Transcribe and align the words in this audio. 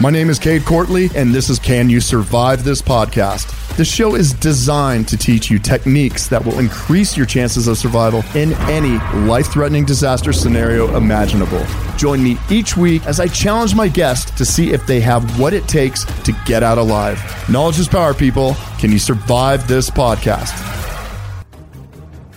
My 0.00 0.10
name 0.10 0.30
is 0.30 0.38
Cade 0.38 0.62
Courtley, 0.62 1.12
and 1.16 1.34
this 1.34 1.50
is 1.50 1.58
Can 1.58 1.90
You 1.90 2.00
Survive 2.00 2.62
This 2.62 2.80
Podcast? 2.80 3.76
This 3.76 3.92
show 3.92 4.14
is 4.14 4.32
designed 4.32 5.08
to 5.08 5.16
teach 5.16 5.50
you 5.50 5.58
techniques 5.58 6.28
that 6.28 6.44
will 6.44 6.60
increase 6.60 7.16
your 7.16 7.26
chances 7.26 7.66
of 7.66 7.78
survival 7.78 8.22
in 8.36 8.52
any 8.68 8.98
life 9.26 9.48
threatening 9.48 9.84
disaster 9.84 10.32
scenario 10.32 10.96
imaginable. 10.96 11.66
Join 11.96 12.22
me 12.22 12.38
each 12.48 12.76
week 12.76 13.04
as 13.06 13.18
I 13.18 13.26
challenge 13.26 13.74
my 13.74 13.88
guests 13.88 14.30
to 14.38 14.44
see 14.44 14.70
if 14.70 14.86
they 14.86 15.00
have 15.00 15.40
what 15.40 15.52
it 15.52 15.66
takes 15.66 16.04
to 16.22 16.32
get 16.46 16.62
out 16.62 16.78
alive. 16.78 17.20
Knowledge 17.50 17.80
is 17.80 17.88
power, 17.88 18.14
people. 18.14 18.54
Can 18.78 18.92
you 18.92 19.00
survive 19.00 19.66
this 19.66 19.90
podcast? 19.90 20.52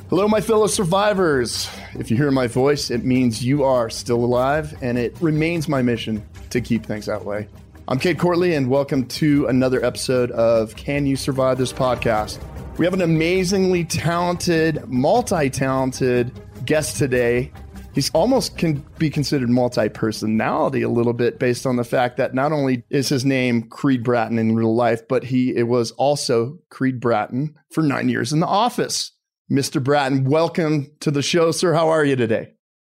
Hello, 0.09 0.27
my 0.27 0.41
fellow 0.41 0.65
survivors. 0.65 1.69
If 1.93 2.09
you 2.09 2.17
hear 2.17 2.31
my 2.31 2.47
voice, 2.47 2.89
it 2.89 3.05
means 3.05 3.45
you 3.45 3.63
are 3.65 3.91
still 3.91 4.25
alive, 4.25 4.75
and 4.81 4.97
it 4.97 5.15
remains 5.21 5.69
my 5.69 5.83
mission 5.83 6.25
to 6.51 6.61
keep 6.61 6.85
things 6.85 7.07
that 7.07 7.25
way. 7.25 7.47
I'm 7.87 7.99
Cade 7.99 8.19
Courtley, 8.19 8.55
and 8.55 8.69
welcome 8.69 9.05
to 9.07 9.47
another 9.47 9.83
episode 9.83 10.31
of 10.31 10.75
Can 10.75 11.05
You 11.05 11.15
Survive 11.15 11.57
This 11.57 11.73
Podcast? 11.73 12.39
We 12.77 12.85
have 12.85 12.93
an 12.93 13.01
amazingly 13.01 13.83
talented, 13.83 14.87
multi 14.87 15.49
talented 15.49 16.31
guest 16.65 16.97
today. 16.97 17.51
He's 17.93 18.09
almost 18.11 18.57
can 18.57 18.85
be 18.97 19.09
considered 19.09 19.49
multi 19.49 19.89
personality 19.89 20.81
a 20.81 20.89
little 20.89 21.13
bit 21.13 21.37
based 21.37 21.65
on 21.65 21.75
the 21.75 21.83
fact 21.83 22.17
that 22.17 22.33
not 22.33 22.53
only 22.53 22.83
is 22.89 23.09
his 23.09 23.25
name 23.25 23.63
Creed 23.63 24.03
Bratton 24.03 24.39
in 24.39 24.55
real 24.55 24.73
life, 24.73 25.05
but 25.07 25.23
he 25.23 25.55
it 25.55 25.67
was 25.67 25.91
also 25.91 26.59
Creed 26.69 26.99
Bratton 26.99 27.55
for 27.71 27.81
nine 27.81 28.07
years 28.07 28.31
in 28.31 28.39
the 28.39 28.47
office. 28.47 29.11
Mr. 29.51 29.83
Bratton, 29.83 30.23
welcome 30.23 30.89
to 31.01 31.11
the 31.11 31.21
show, 31.21 31.51
sir. 31.51 31.73
How 31.73 31.89
are 31.89 32.05
you 32.05 32.15
today? 32.15 32.53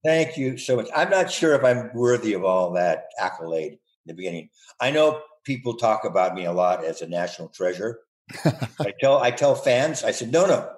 Thank 0.04 0.38
you 0.38 0.58
so 0.58 0.76
much. 0.76 0.90
I'm 0.96 1.10
not 1.10 1.32
sure 1.32 1.54
if 1.54 1.64
I'm 1.64 1.92
worthy 1.94 2.34
of 2.34 2.44
all 2.44 2.72
that 2.74 3.06
accolade 3.20 3.74
in 3.74 3.80
the 4.06 4.14
beginning. 4.14 4.50
I 4.80 4.92
know 4.92 5.22
people 5.44 5.76
talk 5.76 6.06
about 6.06 6.34
me 6.34 6.46
a 6.46 6.52
lot 6.52 6.84
as 6.84 7.02
a 7.02 7.08
national 7.08 7.50
treasure. 7.50 8.00
I 8.80 8.94
tell 9.00 9.20
I 9.20 9.32
tell 9.32 9.56
fans, 9.56 10.04
I 10.04 10.12
said, 10.12 10.32
no, 10.32 10.46
no, 10.46 10.70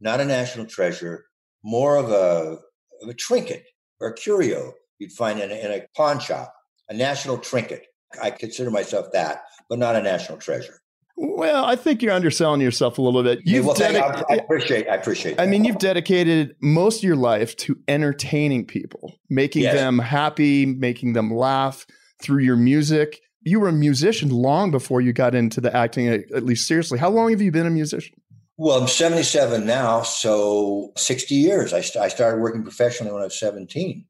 not 0.00 0.20
a 0.20 0.24
national 0.24 0.66
treasure, 0.66 1.26
more 1.64 1.96
of 1.96 2.10
a, 2.10 2.58
of 3.02 3.08
a 3.08 3.14
trinket 3.14 3.64
or 4.00 4.08
a 4.08 4.14
curio 4.14 4.72
you'd 4.98 5.12
find 5.12 5.40
in 5.40 5.50
a, 5.50 5.54
in 5.54 5.72
a 5.72 5.86
pawn 5.96 6.20
shop, 6.20 6.54
a 6.88 6.94
national 6.94 7.38
trinket. 7.38 7.86
I 8.22 8.30
consider 8.30 8.70
myself 8.70 9.08
that, 9.12 9.42
but 9.68 9.78
not 9.78 9.96
a 9.96 10.02
national 10.02 10.38
treasure. 10.38 10.80
Well, 11.20 11.64
I 11.64 11.74
think 11.74 12.00
you're 12.00 12.12
underselling 12.12 12.60
yourself 12.60 12.96
a 12.96 13.02
little 13.02 13.24
bit. 13.24 13.40
You've 13.44 13.66
well, 13.66 13.74
dedicated, 13.74 14.24
I 14.30 14.34
appreciate. 14.34 14.88
I 14.88 14.94
appreciate. 14.94 15.40
I 15.40 15.46
mean, 15.46 15.64
you've 15.64 15.78
dedicated 15.78 16.54
most 16.62 16.98
of 16.98 17.02
your 17.02 17.16
life 17.16 17.56
to 17.56 17.76
entertaining 17.88 18.64
people, 18.64 19.18
making 19.28 19.62
yes. 19.62 19.74
them 19.74 19.98
happy, 19.98 20.64
making 20.64 21.14
them 21.14 21.34
laugh 21.34 21.86
through 22.22 22.42
your 22.44 22.54
music. 22.54 23.20
You 23.42 23.58
were 23.58 23.68
a 23.68 23.72
musician 23.72 24.28
long 24.28 24.70
before 24.70 25.00
you 25.00 25.12
got 25.12 25.34
into 25.34 25.60
the 25.60 25.74
acting, 25.74 26.08
uh, 26.08 26.18
at 26.36 26.44
least 26.44 26.68
seriously. 26.68 27.00
How 27.00 27.10
long 27.10 27.30
have 27.30 27.42
you 27.42 27.50
been 27.50 27.66
a 27.66 27.70
musician? 27.70 28.14
Well, 28.56 28.80
I'm 28.80 28.86
77 28.86 29.66
now, 29.66 30.02
so 30.02 30.92
60 30.96 31.34
years. 31.34 31.72
I, 31.72 31.80
st- 31.80 32.04
I 32.04 32.08
started 32.08 32.40
working 32.40 32.62
professionally 32.62 33.12
when 33.12 33.22
I 33.22 33.26
was 33.26 33.38
17. 33.40 34.04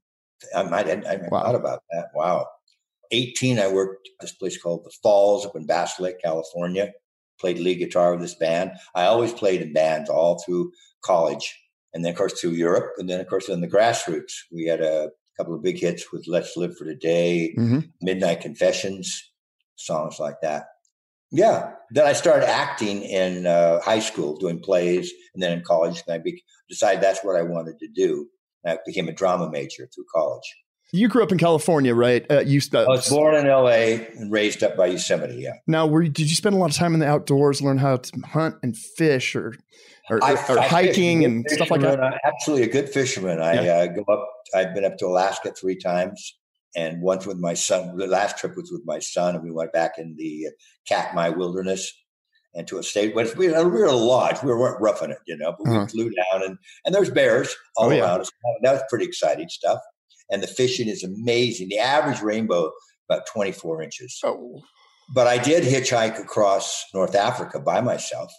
I 0.54 0.62
might 0.64 0.88
I 0.88 1.20
wow. 1.30 1.42
thought 1.42 1.54
about 1.54 1.82
that. 1.90 2.08
Wow. 2.14 2.46
18, 3.10 3.58
I 3.58 3.68
worked 3.68 4.08
at 4.08 4.20
this 4.20 4.32
place 4.32 4.60
called 4.60 4.84
The 4.84 4.92
Falls 5.02 5.46
up 5.46 5.56
in 5.56 5.66
Bass 5.66 5.98
Lake, 6.00 6.20
California. 6.22 6.92
Played 7.40 7.58
lead 7.58 7.76
guitar 7.76 8.12
with 8.12 8.20
this 8.20 8.34
band. 8.34 8.72
I 8.94 9.04
always 9.04 9.32
played 9.32 9.62
in 9.62 9.72
bands 9.72 10.10
all 10.10 10.42
through 10.44 10.72
college. 11.04 11.56
And 11.94 12.04
then, 12.04 12.12
of 12.12 12.18
course, 12.18 12.40
through 12.40 12.50
Europe. 12.50 12.92
And 12.98 13.08
then, 13.08 13.20
of 13.20 13.28
course, 13.28 13.48
in 13.48 13.60
the 13.60 13.68
grassroots, 13.68 14.32
we 14.52 14.66
had 14.66 14.80
a 14.80 15.10
couple 15.36 15.54
of 15.54 15.62
big 15.62 15.78
hits 15.78 16.12
with 16.12 16.26
Let's 16.26 16.56
Live 16.56 16.76
for 16.76 16.84
Today, 16.84 17.54
mm-hmm. 17.56 17.80
Midnight 18.02 18.40
Confessions, 18.40 19.30
songs 19.76 20.18
like 20.18 20.40
that. 20.42 20.66
Yeah. 21.30 21.72
Then 21.90 22.06
I 22.06 22.12
started 22.12 22.48
acting 22.48 23.02
in 23.02 23.46
uh, 23.46 23.80
high 23.80 24.00
school, 24.00 24.36
doing 24.36 24.60
plays, 24.60 25.12
and 25.34 25.42
then 25.42 25.52
in 25.52 25.64
college. 25.64 26.02
And 26.06 26.14
I 26.14 26.18
be- 26.18 26.42
decided 26.68 27.02
that's 27.02 27.24
what 27.24 27.36
I 27.36 27.42
wanted 27.42 27.78
to 27.78 27.88
do. 27.88 28.28
I 28.66 28.78
became 28.84 29.08
a 29.08 29.12
drama 29.12 29.50
major 29.50 29.88
through 29.94 30.04
college. 30.12 30.56
You 30.90 31.08
grew 31.08 31.22
up 31.22 31.32
in 31.32 31.38
California, 31.38 31.94
right? 31.94 32.24
Uh, 32.30 32.40
you 32.40 32.60
st- 32.60 32.86
I 32.86 32.88
was 32.88 33.10
born 33.10 33.34
in 33.34 33.46
L.A. 33.46 34.06
and 34.16 34.32
raised 34.32 34.62
up 34.62 34.74
by 34.74 34.86
Yosemite. 34.86 35.34
Yeah. 35.34 35.52
Now, 35.66 35.86
were 35.86 36.02
you, 36.02 36.08
did 36.08 36.30
you 36.30 36.36
spend 36.36 36.54
a 36.54 36.58
lot 36.58 36.70
of 36.70 36.76
time 36.76 36.94
in 36.94 37.00
the 37.00 37.06
outdoors, 37.06 37.60
learn 37.60 37.76
how 37.76 37.98
to 37.98 38.20
hunt 38.20 38.56
and 38.62 38.74
fish, 38.76 39.36
or 39.36 39.54
or, 40.08 40.24
I, 40.24 40.32
or 40.48 40.58
I 40.58 40.66
hiking 40.66 41.26
and 41.26 41.44
stuff 41.50 41.70
like 41.70 41.82
that? 41.82 42.18
Absolutely, 42.24 42.66
a 42.66 42.72
good 42.72 42.88
fisherman. 42.88 43.38
I 43.38 43.62
yeah. 43.62 43.72
uh, 43.72 43.86
go 43.88 44.02
up. 44.10 44.26
I've 44.54 44.74
been 44.74 44.86
up 44.86 44.96
to 44.98 45.06
Alaska 45.06 45.52
three 45.52 45.76
times, 45.76 46.38
and 46.74 47.02
once 47.02 47.26
with 47.26 47.36
my 47.36 47.52
son. 47.52 47.98
The 47.98 48.06
last 48.06 48.38
trip 48.38 48.56
was 48.56 48.72
with 48.72 48.82
my 48.86 48.98
son, 48.98 49.34
and 49.34 49.44
we 49.44 49.50
went 49.50 49.74
back 49.74 49.98
in 49.98 50.16
the 50.16 50.46
uh, 50.46 50.50
Katmai 50.88 51.28
Wilderness 51.28 51.92
and 52.54 52.66
to 52.66 52.78
a 52.78 52.82
state. 52.82 53.14
But 53.14 53.36
we, 53.36 53.48
we 53.48 53.52
were 53.52 53.84
a 53.84 53.92
lodge. 53.92 54.42
We 54.42 54.54
weren't 54.54 54.80
roughing 54.80 55.10
it, 55.10 55.18
you 55.26 55.36
know. 55.36 55.54
But 55.58 55.68
we 55.68 55.76
uh-huh. 55.76 55.86
flew 55.88 56.10
down, 56.10 56.44
and 56.44 56.56
and 56.86 56.94
there's 56.94 57.10
bears 57.10 57.54
all 57.76 57.88
oh, 57.88 57.90
yeah. 57.90 58.04
around 58.04 58.22
us. 58.22 58.30
That 58.62 58.72
was 58.72 58.82
pretty 58.88 59.04
exciting 59.04 59.50
stuff 59.50 59.80
and 60.30 60.42
the 60.42 60.46
fishing 60.46 60.88
is 60.88 61.02
amazing. 61.02 61.68
The 61.68 61.78
average 61.78 62.20
rainbow 62.20 62.70
about 63.08 63.26
24 63.32 63.82
inches. 63.82 64.20
Oh. 64.24 64.60
But 65.14 65.26
I 65.26 65.38
did 65.38 65.64
hitchhike 65.64 66.20
across 66.20 66.84
North 66.92 67.14
Africa 67.14 67.58
by 67.60 67.80
myself 67.80 68.30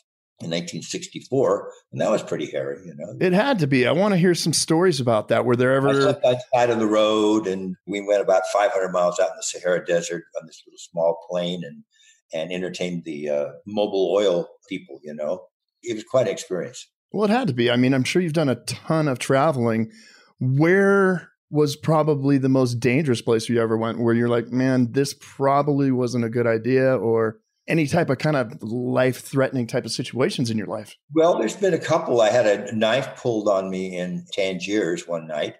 in 0.41 0.51
1964, 0.51 1.71
and 1.91 1.99
that 1.99 2.11
was 2.11 2.23
pretty 2.23 2.49
hairy, 2.49 2.79
you 2.85 2.93
know. 2.95 3.15
It 3.19 3.33
had 3.33 3.59
to 3.59 3.67
be. 3.67 3.87
I 3.87 3.91
want 3.91 4.13
to 4.13 4.17
hear 4.17 4.35
some 4.35 4.53
stories 4.53 4.99
about 4.99 5.27
that. 5.29 5.43
Were 5.43 5.55
there 5.55 5.73
ever? 5.73 5.89
I 5.89 5.93
slept 5.93 6.25
outside 6.25 6.69
of 6.69 6.79
the 6.79 6.87
road, 6.87 7.47
and 7.47 7.75
we 7.87 7.99
went 8.01 8.21
about 8.21 8.43
500 8.53 8.89
miles 8.91 9.19
out 9.19 9.31
in 9.31 9.35
the 9.35 9.43
Sahara 9.43 9.83
Desert 9.83 10.23
on 10.39 10.45
this 10.45 10.61
little 10.65 10.77
small 10.77 11.17
plane, 11.29 11.63
and 11.65 11.83
and 12.31 12.51
entertained 12.51 13.03
the 13.05 13.29
uh, 13.29 13.45
Mobil 13.67 14.11
oil 14.11 14.47
people. 14.69 14.99
You 15.03 15.15
know, 15.15 15.47
it 15.83 15.95
was 15.95 16.03
quite 16.03 16.27
an 16.27 16.33
experience. 16.33 16.87
Well, 17.11 17.25
it 17.25 17.31
had 17.31 17.47
to 17.47 17.53
be. 17.53 17.71
I 17.71 17.75
mean, 17.75 17.93
I'm 17.93 18.03
sure 18.03 18.21
you've 18.21 18.33
done 18.33 18.49
a 18.49 18.55
ton 18.55 19.07
of 19.07 19.19
traveling. 19.19 19.91
Where 20.39 21.28
was 21.49 21.75
probably 21.75 22.37
the 22.37 22.49
most 22.49 22.75
dangerous 22.75 23.21
place 23.21 23.49
you 23.49 23.61
ever 23.61 23.77
went 23.77 23.99
where 23.99 24.13
you're 24.13 24.29
like, 24.29 24.51
man, 24.51 24.91
this 24.91 25.15
probably 25.19 25.91
wasn't 25.91 26.23
a 26.23 26.29
good 26.29 26.45
idea 26.45 26.95
or 26.95 27.39
any 27.67 27.85
type 27.85 28.09
of 28.09 28.17
kind 28.17 28.35
of 28.35 28.61
life 28.61 29.21
threatening 29.21 29.67
type 29.67 29.85
of 29.85 29.91
situations 29.91 30.49
in 30.49 30.57
your 30.57 30.67
life? 30.67 30.95
Well, 31.13 31.37
there's 31.37 31.55
been 31.55 31.73
a 31.73 31.79
couple. 31.79 32.19
I 32.19 32.29
had 32.29 32.47
a 32.47 32.75
knife 32.75 33.15
pulled 33.15 33.47
on 33.47 33.69
me 33.69 33.97
in 33.97 34.25
Tangiers 34.33 35.07
one 35.07 35.27
night, 35.27 35.55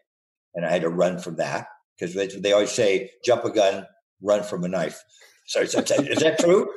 and 0.55 0.65
I 0.65 0.71
had 0.71 0.81
to 0.81 0.89
run 0.89 1.19
from 1.19 1.35
that 1.37 1.67
because 1.97 2.15
they 2.15 2.51
always 2.51 2.71
say, 2.71 3.11
jump 3.23 3.45
a 3.45 3.51
gun, 3.51 3.85
run 4.21 4.43
from 4.43 4.63
a 4.63 4.67
knife. 4.67 5.03
So 5.45 5.61
is 5.61 5.73
that, 5.73 5.89
is 5.91 6.19
that 6.19 6.39
true? 6.39 6.67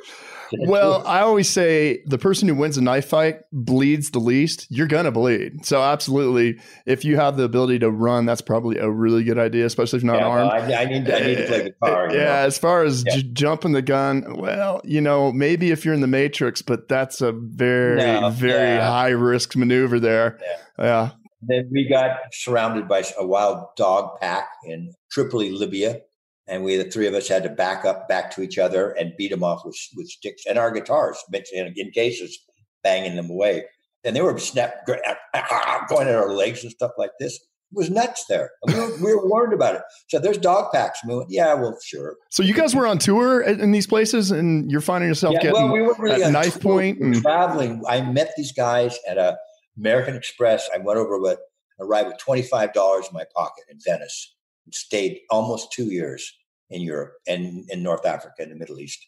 well, 0.67 1.05
I 1.07 1.21
always 1.21 1.49
say 1.49 2.03
the 2.05 2.17
person 2.17 2.47
who 2.47 2.55
wins 2.55 2.77
a 2.77 2.81
knife 2.81 3.07
fight 3.07 3.41
bleeds 3.51 4.11
the 4.11 4.19
least. 4.19 4.67
You're 4.69 4.87
gonna 4.87 5.11
bleed. 5.11 5.65
So 5.65 5.81
absolutely, 5.81 6.59
if 6.85 7.05
you 7.05 7.15
have 7.15 7.37
the 7.37 7.43
ability 7.43 7.79
to 7.79 7.89
run, 7.89 8.25
that's 8.25 8.41
probably 8.41 8.77
a 8.77 8.89
really 8.89 9.23
good 9.23 9.39
idea, 9.39 9.65
especially 9.65 9.97
if 9.97 10.03
you're 10.03 10.13
not 10.13 10.21
yeah, 10.21 10.27
armed. 10.27 10.51
I, 10.51 10.81
I, 10.81 10.85
need, 10.85 11.09
I 11.09 11.19
need 11.19 11.35
to 11.35 11.47
play 11.47 11.61
eh, 11.61 11.69
guitar. 11.69 12.07
Yeah, 12.11 12.17
know? 12.17 12.31
as 12.31 12.57
far 12.57 12.83
as 12.83 13.03
yeah. 13.05 13.15
j- 13.15 13.29
jumping 13.33 13.71
the 13.71 13.81
gun, 13.81 14.37
well, 14.37 14.81
you 14.83 15.01
know, 15.01 15.31
maybe 15.31 15.71
if 15.71 15.85
you're 15.85 15.93
in 15.93 16.01
the 16.01 16.07
Matrix, 16.07 16.61
but 16.61 16.87
that's 16.87 17.21
a 17.21 17.31
very, 17.31 17.97
no, 17.97 18.29
very 18.29 18.75
yeah. 18.75 18.89
high 18.89 19.09
risk 19.09 19.55
maneuver 19.55 19.99
there. 19.99 20.39
Yeah. 20.77 21.11
Then 21.45 21.69
we 21.71 21.89
got 21.89 22.17
surrounded 22.31 22.87
by 22.87 23.03
a 23.17 23.25
wild 23.25 23.65
dog 23.75 24.19
pack 24.21 24.47
in 24.65 24.93
Tripoli, 25.11 25.51
Libya 25.51 25.99
and 26.47 26.63
we 26.63 26.75
the 26.75 26.89
three 26.89 27.07
of 27.07 27.13
us 27.13 27.27
had 27.27 27.43
to 27.43 27.49
back 27.49 27.85
up 27.85 28.07
back 28.07 28.31
to 28.31 28.41
each 28.41 28.57
other 28.57 28.91
and 28.91 29.13
beat 29.17 29.31
them 29.31 29.43
off 29.43 29.61
with 29.65 29.77
with 29.95 30.07
sticks 30.07 30.43
and 30.47 30.57
our 30.57 30.71
guitars 30.71 31.17
in, 31.53 31.91
cases 31.93 32.37
banging 32.83 33.15
them 33.15 33.29
away. 33.29 33.63
And 34.03 34.15
they 34.15 34.21
were 34.21 34.37
snap 34.37 34.85
ah, 34.89 35.15
ah, 35.33 35.85
going 35.87 36.09
at 36.09 36.15
our 36.15 36.31
legs 36.31 36.63
and 36.63 36.71
stuff 36.71 36.91
like 36.97 37.11
this. 37.19 37.35
It 37.35 37.77
was 37.77 37.89
nuts 37.89 38.25
there. 38.27 38.51
We 38.67 38.73
were, 38.75 38.97
we 38.97 39.15
were 39.15 39.27
warned 39.27 39.53
about 39.53 39.75
it. 39.75 39.81
So 40.09 40.19
there's 40.19 40.37
dog 40.37 40.73
packs 40.73 40.99
we 41.07 41.15
went 41.15 41.29
yeah 41.29 41.53
well 41.53 41.77
sure. 41.83 42.17
So 42.29 42.43
you 42.43 42.53
guys 42.53 42.75
were 42.75 42.85
on 42.85 42.97
tour 42.97 43.41
in 43.41 43.71
these 43.71 43.87
places 43.87 44.31
and 44.31 44.69
you're 44.69 44.81
finding 44.81 45.07
yourself 45.07 45.35
yeah, 45.35 45.43
getting 45.43 45.63
well, 45.63 45.73
we 45.73 45.81
were 45.81 45.95
really 45.97 46.23
at 46.23 46.31
knife 46.31 46.59
point 46.59 46.99
and- 46.99 47.21
traveling. 47.21 47.81
I 47.87 48.01
met 48.01 48.33
these 48.35 48.51
guys 48.51 48.97
at 49.07 49.17
a 49.17 49.37
american 49.77 50.15
express. 50.15 50.69
I 50.73 50.77
went 50.79 50.99
over 50.99 51.19
with 51.19 51.39
arrived 51.79 52.09
with 52.09 52.17
$25 52.17 52.75
in 52.75 53.03
my 53.13 53.25
pocket 53.35 53.63
in 53.69 53.79
venice 53.83 54.35
stayed 54.71 55.19
almost 55.29 55.71
two 55.71 55.85
years 55.85 56.31
in 56.69 56.81
Europe 56.81 57.13
and 57.27 57.69
in 57.69 57.83
North 57.83 58.05
Africa 58.05 58.35
and 58.39 58.51
the 58.51 58.55
Middle 58.55 58.79
East. 58.79 59.05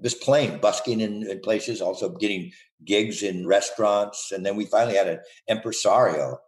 This 0.00 0.14
playing, 0.14 0.58
busking 0.58 1.00
in, 1.00 1.28
in, 1.28 1.40
places, 1.40 1.80
also 1.80 2.10
getting 2.10 2.52
gigs 2.84 3.22
in 3.22 3.46
restaurants. 3.46 4.30
And 4.30 4.46
then 4.46 4.54
we 4.54 4.64
finally 4.66 4.96
had 4.96 5.08
an 5.08 5.20
impresario 5.48 6.38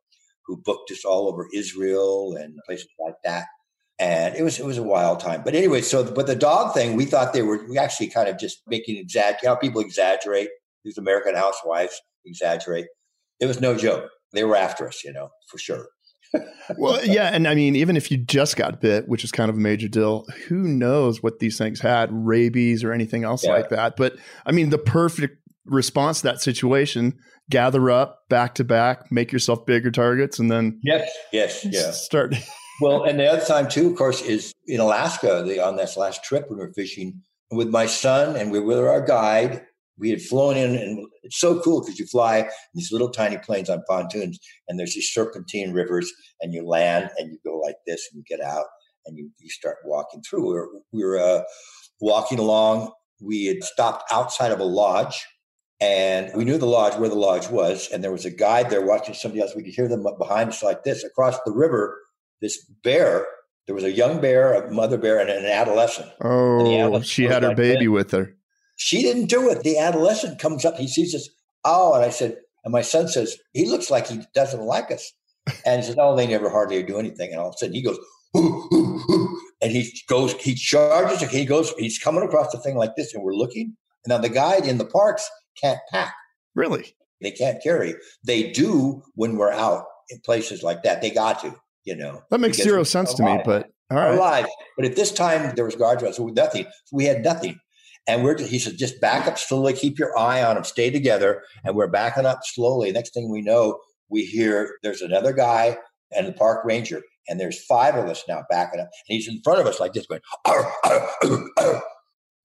who 0.46 0.56
booked 0.56 0.90
us 0.92 1.04
all 1.04 1.28
over 1.28 1.48
Israel 1.54 2.36
and 2.36 2.58
places 2.66 2.88
like 2.98 3.16
that. 3.24 3.46
And 3.98 4.34
it 4.34 4.42
was 4.42 4.58
it 4.58 4.64
was 4.64 4.78
a 4.78 4.82
wild 4.82 5.20
time. 5.20 5.42
But 5.44 5.54
anyway, 5.54 5.82
so 5.82 6.10
but 6.10 6.26
the 6.26 6.36
dog 6.36 6.72
thing, 6.72 6.96
we 6.96 7.04
thought 7.04 7.32
they 7.32 7.42
were 7.42 7.68
we 7.68 7.76
actually 7.76 8.08
kind 8.08 8.28
of 8.28 8.38
just 8.38 8.62
making 8.66 8.96
exaggerate. 8.96 9.42
You 9.42 9.48
know, 9.50 9.56
people 9.56 9.80
exaggerate. 9.80 10.48
These 10.84 10.96
American 10.96 11.34
housewives 11.34 12.00
exaggerate. 12.24 12.86
It 13.40 13.46
was 13.46 13.60
no 13.60 13.76
joke. 13.76 14.08
They 14.32 14.44
were 14.44 14.56
after 14.56 14.88
us, 14.88 15.04
you 15.04 15.12
know, 15.12 15.28
for 15.48 15.58
sure. 15.58 15.88
Well, 16.76 17.00
yeah, 17.04 17.30
and 17.32 17.46
I 17.46 17.54
mean, 17.54 17.76
even 17.76 17.96
if 17.96 18.10
you 18.10 18.16
just 18.16 18.56
got 18.56 18.80
bit, 18.80 19.08
which 19.08 19.24
is 19.24 19.32
kind 19.32 19.50
of 19.50 19.56
a 19.56 19.60
major 19.60 19.88
deal, 19.88 20.24
who 20.48 20.62
knows 20.62 21.22
what 21.22 21.38
these 21.38 21.58
things 21.58 21.80
had, 21.80 22.08
rabies 22.12 22.84
or 22.84 22.92
anything 22.92 23.24
else 23.24 23.44
yeah. 23.44 23.52
like 23.52 23.70
that. 23.70 23.96
But 23.96 24.16
I 24.46 24.52
mean, 24.52 24.70
the 24.70 24.78
perfect 24.78 25.38
response 25.64 26.20
to 26.20 26.28
that 26.28 26.40
situation: 26.40 27.18
gather 27.48 27.90
up, 27.90 28.28
back 28.28 28.54
to 28.56 28.64
back, 28.64 29.10
make 29.10 29.32
yourself 29.32 29.66
bigger 29.66 29.90
targets, 29.90 30.38
and 30.38 30.50
then 30.50 30.80
yes, 30.82 31.10
yes, 31.32 31.64
yeah, 31.70 31.90
start. 31.90 32.34
well, 32.80 33.04
and 33.04 33.18
the 33.18 33.26
other 33.26 33.44
time 33.44 33.68
too, 33.68 33.90
of 33.90 33.96
course, 33.96 34.22
is 34.22 34.52
in 34.66 34.80
Alaska. 34.80 35.42
The, 35.46 35.60
on 35.60 35.76
this 35.76 35.96
last 35.96 36.24
trip 36.24 36.48
when 36.48 36.58
we 36.58 36.66
were 36.66 36.72
fishing 36.72 37.22
with 37.50 37.68
my 37.68 37.86
son, 37.86 38.36
and 38.36 38.50
we 38.50 38.60
were 38.60 38.66
with 38.66 38.78
our 38.78 39.04
guide, 39.04 39.66
we 40.00 40.10
had 40.10 40.22
flown 40.22 40.56
in, 40.56 40.74
and 40.74 41.06
it's 41.22 41.38
so 41.38 41.60
cool 41.60 41.80
because 41.80 41.98
you 41.98 42.06
fly 42.06 42.48
these 42.74 42.90
little 42.90 43.10
tiny 43.10 43.38
planes 43.38 43.68
on 43.68 43.82
pontoons, 43.86 44.38
and 44.66 44.78
there's 44.78 44.94
these 44.94 45.10
serpentine 45.12 45.72
rivers, 45.72 46.10
and 46.40 46.54
you 46.54 46.66
land 46.66 47.10
and 47.18 47.30
you 47.30 47.38
go 47.44 47.58
like 47.58 47.76
this, 47.86 48.08
and 48.10 48.18
you 48.18 48.36
get 48.36 48.44
out, 48.44 48.64
and 49.06 49.16
you, 49.16 49.30
you 49.38 49.50
start 49.50 49.76
walking 49.84 50.22
through. 50.22 50.48
We 50.48 50.54
were, 50.54 50.68
we 50.92 51.04
were 51.04 51.18
uh, 51.20 51.42
walking 52.00 52.38
along. 52.38 52.92
We 53.20 53.46
had 53.46 53.62
stopped 53.62 54.10
outside 54.10 54.50
of 54.50 54.60
a 54.60 54.64
lodge, 54.64 55.24
and 55.80 56.30
we 56.34 56.44
knew 56.44 56.58
the 56.58 56.66
lodge 56.66 56.96
where 56.96 57.10
the 57.10 57.14
lodge 57.14 57.48
was, 57.48 57.88
and 57.92 58.02
there 58.02 58.12
was 58.12 58.24
a 58.24 58.30
guide 58.30 58.70
there 58.70 58.84
watching 58.84 59.14
somebody 59.14 59.42
else. 59.42 59.54
We 59.54 59.62
could 59.62 59.74
hear 59.74 59.88
them 59.88 60.06
behind 60.18 60.48
us 60.48 60.62
like 60.62 60.82
this 60.82 61.04
across 61.04 61.38
the 61.44 61.52
river. 61.52 61.98
This 62.40 62.64
bear 62.82 63.26
there 63.70 63.74
was 63.76 63.84
a 63.84 63.92
young 63.92 64.20
bear, 64.20 64.54
a 64.54 64.72
mother 64.72 64.98
bear, 64.98 65.20
and 65.20 65.30
an 65.30 65.44
adolescent. 65.44 66.10
Oh, 66.20 66.60
adolescent 66.60 67.06
she 67.06 67.24
had 67.24 67.44
her 67.44 67.54
baby 67.54 67.86
with 67.86 68.10
her. 68.10 68.34
She 68.82 69.02
didn't 69.02 69.26
do 69.26 69.50
it. 69.50 69.62
The 69.62 69.76
adolescent 69.76 70.38
comes 70.38 70.64
up, 70.64 70.76
he 70.76 70.88
sees 70.88 71.14
us. 71.14 71.28
Oh, 71.66 71.92
and 71.92 72.02
I 72.02 72.08
said, 72.08 72.38
and 72.64 72.72
my 72.72 72.80
son 72.80 73.08
says, 73.08 73.36
he 73.52 73.66
looks 73.66 73.90
like 73.90 74.06
he 74.06 74.22
doesn't 74.34 74.62
like 74.62 74.90
us. 74.90 75.12
And 75.66 75.82
he 75.82 75.86
says, 75.86 75.96
oh, 75.98 76.16
they 76.16 76.26
never 76.26 76.48
hardly 76.48 76.82
do 76.82 76.98
anything. 76.98 77.30
And 77.30 77.38
all 77.38 77.48
of 77.48 77.54
a 77.54 77.58
sudden 77.58 77.74
he 77.74 77.82
goes, 77.82 77.98
and 79.60 79.70
he 79.70 79.92
goes, 80.08 80.32
he 80.40 80.54
charges, 80.54 81.20
he 81.30 81.44
goes, 81.44 81.74
he's 81.78 81.98
coming 81.98 82.22
across 82.22 82.52
the 82.52 82.58
thing 82.58 82.76
like 82.76 82.96
this, 82.96 83.12
and 83.12 83.22
we're 83.22 83.34
looking. 83.34 83.76
And 84.04 84.08
now 84.08 84.18
the 84.18 84.30
guide 84.30 84.64
in 84.64 84.78
the 84.78 84.86
parks 84.86 85.30
can't 85.60 85.80
pack. 85.90 86.14
Really? 86.54 86.96
They 87.20 87.32
can't 87.32 87.62
carry. 87.62 87.96
They 88.24 88.50
do 88.50 89.02
when 89.14 89.36
we're 89.36 89.52
out 89.52 89.84
in 90.08 90.20
places 90.20 90.62
like 90.62 90.84
that. 90.84 91.02
They 91.02 91.10
got 91.10 91.42
to, 91.42 91.54
you 91.84 91.96
know. 91.96 92.22
That 92.30 92.40
makes 92.40 92.56
zero 92.56 92.82
sense 92.82 93.12
to 93.12 93.22
me, 93.22 93.42
but 93.44 93.70
all 93.90 93.98
right. 93.98 94.14
Alive. 94.14 94.46
But 94.78 94.86
at 94.86 94.96
this 94.96 95.12
time, 95.12 95.54
there 95.54 95.66
was 95.66 95.76
guardrails, 95.76 96.14
so 96.14 96.28
nothing. 96.28 96.64
So 96.86 96.96
we 96.96 97.04
had 97.04 97.22
nothing. 97.22 97.58
And 98.06 98.24
we're 98.24 98.38
he 98.38 98.58
said, 98.58 98.78
just 98.78 99.00
back 99.00 99.26
up 99.26 99.38
slowly, 99.38 99.72
keep 99.72 99.98
your 99.98 100.16
eye 100.18 100.42
on 100.42 100.56
him, 100.56 100.64
stay 100.64 100.90
together. 100.90 101.42
And 101.64 101.76
we're 101.76 101.86
backing 101.88 102.26
up 102.26 102.40
slowly. 102.44 102.90
Next 102.92 103.14
thing 103.14 103.30
we 103.30 103.42
know, 103.42 103.78
we 104.08 104.24
hear 104.24 104.78
there's 104.82 105.02
another 105.02 105.32
guy 105.32 105.78
and 106.10 106.26
the 106.26 106.32
park 106.32 106.64
ranger, 106.64 107.02
and 107.28 107.38
there's 107.38 107.64
five 107.64 107.94
of 107.94 108.06
us 108.06 108.24
now 108.28 108.42
backing 108.50 108.80
up. 108.80 108.88
And 109.08 109.16
he's 109.16 109.28
in 109.28 109.40
front 109.44 109.60
of 109.60 109.66
us 109.66 109.78
like 109.78 109.92
this, 109.92 110.06
going, 110.06 110.20
arr, 110.46 110.72
arr, 110.84 111.82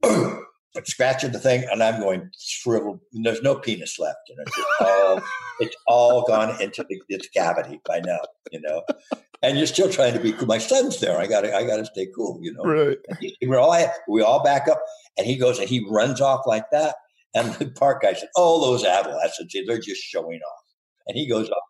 arr, 0.03 0.44
scratching 0.83 1.31
the 1.31 1.39
thing, 1.39 1.65
and 1.71 1.81
I'm 1.81 2.01
going 2.01 2.29
shriveled. 2.37 2.99
There's 3.13 3.41
no 3.41 3.55
penis 3.55 3.97
left. 3.99 4.19
You 4.27 4.35
know, 4.35 4.43
it's 4.45 4.81
all, 4.81 5.21
it's 5.59 5.75
all 5.87 6.23
gone 6.23 6.61
into 6.61 6.85
the, 6.87 7.01
its 7.09 7.29
cavity 7.29 7.79
by 7.85 8.01
now. 8.01 8.19
You 8.51 8.61
know, 8.61 8.83
and 9.41 9.57
you're 9.57 9.67
still 9.67 9.89
trying 9.89 10.13
to 10.13 10.19
be 10.19 10.33
cool. 10.33 10.47
My 10.47 10.57
son's 10.57 10.99
there. 10.99 11.17
I 11.17 11.27
got 11.27 11.41
to, 11.41 11.55
I 11.55 11.65
got 11.65 11.77
to 11.77 11.85
stay 11.85 12.07
cool. 12.15 12.39
You 12.41 12.53
know, 12.53 12.63
right? 12.63 12.97
we 13.41 13.55
all 13.55 13.91
we 14.07 14.21
all 14.21 14.43
back 14.43 14.67
up, 14.67 14.81
and 15.17 15.25
he 15.25 15.37
goes 15.37 15.59
and 15.59 15.69
he 15.69 15.85
runs 15.89 16.21
off 16.21 16.41
like 16.45 16.69
that. 16.71 16.95
And 17.33 17.53
the 17.55 17.67
park 17.69 18.01
guy 18.01 18.13
said, 18.13 18.29
"Oh, 18.35 18.61
those 18.61 18.83
adolescents, 18.85 19.55
they're 19.67 19.79
just 19.79 20.01
showing 20.01 20.39
off." 20.39 20.63
And 21.07 21.17
he 21.17 21.27
goes 21.27 21.49
off 21.49 21.63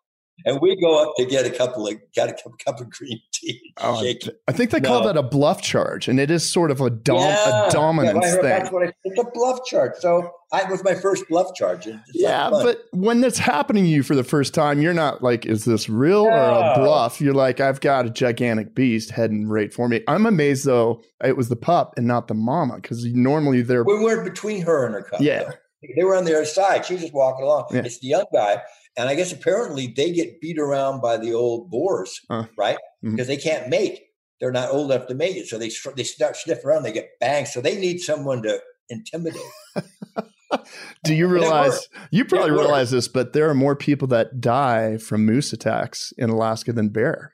and 0.44 0.60
we 0.60 0.76
go 0.80 1.02
up 1.02 1.14
to 1.16 1.24
get 1.24 1.46
a 1.46 1.50
couple 1.50 1.86
of 1.86 1.94
got 2.14 2.28
a 2.28 2.32
cup, 2.32 2.58
cup 2.64 2.80
of 2.80 2.90
green 2.90 3.20
tea. 3.32 3.72
Oh, 3.78 4.04
I 4.46 4.52
think 4.52 4.70
they 4.70 4.80
no. 4.80 4.88
call 4.88 5.04
that 5.04 5.16
a 5.16 5.22
bluff 5.22 5.62
charge, 5.62 6.08
and 6.08 6.20
it 6.20 6.30
is 6.30 6.50
sort 6.50 6.70
of 6.70 6.80
a, 6.80 6.90
dom- 6.90 7.18
yeah, 7.18 7.68
a 7.68 7.70
dominance 7.70 8.24
yeah, 8.24 8.32
thing. 8.34 8.42
That's 8.42 8.70
what 8.70 8.88
I, 8.88 8.92
it's 9.04 9.18
a 9.18 9.30
bluff 9.32 9.60
charge. 9.64 9.92
So 9.98 10.30
I 10.52 10.64
was 10.64 10.84
my 10.84 10.94
first 10.94 11.24
bluff 11.28 11.54
charge. 11.54 11.88
yeah, 12.12 12.50
but 12.50 12.84
when 12.92 13.20
that's 13.20 13.38
happening 13.38 13.84
to 13.84 13.90
you 13.90 14.02
for 14.02 14.14
the 14.14 14.24
first 14.24 14.52
time, 14.52 14.82
you're 14.82 14.94
not 14.94 15.22
like, 15.22 15.46
"Is 15.46 15.64
this 15.64 15.88
real 15.88 16.24
no. 16.24 16.30
or 16.30 16.72
a 16.72 16.74
bluff?" 16.78 17.20
You're 17.20 17.34
like, 17.34 17.60
"I've 17.60 17.80
got 17.80 18.06
a 18.06 18.10
gigantic 18.10 18.74
beast 18.74 19.10
heading 19.10 19.48
right 19.48 19.72
for 19.72 19.88
me." 19.88 20.02
I'm 20.06 20.26
amazed 20.26 20.64
though 20.66 21.02
it 21.24 21.36
was 21.36 21.48
the 21.48 21.56
pup 21.56 21.94
and 21.96 22.06
not 22.06 22.28
the 22.28 22.34
mama 22.34 22.76
because 22.76 23.04
normally 23.06 23.62
they're 23.62 23.84
we 23.84 23.98
were 23.98 24.22
between 24.22 24.62
her 24.62 24.84
and 24.84 24.94
her 24.94 25.02
cub. 25.02 25.20
Yeah. 25.20 25.44
Though. 25.44 25.52
They 25.96 26.04
were 26.04 26.16
on 26.16 26.24
the 26.24 26.34
other 26.34 26.44
side. 26.44 26.84
She 26.84 26.94
was 26.94 27.02
just 27.02 27.14
walking 27.14 27.44
along. 27.44 27.66
Yeah. 27.70 27.82
It's 27.84 28.00
the 28.00 28.08
young 28.08 28.24
guy 28.32 28.62
and 28.96 29.08
I 29.08 29.14
guess 29.14 29.32
apparently 29.32 29.88
they 29.88 30.12
get 30.12 30.40
beat 30.40 30.58
around 30.58 31.00
by 31.00 31.16
the 31.16 31.34
old 31.34 31.70
boars, 31.70 32.20
uh, 32.30 32.44
right? 32.56 32.78
Because 33.02 33.14
mm-hmm. 33.14 33.26
they 33.26 33.36
can't 33.36 33.68
mate. 33.68 34.00
They're 34.40 34.52
not 34.52 34.70
old 34.70 34.90
enough 34.90 35.06
to 35.08 35.14
mate 35.14 35.36
it. 35.36 35.48
So 35.48 35.58
they 35.58 35.70
they 35.96 36.04
start 36.04 36.36
sniffing 36.36 36.66
around. 36.66 36.82
They 36.82 36.92
get 36.92 37.10
banged. 37.20 37.48
So 37.48 37.60
they 37.60 37.78
need 37.78 38.00
someone 38.00 38.42
to 38.42 38.60
intimidate. 38.88 39.40
Do 41.04 41.14
you 41.14 41.26
realize? 41.26 41.88
You 42.10 42.24
probably 42.24 42.52
realize 42.52 42.90
this, 42.90 43.08
but 43.08 43.32
there 43.32 43.48
are 43.48 43.54
more 43.54 43.76
people 43.76 44.08
that 44.08 44.40
die 44.40 44.98
from 44.98 45.24
moose 45.24 45.52
attacks 45.52 46.12
in 46.18 46.30
Alaska 46.30 46.72
than 46.72 46.88
bear. 46.88 47.32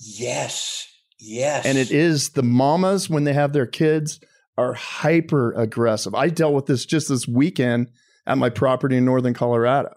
Yes. 0.00 0.86
Yes. 1.20 1.66
And 1.66 1.78
it 1.78 1.90
is 1.90 2.30
the 2.30 2.42
mamas 2.42 3.10
when 3.10 3.24
they 3.24 3.32
have 3.32 3.52
their 3.52 3.66
kids 3.66 4.20
are 4.56 4.74
hyper 4.74 5.52
aggressive. 5.52 6.14
I 6.14 6.28
dealt 6.28 6.54
with 6.54 6.66
this 6.66 6.84
just 6.84 7.08
this 7.08 7.28
weekend 7.28 7.90
at 8.26 8.38
my 8.38 8.50
property 8.50 8.96
in 8.96 9.04
northern 9.04 9.34
Colorado. 9.34 9.94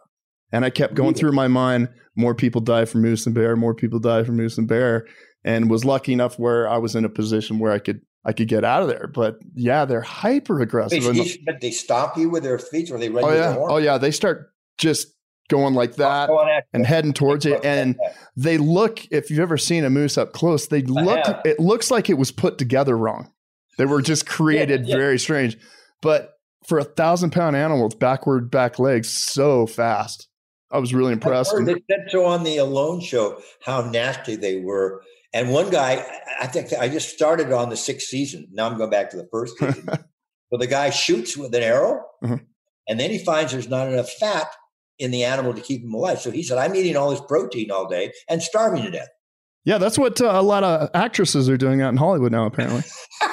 And 0.52 0.66
I 0.66 0.70
kept 0.70 0.96
going 0.96 1.14
through 1.14 1.32
my 1.32 1.48
mind 1.48 1.90
more 2.16 2.36
people 2.36 2.62
die 2.62 2.86
from 2.86 3.02
moose 3.02 3.26
and 3.26 3.34
bear, 3.34 3.56
more 3.56 3.74
people 3.74 4.00
die 4.00 4.24
from 4.24 4.36
moose 4.36 4.58
and 4.58 4.68
bear, 4.68 5.08
and 5.44 5.70
was 5.70 5.86
lucky 5.86 6.14
enough 6.14 6.38
where 6.38 6.68
I 6.68 6.78
was 6.78 6.96
in 6.96 7.06
a 7.06 7.10
position 7.10 7.60
where 7.60 7.72
I 7.72 7.80
could 7.80 8.02
I 8.24 8.34
could 8.34 8.48
get 8.48 8.64
out 8.64 8.84
of 8.84 8.90
there. 8.90 9.08
But 9.08 9.40
yeah, 9.56 9.86
they're 9.86 10.02
hyper 10.02 10.62
aggressive. 10.62 11.04
But 11.46 11.62
they 11.62 11.72
stop 11.72 12.18
you 12.18 12.30
with 12.30 12.44
their 12.44 12.60
feet 12.60 12.92
or 12.92 12.98
they 12.98 13.10
run 13.10 13.24
oh, 13.24 13.34
yeah. 13.34 13.56
Oh 13.58 13.78
yeah, 13.78 13.98
they 13.98 14.12
start 14.12 14.52
just 14.78 15.08
going 15.50 15.74
like 15.74 15.92
oh, 16.00 16.38
that 16.38 16.64
and 16.74 16.86
heading 16.86 17.14
towards 17.14 17.46
it. 17.46 17.64
And 17.66 17.98
they 18.36 18.58
look, 18.58 19.06
if 19.12 19.30
you've 19.30 19.40
ever 19.40 19.58
seen 19.58 19.84
a 19.84 19.90
moose 19.90 20.18
up 20.18 20.34
close, 20.34 20.68
they 20.68 20.82
look 20.82 21.26
it 21.46 21.60
looks 21.60 21.90
like 21.92 22.10
it 22.10 22.18
was 22.18 22.32
put 22.32 22.58
together 22.58 22.98
wrong. 22.98 23.32
They 23.78 23.86
were 23.86 24.02
just 24.02 24.26
created 24.28 24.86
yeah, 24.86 24.96
yeah. 24.96 24.98
very 24.98 25.20
strange. 25.20 25.58
But 26.02 26.34
for 26.68 26.78
a 26.78 26.84
thousand 26.84 27.32
pound 27.32 27.56
animal 27.56 27.86
with 27.86 28.00
backward 28.00 28.52
back 28.52 28.80
legs 28.80 29.10
so 29.10 29.66
fast. 29.66 30.28
I 30.72 30.80
was 30.80 30.94
really 30.94 31.14
impressed. 31.14 31.54
they 31.66 31.76
said 31.90 32.08
so 32.10 32.26
on 32.26 32.44
the 32.44 32.58
Alone 32.58 33.02
show 33.02 33.42
how 33.64 33.82
nasty 33.82 34.36
they 34.36 34.60
were. 34.60 35.02
And 35.34 35.52
one 35.52 35.70
guy, 35.70 36.06
I 36.40 36.48
think 36.48 36.74
I 36.74 36.90
just 36.90 37.10
started 37.10 37.52
on 37.52 37.70
the 37.70 37.78
sixth 37.78 38.08
season. 38.08 38.48
Now 38.52 38.68
I'm 38.68 38.78
going 38.78 38.90
back 38.90 39.10
to 39.12 39.18
the 39.18 39.28
first 39.32 39.56
season. 39.60 39.86
but 39.86 40.60
the 40.60 40.68
guy 40.68 40.90
shoots 40.90 41.38
with 41.38 41.54
an 41.56 41.64
arrow, 41.64 42.04
mm-hmm. 42.24 42.44
and 42.88 43.00
then 43.00 43.10
he 43.10 43.18
finds 43.18 43.52
there's 43.52 43.70
not 43.70 43.88
enough 43.88 44.12
fat 44.12 44.48
in 45.00 45.12
the 45.12 45.24
animal 45.24 45.54
to 45.54 45.62
keep 45.62 45.84
him 45.84 45.94
alive. 45.94 46.20
So 46.20 46.32
he 46.32 46.44
said, 46.44 46.58
"I'm 46.58 46.76
eating 46.76 46.98
all 46.98 47.10
this 47.10 47.22
protein 47.22 47.72
all 47.72 47.88
day 47.88 48.12
and 48.28 48.42
starving 48.42 48.84
to 48.84 48.92
death." 48.92 49.10
Yeah, 49.64 49.78
that's 49.78 49.98
what 49.98 50.20
uh, 50.22 50.32
a 50.34 50.42
lot 50.42 50.64
of 50.64 50.90
actresses 50.94 51.48
are 51.48 51.58
doing 51.58 51.82
out 51.82 51.90
in 51.90 51.98
Hollywood 51.98 52.32
now. 52.32 52.46
Apparently, 52.46 52.84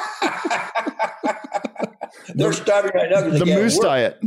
they're 2.35 2.53
starving 2.53 2.93
right 2.95 3.11
now. 3.11 3.23
The 3.23 3.47
moose 3.47 3.79
diet. 3.79 4.21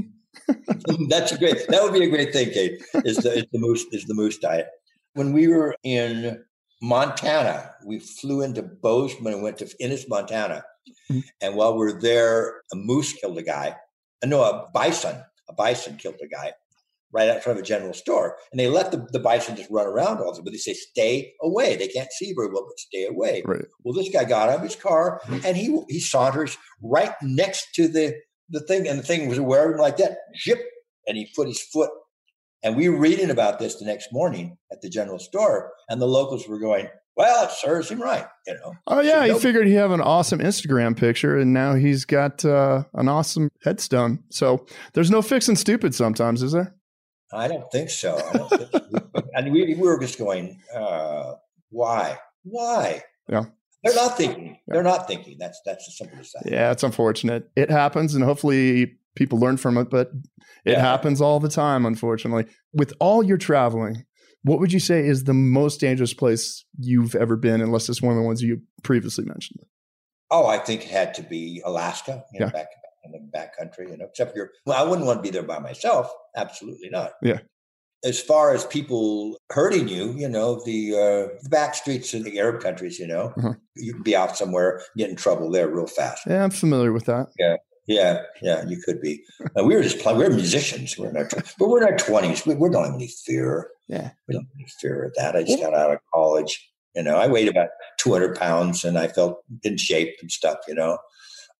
That's 1.09 1.31
a 1.31 1.37
great. 1.37 1.67
That 1.67 1.83
would 1.83 1.93
be 1.93 2.03
a 2.03 2.09
great 2.09 2.33
thing, 2.33 2.51
Cade. 2.51 2.81
Is 3.05 3.17
the, 3.17 3.39
is 3.39 3.45
the 3.51 3.59
moose 3.59 3.85
is 3.91 4.05
the 4.05 4.13
moose 4.13 4.37
diet? 4.37 4.67
When 5.13 5.33
we 5.33 5.47
were 5.47 5.75
in 5.83 6.43
Montana, 6.81 7.71
we 7.85 7.99
flew 7.99 8.41
into 8.41 8.63
Bozeman 8.63 9.33
and 9.33 9.43
went 9.43 9.57
to 9.59 9.69
Ennis, 9.79 10.07
Montana. 10.07 10.63
Mm-hmm. 11.11 11.19
And 11.41 11.55
while 11.55 11.77
we 11.77 11.91
are 11.91 11.99
there, 11.99 12.61
a 12.71 12.75
moose 12.75 13.13
killed 13.13 13.37
a 13.37 13.43
guy. 13.43 13.75
Uh, 14.23 14.27
no, 14.27 14.43
a 14.43 14.69
bison. 14.73 15.23
A 15.49 15.53
bison 15.53 15.97
killed 15.97 16.15
a 16.23 16.27
guy 16.27 16.53
right 17.13 17.29
out 17.29 17.43
front 17.43 17.59
of 17.59 17.63
a 17.63 17.67
general 17.67 17.93
store. 17.93 18.37
And 18.51 18.59
they 18.59 18.69
let 18.69 18.91
the, 18.91 19.05
the 19.11 19.19
bison 19.19 19.55
just 19.55 19.69
run 19.69 19.85
around 19.85 20.19
all 20.19 20.31
the 20.31 20.37
time, 20.37 20.45
but 20.45 20.51
they 20.51 20.57
say, 20.57 20.73
stay 20.73 21.33
away. 21.41 21.75
They 21.75 21.87
can't 21.87 22.11
see 22.11 22.33
very 22.33 22.47
well, 22.47 22.65
but 22.67 22.79
stay 22.79 23.05
away. 23.05 23.43
Right. 23.45 23.65
Well, 23.83 23.93
this 23.93 24.09
guy 24.09 24.23
got 24.23 24.49
out 24.49 24.57
of 24.57 24.63
his 24.63 24.75
car 24.75 25.21
and 25.27 25.57
he 25.57 25.77
he 25.89 25.99
saunters 25.99 26.57
right 26.81 27.13
next 27.21 27.73
to 27.75 27.87
the 27.87 28.15
the 28.51 28.59
thing, 28.59 28.87
and 28.87 28.99
the 28.99 29.03
thing 29.03 29.27
was 29.27 29.39
wearing 29.39 29.77
like 29.77 29.97
that, 29.97 30.17
zip, 30.41 30.61
and 31.07 31.17
he 31.17 31.31
put 31.35 31.47
his 31.47 31.61
foot. 31.61 31.89
And 32.63 32.75
we 32.75 32.89
were 32.89 32.99
reading 32.99 33.31
about 33.31 33.57
this 33.57 33.75
the 33.75 33.85
next 33.85 34.09
morning 34.11 34.57
at 34.71 34.81
the 34.81 34.89
general 34.89 35.17
store, 35.17 35.71
and 35.89 35.99
the 35.99 36.07
locals 36.07 36.47
were 36.47 36.59
going, 36.59 36.87
"Well, 37.15 37.45
it 37.45 37.51
serves 37.51 37.89
him 37.89 38.01
right," 38.01 38.25
you 38.45 38.53
know. 38.53 38.73
Oh 38.85 39.01
yeah, 39.01 39.25
he 39.25 39.39
figured 39.39 39.65
he 39.65 39.73
have 39.73 39.91
an 39.91 40.01
awesome 40.01 40.39
Instagram 40.39 40.95
picture, 40.95 41.37
and 41.37 41.53
now 41.53 41.73
he's 41.73 42.05
got 42.05 42.45
uh, 42.45 42.83
an 42.93 43.09
awesome 43.09 43.49
headstone. 43.63 44.23
So 44.29 44.67
there's 44.93 45.09
no 45.09 45.23
fixing 45.23 45.55
stupid 45.55 45.95
sometimes, 45.95 46.43
is 46.43 46.51
there? 46.51 46.75
I 47.33 47.47
don't 47.47 47.71
think 47.71 47.89
so. 47.89 48.19
Don't 48.33 48.49
think 48.49 48.69
so. 48.71 49.23
and 49.33 49.51
we, 49.51 49.73
we 49.73 49.75
were 49.75 49.99
just 49.99 50.19
going, 50.19 50.61
uh, 50.75 51.33
"Why? 51.69 52.19
Why?" 52.43 53.01
Yeah. 53.27 53.45
They're 53.83 53.95
not 53.95 54.17
thinking. 54.17 54.57
They're 54.67 54.83
not 54.83 55.07
thinking. 55.07 55.37
That's 55.39 55.59
that's 55.65 55.85
the 55.85 55.91
simple 55.91 56.19
as 56.19 56.31
that. 56.33 56.51
Yeah, 56.51 56.71
it's 56.71 56.83
unfortunate. 56.83 57.49
It 57.55 57.71
happens, 57.71 58.13
and 58.15 58.23
hopefully 58.23 58.97
people 59.15 59.39
learn 59.39 59.57
from 59.57 59.77
it. 59.77 59.89
But 59.89 60.11
it 60.65 60.73
yeah. 60.73 60.79
happens 60.79 61.21
all 61.21 61.39
the 61.39 61.49
time, 61.49 61.85
unfortunately. 61.85 62.45
With 62.73 62.93
all 62.99 63.23
your 63.23 63.37
traveling, 63.37 64.05
What 64.43 64.59
would 64.59 64.73
you 64.73 64.79
say 64.79 65.05
is 65.05 65.25
the 65.25 65.33
most 65.33 65.79
dangerous 65.79 66.13
place 66.13 66.65
you've 66.79 67.15
ever 67.15 67.35
been, 67.35 67.61
unless 67.61 67.89
it's 67.89 68.01
one 68.01 68.13
of 68.13 68.21
the 68.21 68.25
ones 68.25 68.41
you 68.41 68.61
previously 68.83 69.25
mentioned? 69.25 69.59
Oh, 70.31 70.47
I 70.47 70.57
think 70.57 70.83
it 70.83 70.89
had 70.89 71.13
to 71.15 71.23
be 71.23 71.61
Alaska, 71.63 72.23
you 72.33 72.39
know, 72.39 72.47
yeah. 72.47 72.51
back 72.51 72.67
in 73.03 73.11
the 73.11 73.19
back 73.19 73.57
country, 73.57 73.89
you 73.91 73.97
know, 73.97 74.05
except 74.05 74.35
for, 74.35 74.51
well, 74.65 74.83
I 74.83 74.87
wouldn't 74.87 75.05
want 75.05 75.19
to 75.19 75.23
be 75.23 75.29
there 75.29 75.43
by 75.43 75.59
myself. 75.59 76.11
Absolutely 76.35 76.89
not. 76.89 77.11
Yeah. 77.21 77.39
As 78.03 78.19
far 78.19 78.53
as 78.53 78.65
people 78.65 79.37
hurting 79.51 79.87
you, 79.87 80.11
you 80.13 80.27
know, 80.27 80.61
the, 80.65 80.93
uh, 80.93 81.37
the 81.43 81.49
back 81.49 81.75
streets 81.75 82.13
of 82.13 82.23
the 82.23 82.39
Arab 82.39 82.61
countries, 82.61 82.97
you 82.97 83.07
know, 83.07 83.33
uh-huh. 83.37 83.53
you 83.75 83.93
can 83.93 84.01
be 84.01 84.15
out 84.15 84.35
somewhere, 84.35 84.81
get 84.97 85.09
in 85.09 85.15
trouble 85.15 85.51
there 85.51 85.69
real 85.69 85.87
fast. 85.87 86.23
Yeah, 86.27 86.43
I'm 86.43 86.49
familiar 86.49 86.91
with 86.91 87.05
that. 87.05 87.27
Yeah. 87.37 87.57
Yeah, 87.87 88.21
yeah, 88.41 88.63
you 88.67 88.77
could 88.85 89.01
be. 89.01 89.23
Uh, 89.57 89.63
we 89.63 89.75
were 89.75 89.81
just 89.81 89.99
playing. 89.99 90.19
We 90.19 90.25
are 90.25 90.29
musicians. 90.29 90.97
We're 90.97 91.09
in 91.09 91.17
our, 91.17 91.27
but 91.57 91.67
we're 91.67 91.79
in 91.79 91.91
our 91.91 91.97
twenties. 91.97 92.45
We, 92.45 92.53
we, 92.53 92.69
don't 92.69 92.85
have 92.85 92.93
any 92.93 93.07
fear. 93.25 93.69
Yeah, 93.87 94.11
we 94.27 94.35
don't 94.35 94.43
have 94.43 94.55
any 94.55 94.67
fear 94.79 95.05
of 95.05 95.13
that. 95.15 95.35
I 95.35 95.43
just 95.43 95.59
got 95.59 95.73
out 95.73 95.91
of 95.91 95.97
college. 96.13 96.71
You 96.95 97.03
know, 97.03 97.17
I 97.17 97.27
weighed 97.27 97.47
about 97.47 97.69
two 97.97 98.11
hundred 98.13 98.37
pounds, 98.37 98.85
and 98.85 98.99
I 98.99 99.07
felt 99.07 99.43
in 99.63 99.77
shape 99.77 100.15
and 100.21 100.31
stuff. 100.31 100.59
You 100.67 100.75
know, 100.75 100.99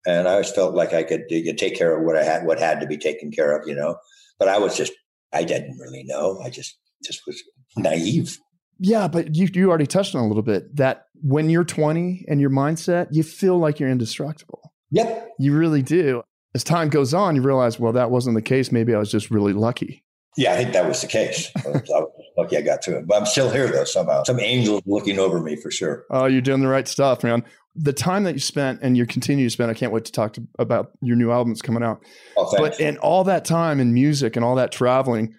and 0.05 0.27
I 0.27 0.33
always 0.33 0.51
felt 0.51 0.75
like 0.75 0.93
I 0.93 1.03
could, 1.03 1.23
could 1.27 1.57
take 1.57 1.75
care 1.75 1.97
of 1.97 2.05
what 2.05 2.15
I 2.15 2.23
had, 2.23 2.45
what 2.45 2.59
had 2.59 2.79
to 2.81 2.87
be 2.87 2.97
taken 2.97 3.31
care 3.31 3.57
of. 3.57 3.67
You 3.67 3.75
know, 3.75 3.97
but 4.37 4.47
I 4.47 4.59
was 4.59 4.77
just, 4.77 4.93
I 5.33 5.43
didn't 5.43 5.77
really 5.77 6.03
know. 6.05 6.39
I 6.43 6.49
just, 6.49 6.77
just 7.03 7.21
was 7.25 7.41
naive. 7.77 8.37
Yeah, 8.79 9.07
but 9.07 9.35
you 9.35 9.47
you 9.53 9.69
already 9.69 9.85
touched 9.85 10.15
on 10.15 10.23
a 10.23 10.27
little 10.27 10.43
bit 10.43 10.75
that 10.75 11.05
when 11.21 11.49
you're 11.49 11.63
20 11.63 12.25
and 12.27 12.41
your 12.41 12.49
mindset, 12.49 13.07
you 13.11 13.23
feel 13.23 13.57
like 13.57 13.79
you're 13.79 13.89
indestructible. 13.89 14.73
Yep. 14.89 15.29
You 15.39 15.55
really 15.55 15.81
do. 15.83 16.23
As 16.53 16.63
time 16.63 16.89
goes 16.89 17.13
on, 17.13 17.35
you 17.35 17.41
realize, 17.41 17.79
well, 17.79 17.93
that 17.93 18.11
wasn't 18.11 18.35
the 18.35 18.41
case. 18.41 18.71
Maybe 18.71 18.93
I 18.93 18.97
was 18.97 19.11
just 19.11 19.31
really 19.31 19.53
lucky. 19.53 20.03
Yeah, 20.37 20.53
I 20.53 20.57
think 20.57 20.73
that 20.73 20.87
was 20.87 21.01
the 21.01 21.07
case. 21.07 21.51
I 21.57 21.69
was 21.69 22.09
lucky 22.37 22.57
I 22.57 22.61
got 22.61 22.81
to 22.83 22.97
it. 22.97 23.07
But 23.07 23.17
I'm 23.17 23.25
still 23.25 23.49
here, 23.49 23.67
though, 23.69 23.83
somehow. 23.83 24.23
Some 24.23 24.39
angels 24.39 24.81
looking 24.85 25.19
over 25.19 25.39
me 25.39 25.55
for 25.57 25.69
sure. 25.69 26.05
Oh, 26.09 26.25
you're 26.25 26.41
doing 26.41 26.61
the 26.61 26.67
right 26.67 26.87
stuff, 26.87 27.23
man. 27.23 27.43
The 27.75 27.93
time 27.93 28.23
that 28.25 28.33
you 28.33 28.39
spent 28.39 28.79
and 28.81 28.97
you 28.97 29.05
continue 29.05 29.45
to 29.45 29.49
spend, 29.49 29.71
I 29.71 29.73
can't 29.73 29.93
wait 29.93 30.05
to 30.05 30.11
talk 30.11 30.33
to, 30.33 30.47
about 30.59 30.91
your 31.01 31.15
new 31.15 31.31
albums 31.31 31.61
coming 31.61 31.83
out. 31.83 32.03
Oh, 32.35 32.53
but 32.57 32.79
in 32.79 32.97
all 32.97 33.23
that 33.25 33.45
time 33.45 33.79
in 33.79 33.93
music 33.93 34.35
and 34.35 34.43
all 34.43 34.55
that 34.55 34.71
traveling, 34.71 35.33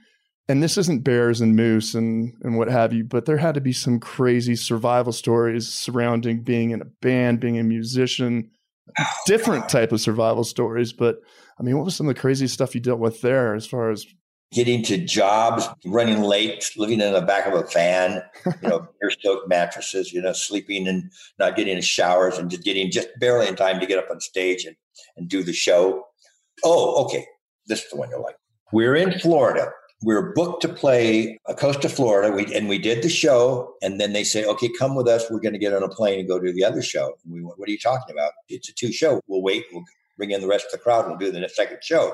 and 0.48 0.62
this 0.62 0.76
isn't 0.76 1.04
bears 1.04 1.40
and 1.40 1.54
moose 1.56 1.94
and, 1.94 2.34
and 2.42 2.56
what 2.56 2.68
have 2.68 2.92
you, 2.92 3.04
but 3.04 3.26
there 3.26 3.36
had 3.36 3.54
to 3.54 3.60
be 3.60 3.72
some 3.72 4.00
crazy 4.00 4.56
survival 4.56 5.12
stories 5.12 5.68
surrounding 5.68 6.42
being 6.42 6.70
in 6.70 6.82
a 6.82 6.86
band, 7.00 7.40
being 7.40 7.58
a 7.58 7.62
musician, 7.62 8.50
oh, 8.98 9.04
different 9.26 9.64
God. 9.64 9.68
type 9.68 9.92
of 9.92 10.00
survival 10.00 10.44
stories. 10.44 10.92
But 10.92 11.16
I 11.58 11.62
mean, 11.62 11.76
what 11.76 11.84
was 11.84 11.94
some 11.94 12.08
of 12.08 12.14
the 12.14 12.20
crazy 12.20 12.48
stuff 12.48 12.74
you 12.74 12.80
dealt 12.80 12.98
with 12.98 13.20
there 13.20 13.54
as 13.54 13.66
far 13.66 13.90
as 13.90 14.06
getting 14.52 14.82
to 14.84 14.98
jobs, 14.98 15.66
running 15.84 16.22
late, 16.22 16.70
living 16.76 17.00
in 17.00 17.12
the 17.12 17.22
back 17.22 17.46
of 17.46 17.54
a 17.54 17.66
van, 17.72 18.22
you 18.62 18.68
know, 18.68 18.86
air 19.02 19.10
stoked 19.10 19.48
mattresses, 19.48 20.12
you 20.12 20.20
know, 20.20 20.32
sleeping 20.32 20.86
and 20.86 21.10
not 21.38 21.56
getting 21.56 21.76
in 21.76 21.82
showers 21.82 22.38
and 22.38 22.50
just 22.50 22.62
getting 22.62 22.90
just 22.90 23.08
barely 23.18 23.48
in 23.48 23.56
time 23.56 23.80
to 23.80 23.86
get 23.86 23.98
up 23.98 24.10
on 24.10 24.20
stage 24.20 24.64
and, 24.64 24.76
and 25.16 25.28
do 25.28 25.42
the 25.42 25.52
show. 25.52 26.04
Oh, 26.64 27.04
okay. 27.04 27.26
This 27.66 27.82
is 27.82 27.90
the 27.90 27.96
one 27.96 28.10
you'll 28.10 28.22
like. 28.22 28.36
We're 28.72 28.94
in 28.94 29.18
Florida. 29.18 29.70
We 30.04 30.14
are 30.14 30.32
booked 30.34 30.62
to 30.62 30.68
play 30.68 31.38
a 31.46 31.54
coast 31.54 31.80
Costa 31.80 31.88
Florida. 31.88 32.34
We, 32.34 32.52
and 32.54 32.68
we 32.68 32.78
did 32.78 33.02
the 33.02 33.08
show. 33.08 33.74
And 33.82 34.00
then 34.00 34.12
they 34.12 34.24
say, 34.24 34.44
okay, 34.44 34.68
come 34.78 34.94
with 34.94 35.08
us. 35.08 35.24
We're 35.30 35.40
going 35.40 35.52
to 35.52 35.58
get 35.58 35.72
on 35.72 35.82
a 35.82 35.88
plane 35.88 36.18
and 36.18 36.28
go 36.28 36.40
to 36.40 36.52
the 36.52 36.64
other 36.64 36.82
show. 36.82 37.14
And 37.24 37.32
we 37.32 37.42
went, 37.42 37.58
what 37.58 37.68
are 37.68 37.72
you 37.72 37.78
talking 37.78 38.14
about? 38.14 38.32
It's 38.48 38.68
a 38.68 38.74
two 38.74 38.92
show. 38.92 39.20
We'll 39.28 39.42
wait. 39.42 39.64
We'll 39.72 39.84
bring 40.18 40.32
in 40.32 40.40
the 40.40 40.48
rest 40.48 40.66
of 40.66 40.72
the 40.72 40.78
crowd. 40.78 41.06
We'll 41.06 41.18
do 41.18 41.30
the 41.30 41.48
second 41.48 41.78
show. 41.82 42.12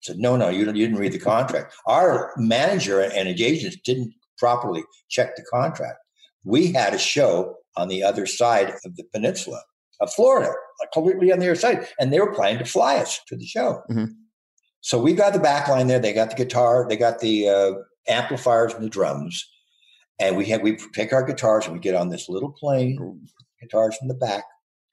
Said, 0.00 0.18
no, 0.18 0.36
no, 0.36 0.48
you, 0.48 0.66
you 0.66 0.86
didn't 0.86 0.98
read 0.98 1.12
the 1.12 1.18
contract. 1.18 1.74
Our 1.86 2.32
manager 2.36 3.00
and 3.00 3.28
agents 3.28 3.76
didn't 3.84 4.14
properly 4.38 4.84
check 5.08 5.36
the 5.36 5.42
contract. 5.42 5.98
We 6.44 6.72
had 6.72 6.94
a 6.94 6.98
show 6.98 7.56
on 7.76 7.88
the 7.88 8.02
other 8.02 8.26
side 8.26 8.74
of 8.84 8.96
the 8.96 9.04
peninsula 9.12 9.62
of 10.00 10.12
Florida, 10.12 10.52
like 10.80 10.92
completely 10.92 11.32
on 11.32 11.40
the 11.40 11.46
other 11.46 11.56
side. 11.56 11.86
And 11.98 12.12
they 12.12 12.20
were 12.20 12.32
planning 12.32 12.58
to 12.58 12.64
fly 12.64 12.96
us 12.96 13.20
to 13.28 13.36
the 13.36 13.46
show. 13.46 13.82
Mm-hmm. 13.90 14.12
So 14.80 15.00
we 15.00 15.12
got 15.12 15.32
the 15.32 15.40
back 15.40 15.68
line 15.68 15.88
there. 15.88 15.98
They 15.98 16.12
got 16.12 16.30
the 16.30 16.36
guitar, 16.36 16.86
they 16.88 16.96
got 16.96 17.18
the 17.18 17.48
uh, 17.48 17.72
amplifiers 18.08 18.74
and 18.74 18.84
the 18.84 18.88
drums. 18.88 19.44
And 20.20 20.36
we 20.36 20.46
had 20.46 20.62
we 20.62 20.78
take 20.94 21.12
our 21.12 21.24
guitars 21.24 21.66
and 21.66 21.74
we 21.74 21.80
get 21.80 21.94
on 21.94 22.08
this 22.08 22.28
little 22.28 22.50
plane, 22.50 23.20
guitars 23.60 23.96
in 24.02 24.08
the 24.08 24.14
back, 24.14 24.44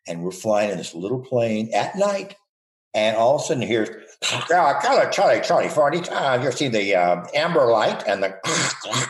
and 0.07 0.23
we're 0.23 0.31
flying 0.31 0.71
in 0.71 0.77
this 0.77 0.93
little 0.93 1.19
plane 1.19 1.69
at 1.73 1.95
night. 1.95 2.35
And 2.93 3.17
all 3.17 3.35
of 3.35 3.41
a 3.41 3.43
sudden, 3.45 3.63
here's 3.63 3.89
uh, 4.31 4.81
Charlie, 4.81 5.11
Charlie, 5.11 5.41
Charlie, 5.41 5.69
40. 5.69 6.09
Uh, 6.09 6.43
you 6.43 6.51
see 6.51 6.67
the 6.67 6.95
uh, 6.95 7.25
amber 7.33 7.67
light 7.67 8.03
and 8.07 8.23
the 8.23 8.35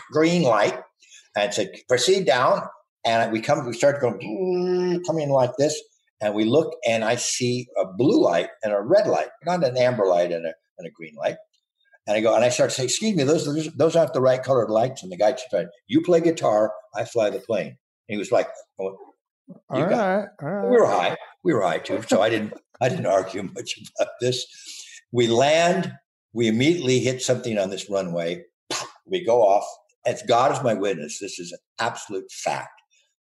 green 0.11 0.43
light. 0.43 0.79
And 1.37 1.53
said, 1.53 1.71
proceed 1.89 2.25
down. 2.25 2.61
And 3.05 3.31
we 3.31 3.41
come, 3.41 3.65
we 3.65 3.73
start 3.73 3.99
going, 3.99 5.03
coming 5.05 5.29
like 5.29 5.51
this. 5.57 5.79
And 6.21 6.33
we 6.33 6.45
look, 6.45 6.73
and 6.87 7.03
I 7.03 7.15
see 7.15 7.67
a 7.77 7.85
blue 7.85 8.23
light 8.23 8.47
and 8.63 8.71
a 8.71 8.81
red 8.81 9.07
light, 9.07 9.27
not 9.45 9.63
an 9.63 9.77
amber 9.77 10.05
light 10.05 10.31
and 10.31 10.45
a 10.45 10.53
and 10.77 10.87
a 10.87 10.91
green 10.91 11.15
light. 11.15 11.37
And 12.07 12.15
I 12.15 12.21
go, 12.21 12.35
and 12.35 12.43
I 12.43 12.49
start 12.49 12.69
to 12.69 12.75
say, 12.75 12.83
excuse 12.83 13.15
me, 13.15 13.23
those, 13.23 13.45
those, 13.45 13.73
those 13.73 13.95
aren't 13.95 14.13
the 14.13 14.21
right 14.21 14.41
colored 14.41 14.69
lights. 14.69 15.01
And 15.01 15.11
the 15.11 15.17
guy 15.17 15.35
said, 15.49 15.69
you 15.87 16.01
play 16.01 16.21
guitar, 16.21 16.71
I 16.93 17.05
fly 17.05 17.29
the 17.29 17.39
plane. 17.39 17.67
And 17.67 17.77
he 18.07 18.17
was 18.17 18.31
like, 18.31 18.47
oh, 18.79 18.95
all 19.69 19.83
right, 19.83 20.27
all 20.41 20.49
right. 20.49 20.69
We 20.69 20.77
were 20.77 20.87
high. 20.87 21.17
We 21.43 21.53
were 21.53 21.61
high 21.61 21.79
too. 21.79 22.03
So 22.07 22.21
I 22.21 22.29
didn't, 22.29 22.53
I 22.81 22.89
didn't 22.89 23.07
argue 23.07 23.43
much 23.55 23.79
about 23.99 24.13
this. 24.21 24.45
We 25.15 25.27
land, 25.27 25.93
we 26.33 26.49
immediately 26.49 26.99
hit 26.99 27.21
something 27.21 27.57
on 27.57 27.69
this 27.69 27.89
runway. 27.89 28.43
We 29.05 29.23
go 29.23 29.43
off. 29.43 29.65
As 30.05 30.21
God 30.23 30.51
is 30.51 30.61
my 30.61 30.73
witness, 30.73 31.19
this 31.19 31.39
is 31.39 31.53
an 31.53 31.59
absolute 31.79 32.29
fact. 32.29 32.81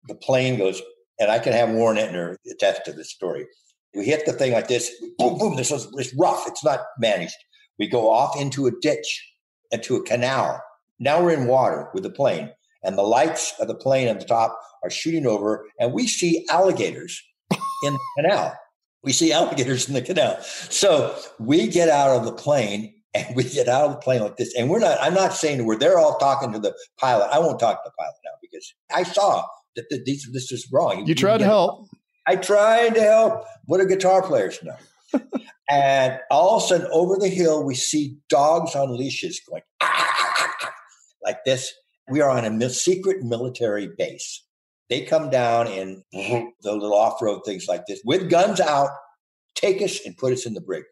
The 0.09 0.15
plane 0.15 0.57
goes, 0.57 0.81
and 1.21 1.31
I 1.31 1.39
can 1.39 1.53
have 1.53 1.69
Warren 1.69 1.99
Entner 1.99 2.37
attest 2.51 2.87
to 2.87 2.95
this 2.95 3.11
story. 3.11 3.47
We 3.95 4.07
hit 4.07 4.25
the 4.25 4.33
thing 4.33 4.53
like 4.53 4.69
this, 4.69 4.91
boom, 5.19 5.37
boom. 5.37 5.57
This 5.57 5.71
was 5.71 5.87
it's 5.99 6.15
rough. 6.15 6.45
It's 6.47 6.65
not 6.65 6.81
managed. 6.99 7.37
We 7.79 7.89
go 7.89 8.11
off 8.11 8.41
into 8.41 8.67
a 8.67 8.73
ditch, 8.81 9.31
into 9.71 9.97
a 9.97 10.03
canal. 10.03 10.63
Now 10.99 11.23
we're 11.23 11.35
in 11.35 11.47
water 11.47 11.91
with 11.93 12.05
the 12.05 12.11
plane, 12.11 12.51
and 12.83 12.97
the 12.97 13.03
lights 13.03 13.53
of 13.61 13.69
the 13.69 13.75
plane 13.75 14.09
at 14.09 14.19
the 14.19 14.25
top 14.25 14.59
are 14.83 14.89
shooting 14.89 15.27
over, 15.27 15.67
and 15.79 15.93
we 15.93 16.07
see 16.07 16.47
alligators 16.49 17.23
in 17.51 17.93
the 17.93 17.99
canal. 18.17 18.57
We 19.05 19.13
see 19.13 19.33
alligators 19.33 19.89
in 19.89 19.95
the 19.95 20.03
canal. 20.03 20.41
So 20.43 21.17
we 21.39 21.67
get 21.69 21.89
out 21.89 22.17
of 22.17 22.25
the 22.25 22.33
plane 22.33 22.95
and 23.15 23.35
we 23.37 23.45
get 23.45 23.69
out 23.69 23.87
of 23.87 23.93
the 23.93 23.99
plane 23.99 24.23
like 24.23 24.37
this. 24.37 24.55
And 24.57 24.71
we're 24.71 24.79
not, 24.79 24.99
I'm 25.01 25.15
not 25.15 25.35
saying 25.35 25.65
we're 25.65 25.79
there 25.79 25.99
all 25.99 26.19
talking 26.19 26.53
to 26.53 26.59
the 26.59 26.75
pilot. 26.99 27.29
I 27.33 27.39
won't 27.39 27.59
talk 27.61 27.83
to 27.83 27.91
the 27.91 27.93
pilot 27.99 28.15
now 28.25 28.31
because 28.41 28.73
I 28.95 29.03
saw 29.03 29.45
that 29.77 29.87
this, 29.91 30.31
this 30.33 30.53
is 30.53 30.69
wrong. 30.73 31.07
You 31.07 31.15
tried 31.15 31.39
to 31.39 31.45
help. 31.45 31.89
I 32.27 32.37
tried 32.37 32.95
to 32.95 33.03
help. 33.03 33.45
What 33.67 33.79
do 33.79 33.87
guitar 33.87 34.23
players 34.23 34.63
know? 34.63 35.21
and 35.69 36.19
all 36.31 36.57
of 36.57 36.63
a 36.63 36.67
sudden, 36.67 36.89
over 36.93 37.17
the 37.17 37.29
hill, 37.29 37.65
we 37.65 37.75
see 37.75 38.17
dogs 38.29 38.75
on 38.75 38.97
leashes 38.97 39.41
going 39.49 39.63
ah, 39.81 39.91
ah, 39.93 40.55
ah, 40.63 40.73
like 41.25 41.39
this. 41.45 41.73
We 42.09 42.21
are 42.21 42.31
on 42.31 42.45
a 42.45 42.71
secret 42.71 43.23
military 43.23 43.89
base. 43.99 44.45
They 44.89 45.03
come 45.03 45.31
down 45.31 45.69
in 45.69 46.03
the 46.13 46.73
little 46.73 46.95
off 46.95 47.21
road 47.23 47.43
things 47.45 47.67
like 47.69 47.87
this 47.87 48.01
with 48.05 48.31
guns 48.31 48.61
out, 48.61 48.91
take 49.55 49.81
us 49.83 50.01
and 50.05 50.17
put 50.17 50.33
us 50.33 50.47
in 50.47 50.55
the 50.55 50.61
brig. 50.61 50.85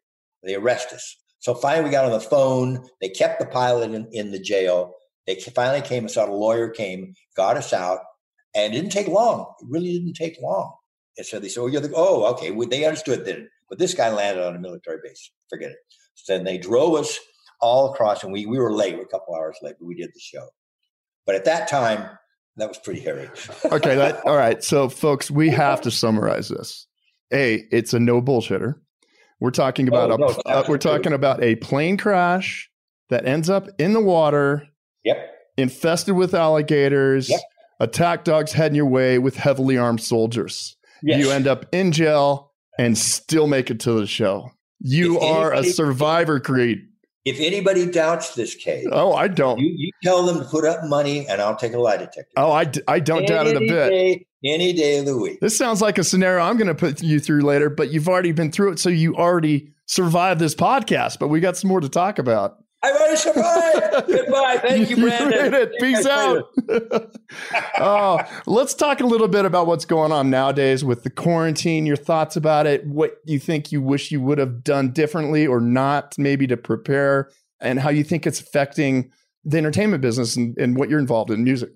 They 0.42 0.54
arrest 0.54 0.92
us. 0.92 1.16
So 1.40 1.54
finally, 1.54 1.84
we 1.84 1.90
got 1.90 2.04
on 2.04 2.12
the 2.12 2.20
phone. 2.20 2.86
They 3.00 3.08
kept 3.08 3.40
the 3.40 3.46
pilot 3.46 3.92
in, 3.92 4.08
in 4.12 4.30
the 4.30 4.38
jail. 4.38 4.94
They 5.26 5.36
finally 5.36 5.82
came 5.82 6.04
and 6.04 6.10
saw 6.10 6.28
a 6.28 6.32
lawyer 6.32 6.68
came, 6.68 7.14
got 7.36 7.56
us 7.56 7.72
out, 7.72 8.00
and 8.54 8.72
it 8.72 8.76
didn't 8.76 8.92
take 8.92 9.08
long. 9.08 9.52
It 9.60 9.66
really 9.68 9.92
didn't 9.92 10.14
take 10.14 10.40
long. 10.40 10.74
And 11.16 11.26
so 11.26 11.38
they 11.38 11.48
said, 11.48 11.60
oh, 11.60 11.66
you're 11.66 11.80
the, 11.80 11.92
oh, 11.94 12.24
okay. 12.32 12.50
Well, 12.50 12.68
they 12.68 12.84
understood 12.84 13.24
then. 13.24 13.48
But 13.68 13.78
this 13.78 13.94
guy 13.94 14.10
landed 14.10 14.44
on 14.44 14.56
a 14.56 14.58
military 14.58 14.98
base. 15.02 15.30
Forget 15.48 15.70
it. 15.70 15.78
So 16.14 16.34
then 16.34 16.44
they 16.44 16.58
drove 16.58 16.94
us 16.94 17.18
all 17.60 17.92
across, 17.92 18.24
and 18.24 18.32
we, 18.32 18.46
we 18.46 18.58
were 18.58 18.72
late, 18.72 18.96
we're 18.96 19.02
a 19.02 19.08
couple 19.08 19.34
hours 19.34 19.56
late, 19.62 19.76
but 19.78 19.86
we 19.86 19.94
did 19.94 20.10
the 20.14 20.20
show. 20.20 20.48
But 21.26 21.34
at 21.34 21.44
that 21.44 21.68
time, 21.68 22.10
that 22.60 22.68
was 22.68 22.78
pretty 22.78 23.00
hairy. 23.00 23.28
okay. 23.64 23.94
That, 23.96 24.24
all 24.26 24.36
right. 24.36 24.62
So, 24.62 24.88
folks, 24.88 25.30
we 25.30 25.50
have 25.50 25.80
to 25.82 25.90
summarize 25.90 26.48
this. 26.48 26.86
A, 27.32 27.64
it's 27.70 27.94
a 27.94 28.00
no 28.00 28.20
bullshitter. 28.20 28.74
We're 29.40 29.50
talking 29.50 29.88
about 29.88 30.10
oh, 30.10 30.14
a, 30.14 30.18
no, 30.18 30.26
uh, 30.46 30.64
we're 30.68 30.78
talking 30.78 31.12
about 31.12 31.42
a 31.42 31.56
plane 31.56 31.96
crash 31.96 32.70
that 33.08 33.26
ends 33.26 33.48
up 33.48 33.68
in 33.78 33.92
the 33.92 34.00
water. 34.00 34.66
Yep. 35.04 35.16
Infested 35.56 36.14
with 36.14 36.34
alligators. 36.34 37.30
Yep. 37.30 37.40
Attack 37.80 38.24
dogs 38.24 38.52
heading 38.52 38.76
your 38.76 38.86
way 38.86 39.18
with 39.18 39.36
heavily 39.36 39.78
armed 39.78 40.02
soldiers. 40.02 40.76
Yes. 41.02 41.20
You 41.20 41.30
end 41.30 41.46
up 41.46 41.64
in 41.72 41.92
jail 41.92 42.52
and 42.78 42.96
still 42.96 43.46
make 43.46 43.70
it 43.70 43.80
to 43.80 43.92
the 43.92 44.06
show. 44.06 44.50
You 44.80 45.20
are 45.20 45.52
a 45.52 45.64
survivor, 45.64 46.40
Creed. 46.40 46.89
If 47.24 47.38
anybody 47.38 47.90
doubts 47.90 48.34
this 48.34 48.54
case, 48.54 48.86
oh, 48.90 49.12
I 49.12 49.28
don't. 49.28 49.58
You, 49.58 49.72
you, 49.76 49.90
tell 50.02 50.24
them 50.24 50.38
to 50.38 50.44
put 50.44 50.64
up 50.64 50.84
money, 50.84 51.26
and 51.28 51.40
I'll 51.42 51.56
take 51.56 51.74
a 51.74 51.78
lie 51.78 51.98
detector. 51.98 52.26
Oh, 52.36 52.50
I, 52.50 52.70
I 52.88 52.98
don't 52.98 53.18
any 53.18 53.26
doubt 53.26 53.46
it 53.46 53.56
a 53.56 53.60
bit. 53.60 53.90
Day, 53.90 54.26
any 54.44 54.72
day 54.72 54.98
of 54.98 55.04
the 55.04 55.18
week. 55.18 55.38
This 55.40 55.56
sounds 55.56 55.82
like 55.82 55.98
a 55.98 56.04
scenario 56.04 56.42
I'm 56.42 56.56
going 56.56 56.68
to 56.68 56.74
put 56.74 57.02
you 57.02 57.20
through 57.20 57.42
later, 57.42 57.68
but 57.68 57.90
you've 57.92 58.08
already 58.08 58.32
been 58.32 58.50
through 58.50 58.72
it, 58.72 58.78
so 58.78 58.88
you 58.88 59.14
already 59.16 59.72
survived 59.84 60.40
this 60.40 60.54
podcast. 60.54 61.18
But 61.18 61.28
we 61.28 61.40
got 61.40 61.58
some 61.58 61.68
more 61.68 61.80
to 61.80 61.90
talk 61.90 62.18
about. 62.18 62.56
I 62.82 62.92
might 62.92 63.10
have 63.10 63.18
survived. 63.18 64.06
Goodbye. 64.06 64.58
Thank 64.62 64.88
you, 64.88 64.96
Brandon. 64.96 65.52
You 65.52 65.78
Peace 65.80 66.06
out. 66.06 66.50
oh, 67.78 68.20
let's 68.46 68.72
talk 68.72 69.00
a 69.00 69.06
little 69.06 69.28
bit 69.28 69.44
about 69.44 69.66
what's 69.66 69.84
going 69.84 70.12
on 70.12 70.30
nowadays 70.30 70.82
with 70.82 71.02
the 71.02 71.10
quarantine, 71.10 71.84
your 71.84 71.96
thoughts 71.96 72.36
about 72.36 72.66
it, 72.66 72.86
what 72.86 73.18
you 73.26 73.38
think 73.38 73.70
you 73.70 73.82
wish 73.82 74.10
you 74.10 74.20
would 74.22 74.38
have 74.38 74.64
done 74.64 74.92
differently 74.92 75.46
or 75.46 75.60
not, 75.60 76.16
maybe 76.16 76.46
to 76.46 76.56
prepare, 76.56 77.30
and 77.60 77.80
how 77.80 77.90
you 77.90 78.02
think 78.02 78.26
it's 78.26 78.40
affecting 78.40 79.10
the 79.44 79.58
entertainment 79.58 80.00
business 80.00 80.36
and, 80.36 80.56
and 80.56 80.76
what 80.76 80.88
you're 80.88 80.98
involved 81.00 81.30
in 81.30 81.44
music. 81.44 81.70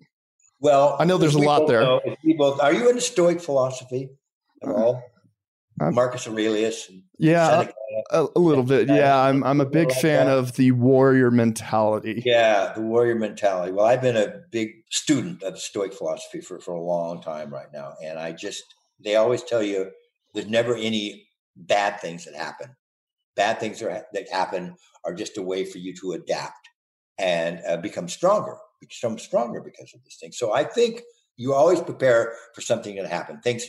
Well, 0.60 0.96
I 0.98 1.04
know 1.04 1.18
there's 1.18 1.34
a 1.34 1.38
lot 1.38 1.66
there. 1.66 1.82
Know, 1.82 2.00
both, 2.38 2.60
are 2.60 2.72
you 2.72 2.88
into 2.88 3.02
Stoic 3.02 3.42
philosophy 3.42 4.08
at 4.62 4.70
uh, 4.70 5.00
Marcus 5.78 6.28
Aurelius. 6.28 6.90
yeah, 7.18 7.68
a, 8.10 8.26
a, 8.34 8.38
little 8.38 8.62
bit. 8.62 8.88
Yeah, 8.88 9.18
I'm 9.18 9.42
I'm 9.42 9.60
a 9.60 9.66
big 9.66 9.90
fan 9.92 10.28
of 10.28 10.54
the 10.56 10.70
warrior 10.72 11.30
mentality. 11.30 12.22
Yeah, 12.24 12.72
the 12.74 12.80
warrior 12.80 13.16
mentality. 13.16 13.72
Well, 13.72 13.86
I've 13.86 14.02
been 14.02 14.16
a 14.16 14.40
big 14.50 14.70
student 14.90 15.42
of 15.42 15.58
Stoic 15.58 15.92
philosophy 15.92 16.40
for 16.40 16.60
for 16.60 16.72
a 16.74 16.80
long 16.80 17.22
time 17.22 17.52
right 17.52 17.72
now, 17.72 17.94
and 18.02 18.18
I 18.18 18.32
just 18.32 18.62
they 19.02 19.16
always 19.16 19.42
tell 19.42 19.62
you 19.62 19.90
there's 20.32 20.48
never 20.48 20.76
any 20.76 21.28
bad 21.56 22.00
things 22.00 22.24
that 22.24 22.34
happen. 22.34 22.76
Bad 23.36 23.58
things 23.58 23.82
are, 23.82 24.04
that 24.12 24.30
happen 24.30 24.76
are 25.04 25.14
just 25.14 25.38
a 25.38 25.42
way 25.42 25.64
for 25.64 25.78
you 25.78 25.94
to 25.96 26.12
adapt 26.12 26.68
and 27.18 27.60
uh, 27.68 27.76
become 27.76 28.08
stronger, 28.08 28.56
become 28.80 29.18
stronger 29.18 29.60
because 29.60 29.92
of 29.94 30.04
this 30.04 30.18
thing. 30.20 30.32
So 30.32 30.52
I 30.52 30.64
think 30.64 31.02
you 31.36 31.52
always 31.52 31.80
prepare 31.80 32.34
for 32.54 32.60
something 32.60 32.94
to 32.96 33.08
happen. 33.08 33.40
Things 33.40 33.66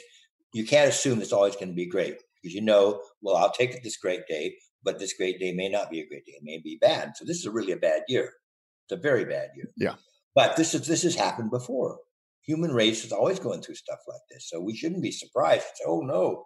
you 0.56 0.66
can't 0.66 0.88
assume 0.90 1.22
it's 1.22 1.34
always 1.34 1.56
going 1.56 1.68
to 1.68 1.74
be 1.74 1.86
great 1.86 2.22
because 2.42 2.56
you 2.56 2.62
know, 2.62 3.02
well, 3.22 3.36
I'll 3.36 3.52
take 3.52 3.74
it 3.74 3.84
this 3.84 3.98
great 3.98 4.26
day, 4.26 4.56
but 4.84 5.00
this 5.00 5.12
great 5.12 5.38
day 5.38 5.52
may 5.52 5.68
not 5.68 5.92
be 5.92 6.00
a 6.00 6.08
great 6.08 6.26
day. 6.26 6.32
It 6.32 6.44
may 6.44 6.60
be 6.60 6.78
bad. 6.80 7.18
So 7.18 7.26
this 7.26 7.40
is 7.40 7.46
a 7.46 7.52
really 7.52 7.74
a 7.74 7.78
bad 7.78 8.04
year. 8.08 8.32
It's 8.86 8.98
a 8.98 9.02
very 9.02 9.26
bad 9.26 9.50
year. 9.58 9.70
Yeah. 9.76 9.96
But 10.34 10.56
this 10.56 10.74
is 10.74 10.88
this 10.88 11.04
has 11.04 11.14
happened 11.16 11.52
before. 11.52 12.00
Human 12.44 12.72
race 12.72 13.04
is 13.04 13.12
always 13.12 13.38
going 13.38 13.64
through 13.64 13.76
stuff 13.76 14.00
like 14.08 14.22
this. 14.32 14.50
So 14.50 14.62
we 14.62 14.78
shouldn't 14.78 15.04
be 15.04 15.12
surprised. 15.12 15.66
Say, 15.76 15.84
oh 15.86 16.00
no. 16.00 16.46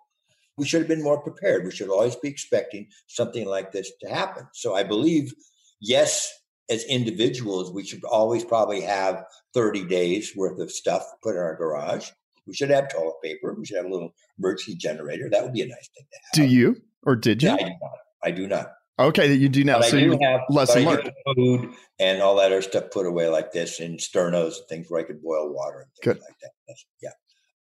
We 0.58 0.66
should 0.66 0.82
have 0.82 0.90
been 0.90 1.04
more 1.04 1.22
prepared. 1.22 1.64
We 1.64 1.72
should 1.72 1.90
always 1.90 2.16
be 2.16 2.30
expecting 2.30 2.88
something 3.06 3.46
like 3.46 3.72
this 3.72 3.92
to 4.02 4.10
happen. 4.10 4.48
So 4.54 4.74
I 4.74 4.84
believe, 4.84 5.34
yes, 5.80 6.34
as 6.70 6.84
individuals, 6.86 7.72
we 7.72 7.86
should 7.86 8.04
always 8.04 8.44
probably 8.44 8.82
have 8.82 9.24
30 9.54 9.86
days 9.86 10.34
worth 10.36 10.60
of 10.60 10.72
stuff 10.72 11.06
put 11.22 11.36
in 11.36 11.42
our 11.42 11.56
garage. 11.56 12.10
We 12.48 12.54
should 12.54 12.70
have 12.70 12.90
toilet 12.90 13.16
paper. 13.24 13.54
We 13.58 13.66
should 13.66 13.78
have 13.78 13.86
a 13.86 13.90
little 13.90 14.14
emergency 14.38 14.76
generator. 14.76 15.30
That 15.30 15.44
would 15.44 15.54
be 15.54 15.62
a 15.62 15.68
nice 15.68 15.90
thing 15.96 16.06
to 16.12 16.18
have. 16.42 16.48
Do 16.48 16.54
you 16.54 16.82
or 17.04 17.16
did 17.16 17.44
you? 17.44 17.50
Yeah, 17.50 17.56
I 17.56 17.62
do 17.62 17.68
not. 17.82 17.92
I 18.24 18.32
do 18.32 18.48
not. 18.48 18.72
Okay, 19.00 19.34
you 19.34 19.48
do 19.48 19.64
now. 19.64 19.80
But 19.80 19.86
so 19.86 19.98
do 19.98 20.06
you 20.06 20.20
have 20.22 20.42
lesson 20.50 20.84
learned. 20.84 21.12
Food 21.36 21.74
and 22.00 22.22
all 22.22 22.36
that 22.36 22.48
other 22.48 22.62
stuff 22.62 22.92
put 22.92 23.06
away 23.06 23.30
like 23.30 23.54
this, 23.54 23.80
and 23.80 23.98
sternos 23.98 24.58
and 24.58 24.68
things 24.68 24.88
where 24.90 25.00
I 25.00 25.06
could 25.06 25.24
boil 25.24 25.54
water 25.54 25.80
and 25.80 25.88
things 25.94 26.18
Good. 26.18 26.22
like 26.22 26.38
that. 26.42 26.52
That's, 26.68 26.86
yeah, 27.02 27.12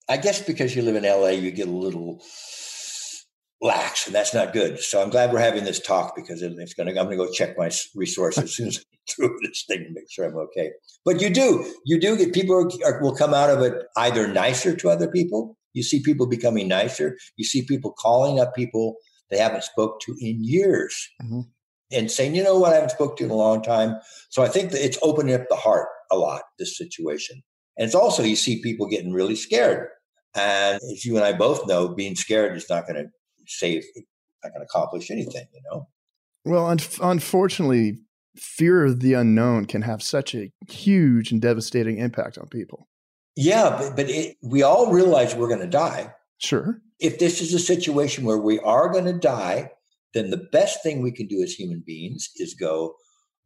I 0.09 0.17
guess 0.17 0.41
because 0.41 0.75
you 0.75 0.81
live 0.81 0.97
in 0.97 1.03
LA, 1.03 1.29
you 1.29 1.51
get 1.51 1.69
a 1.69 1.71
little 1.71 2.21
lax, 3.61 4.07
and 4.07 4.15
that's 4.15 4.33
not 4.33 4.53
good. 4.53 4.79
So 4.79 5.01
I'm 5.01 5.09
glad 5.09 5.31
we're 5.31 5.39
having 5.39 5.63
this 5.63 5.79
talk 5.79 6.15
because 6.15 6.41
it's 6.41 6.73
going 6.73 6.87
to. 6.87 6.99
I'm 6.99 7.05
going 7.05 7.17
to 7.17 7.25
go 7.25 7.31
check 7.31 7.57
my 7.57 7.69
resources 7.95 8.43
as 8.43 8.55
soon 8.55 8.67
as 8.67 8.77
I 8.77 8.91
through 9.09 9.37
this 9.41 9.63
thing 9.67 9.83
to 9.83 9.91
make 9.91 10.09
sure 10.09 10.25
I'm 10.25 10.35
okay. 10.35 10.71
But 11.05 11.21
you 11.21 11.29
do, 11.29 11.65
you 11.85 11.99
do 11.99 12.17
get 12.17 12.33
people 12.33 12.55
are, 12.55 12.69
are, 12.85 13.01
will 13.01 13.15
come 13.15 13.33
out 13.33 13.49
of 13.49 13.61
it 13.61 13.83
either 13.97 14.27
nicer 14.27 14.75
to 14.75 14.89
other 14.89 15.09
people. 15.09 15.57
You 15.73 15.83
see 15.83 16.01
people 16.01 16.27
becoming 16.27 16.67
nicer. 16.67 17.17
You 17.37 17.45
see 17.45 17.65
people 17.65 17.91
calling 17.91 18.39
up 18.39 18.53
people 18.55 18.95
they 19.29 19.37
haven't 19.37 19.63
spoke 19.63 20.01
to 20.01 20.15
in 20.19 20.43
years. 20.43 21.09
Mm-hmm. 21.23 21.41
And 21.93 22.09
saying, 22.09 22.35
you 22.35 22.43
know 22.43 22.57
what, 22.57 22.71
I 22.71 22.75
haven't 22.75 22.91
spoke 22.91 23.17
to 23.17 23.25
in 23.25 23.31
a 23.31 23.35
long 23.35 23.61
time. 23.61 23.97
So 24.29 24.43
I 24.43 24.47
think 24.47 24.71
that 24.71 24.85
it's 24.85 24.97
opening 25.01 25.35
up 25.35 25.49
the 25.49 25.57
heart 25.57 25.89
a 26.09 26.15
lot, 26.15 26.43
this 26.57 26.77
situation. 26.77 27.41
And 27.77 27.85
it's 27.85 27.95
also, 27.95 28.23
you 28.23 28.37
see 28.37 28.61
people 28.61 28.87
getting 28.87 29.11
really 29.11 29.35
scared. 29.35 29.89
And 30.33 30.75
as 30.75 31.03
you 31.03 31.17
and 31.17 31.25
I 31.25 31.33
both 31.33 31.67
know, 31.67 31.89
being 31.89 32.15
scared 32.15 32.55
is 32.55 32.69
not 32.69 32.87
going 32.87 32.95
to 32.95 33.09
save, 33.51 33.83
I 34.43 34.49
can 34.49 34.61
accomplish 34.61 35.11
anything, 35.11 35.45
you 35.53 35.61
know? 35.71 35.87
Well, 36.45 36.65
un- 36.67 36.79
unfortunately, 37.01 37.97
fear 38.35 38.85
of 38.85 38.99
the 39.01 39.13
unknown 39.13 39.65
can 39.65 39.83
have 39.83 40.01
such 40.01 40.33
a 40.33 40.51
huge 40.69 41.31
and 41.31 41.41
devastating 41.41 41.97
impact 41.97 42.37
on 42.37 42.47
people. 42.47 42.87
Yeah, 43.35 43.77
but, 43.77 43.95
but 43.95 44.09
it, 44.09 44.37
we 44.41 44.63
all 44.63 44.91
realize 44.91 45.35
we're 45.35 45.47
going 45.47 45.59
to 45.59 45.67
die. 45.67 46.13
Sure. 46.37 46.81
If 46.99 47.19
this 47.19 47.41
is 47.41 47.53
a 47.53 47.59
situation 47.59 48.25
where 48.25 48.37
we 48.37 48.59
are 48.59 48.89
going 48.91 49.05
to 49.05 49.13
die, 49.13 49.71
then 50.13 50.29
the 50.29 50.47
best 50.51 50.83
thing 50.83 51.01
we 51.01 51.11
can 51.11 51.27
do 51.27 51.41
as 51.41 51.53
human 51.53 51.83
beings 51.85 52.29
is 52.37 52.53
go, 52.53 52.95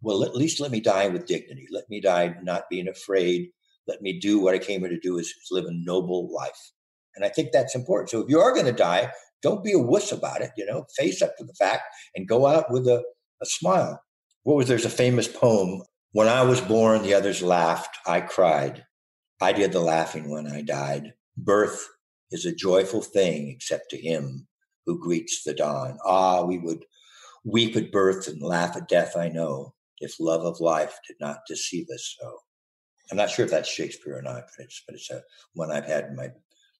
well, 0.01 0.23
at 0.23 0.35
least 0.35 0.59
let 0.59 0.71
me 0.71 0.79
die 0.79 1.07
with 1.07 1.27
dignity. 1.27 1.67
Let 1.71 1.85
me 1.89 2.01
die 2.01 2.35
not 2.41 2.69
being 2.69 2.87
afraid. 2.87 3.49
Let 3.87 4.01
me 4.01 4.19
do 4.19 4.39
what 4.39 4.55
I 4.55 4.59
came 4.59 4.81
here 4.81 4.89
to 4.89 4.99
do 4.99 5.17
is, 5.17 5.27
is 5.27 5.47
live 5.51 5.65
a 5.65 5.71
noble 5.71 6.33
life. 6.33 6.71
And 7.15 7.23
I 7.23 7.29
think 7.29 7.51
that's 7.51 7.75
important. 7.75 8.09
So 8.09 8.21
if 8.21 8.29
you 8.29 8.39
are 8.39 8.53
going 8.53 8.65
to 8.65 8.71
die, 8.71 9.11
don't 9.45 9.63
be 9.63 9.73
a 9.73 9.79
wuss 9.79 10.11
about 10.11 10.41
it, 10.41 10.49
you 10.57 10.65
know, 10.65 10.87
face 10.97 11.21
up 11.21 11.37
to 11.37 11.43
the 11.43 11.53
fact 11.53 11.83
and 12.15 12.27
go 12.27 12.47
out 12.47 12.71
with 12.71 12.87
a, 12.87 13.03
a 13.43 13.45
smile. 13.45 14.01
What 14.41 14.55
was 14.55 14.67
there's 14.67 14.85
a 14.85 14.89
famous 14.89 15.27
poem. 15.27 15.83
When 16.13 16.27
I 16.27 16.41
was 16.41 16.61
born, 16.61 17.03
the 17.03 17.13
others 17.13 17.43
laughed, 17.43 17.95
I 18.07 18.21
cried. 18.21 18.85
I 19.39 19.53
did 19.53 19.71
the 19.71 19.81
laughing 19.81 20.31
when 20.31 20.47
I 20.47 20.63
died. 20.63 21.13
Birth 21.37 21.87
is 22.31 22.43
a 22.47 22.55
joyful 22.55 23.03
thing 23.03 23.49
except 23.49 23.91
to 23.91 24.01
him 24.01 24.47
who 24.87 24.99
greets 24.99 25.43
the 25.43 25.53
dawn. 25.53 25.99
Ah, 26.03 26.43
we 26.43 26.57
would 26.57 26.83
weep 27.43 27.75
at 27.75 27.91
birth 27.91 28.27
and 28.27 28.41
laugh 28.41 28.75
at 28.75 28.87
death, 28.87 29.15
I 29.15 29.29
know, 29.29 29.75
if 29.99 30.19
love 30.19 30.41
of 30.41 30.59
life 30.59 30.97
did 31.07 31.17
not 31.19 31.41
deceive 31.47 31.85
us 31.93 32.15
so. 32.19 32.39
I'm 33.11 33.17
not 33.17 33.29
sure 33.29 33.45
if 33.45 33.51
that's 33.51 33.69
Shakespeare 33.69 34.17
or 34.17 34.23
not, 34.23 34.45
but 34.57 34.65
it's 34.65 34.81
but 34.87 34.95
it's 34.95 35.11
a 35.11 35.21
one 35.53 35.69
I've 35.71 35.85
had 35.85 36.05
in 36.05 36.15
my 36.15 36.29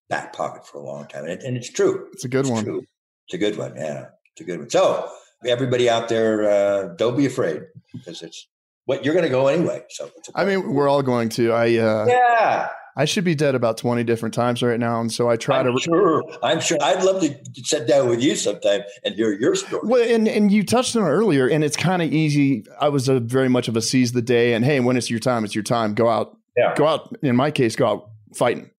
back 0.10 0.34
pocket 0.34 0.68
for 0.68 0.78
a 0.78 0.84
long 0.84 1.08
time, 1.08 1.24
and, 1.24 1.34
it, 1.34 1.44
and 1.44 1.58
it's 1.58 1.70
true. 1.70 2.08
It's 2.13 2.26
a 2.26 2.28
good 2.28 2.41
it's 2.41 2.50
one. 2.50 2.63
True. 2.63 2.84
It's 3.28 3.34
a 3.34 3.38
good 3.38 3.58
one. 3.58 3.76
Yeah, 3.76 4.08
it's 4.34 4.41
a 4.41 4.44
good 4.44 4.60
one. 4.60 4.70
So 4.70 5.10
everybody 5.46 5.89
out 5.89 6.10
there, 6.10 6.50
uh, 6.50 6.96
don't 6.96 7.18
be 7.18 7.26
afraid 7.26 7.63
because 7.94 8.22
it's 8.22 8.48
what 8.86 9.04
you're 9.04 9.13
going 9.13 9.26
to 9.26 9.32
go 9.32 9.48
anyway. 9.48 9.84
So 9.89 10.10
I 10.34 10.46
mean, 10.46 10.74
we're 10.74 10.88
all 10.88 11.02
going 11.02 11.30
to. 11.30 11.52
I 11.52 11.78
uh, 11.78 12.06
yeah. 12.08 12.70
I 12.98 13.04
should 13.04 13.26
be 13.26 13.36
dead 13.36 13.56
about 13.56 13.78
20 13.78 14.06
different 14.06 14.34
times 14.34 14.63
right 14.63 14.80
now. 14.80 15.02
And 15.02 15.12
so 15.12 15.30
I 15.30 15.36
try 15.36 15.60
I'm 15.60 15.74
to. 15.74 15.80
Sure. 15.80 16.24
I'm 16.41 16.62
sure. 16.62 16.78
I'd 16.82 17.04
love 17.04 17.22
to 17.22 17.36
sit 17.56 17.88
down 17.88 18.08
with 18.08 18.22
you 18.22 18.36
sometime 18.36 18.82
and 19.04 19.15
hear 19.15 19.34
your 19.34 19.54
story. 19.56 19.82
Well, 19.84 20.04
and, 20.04 20.28
and 20.28 20.50
you 20.50 20.63
touched 20.63 20.96
on 20.96 21.04
it 21.04 21.10
earlier, 21.10 21.48
and 21.48 21.63
it's 21.63 21.76
kind 21.76 22.02
of 22.02 22.13
easy. 22.13 22.63
I 22.80 22.88
was 22.89 23.10
a 23.10 23.20
very 23.20 23.50
much 23.50 23.68
of 23.68 23.76
a 23.76 23.82
seize 23.82 24.13
the 24.13 24.22
day 24.22 24.54
and 24.54 24.63
hey, 24.63 24.80
when 24.80 24.96
it's 24.96 25.10
your 25.10 25.20
time, 25.20 25.44
it's 25.44 25.54
your 25.54 25.63
time. 25.63 25.94
Go 25.94 26.08
out. 26.08 26.38
Yeah. 26.56 26.74
Go 26.76 26.88
out. 26.88 27.13
In 27.22 27.36
my 27.36 27.52
case, 27.52 27.76
go 27.76 27.86
out 27.86 28.10
fighting. 28.34 28.70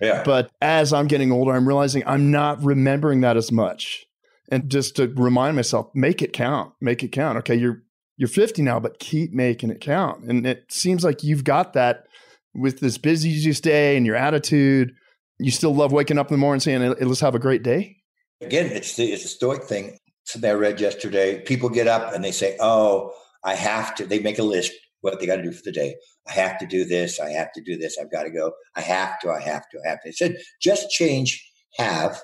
Yeah. 0.00 0.22
But 0.24 0.50
as 0.60 0.92
I'm 0.92 1.06
getting 1.06 1.32
older, 1.32 1.52
I'm 1.52 1.66
realizing 1.66 2.02
I'm 2.06 2.30
not 2.30 2.62
remembering 2.62 3.20
that 3.22 3.36
as 3.36 3.50
much. 3.50 4.06
And 4.50 4.70
just 4.70 4.96
to 4.96 5.08
remind 5.08 5.56
myself, 5.56 5.90
make 5.94 6.22
it 6.22 6.32
count. 6.32 6.72
Make 6.80 7.02
it 7.02 7.12
count. 7.12 7.38
Okay, 7.38 7.54
you're 7.54 7.82
you're 8.16 8.28
50 8.28 8.62
now, 8.62 8.80
but 8.80 8.98
keep 8.98 9.32
making 9.32 9.70
it 9.70 9.80
count. 9.80 10.24
And 10.24 10.46
it 10.46 10.64
seems 10.70 11.04
like 11.04 11.22
you've 11.22 11.44
got 11.44 11.74
that 11.74 12.04
with 12.52 12.80
this 12.80 12.98
busiest 12.98 13.62
day 13.62 13.96
and 13.96 14.04
your 14.04 14.16
attitude. 14.16 14.92
You 15.38 15.52
still 15.52 15.72
love 15.72 15.92
waking 15.92 16.18
up 16.18 16.28
in 16.28 16.34
the 16.34 16.38
morning 16.38 16.60
saying, 16.60 16.82
let's 17.00 17.20
have 17.20 17.36
a 17.36 17.38
great 17.38 17.62
day. 17.62 17.96
Again, 18.40 18.66
it's 18.66 18.96
the, 18.96 19.04
it's 19.04 19.24
a 19.24 19.28
stoic 19.28 19.62
thing. 19.62 19.98
Something 20.24 20.50
I 20.50 20.54
read 20.54 20.80
yesterday. 20.80 21.40
People 21.42 21.68
get 21.68 21.86
up 21.86 22.12
and 22.12 22.24
they 22.24 22.32
say, 22.32 22.56
oh, 22.60 23.12
I 23.44 23.54
have 23.54 23.94
to, 23.94 24.06
they 24.06 24.18
make 24.18 24.40
a 24.40 24.42
list 24.42 24.72
what 25.00 25.18
they 25.20 25.26
got 25.26 25.36
to 25.36 25.42
do 25.42 25.52
for 25.52 25.62
the 25.64 25.72
day. 25.72 25.94
I 26.28 26.32
have 26.32 26.58
to 26.58 26.66
do 26.66 26.84
this. 26.84 27.18
I 27.20 27.30
have 27.30 27.52
to 27.52 27.62
do 27.62 27.76
this. 27.76 27.98
I've 27.98 28.10
got 28.10 28.24
to 28.24 28.30
go. 28.30 28.52
I 28.76 28.80
have 28.82 29.18
to. 29.20 29.30
I 29.30 29.40
have 29.40 29.68
to. 29.70 29.80
I 29.84 29.88
have 29.88 30.02
to. 30.02 30.08
They 30.08 30.12
said 30.12 30.36
just 30.60 30.90
change 30.90 31.44
have 31.76 32.20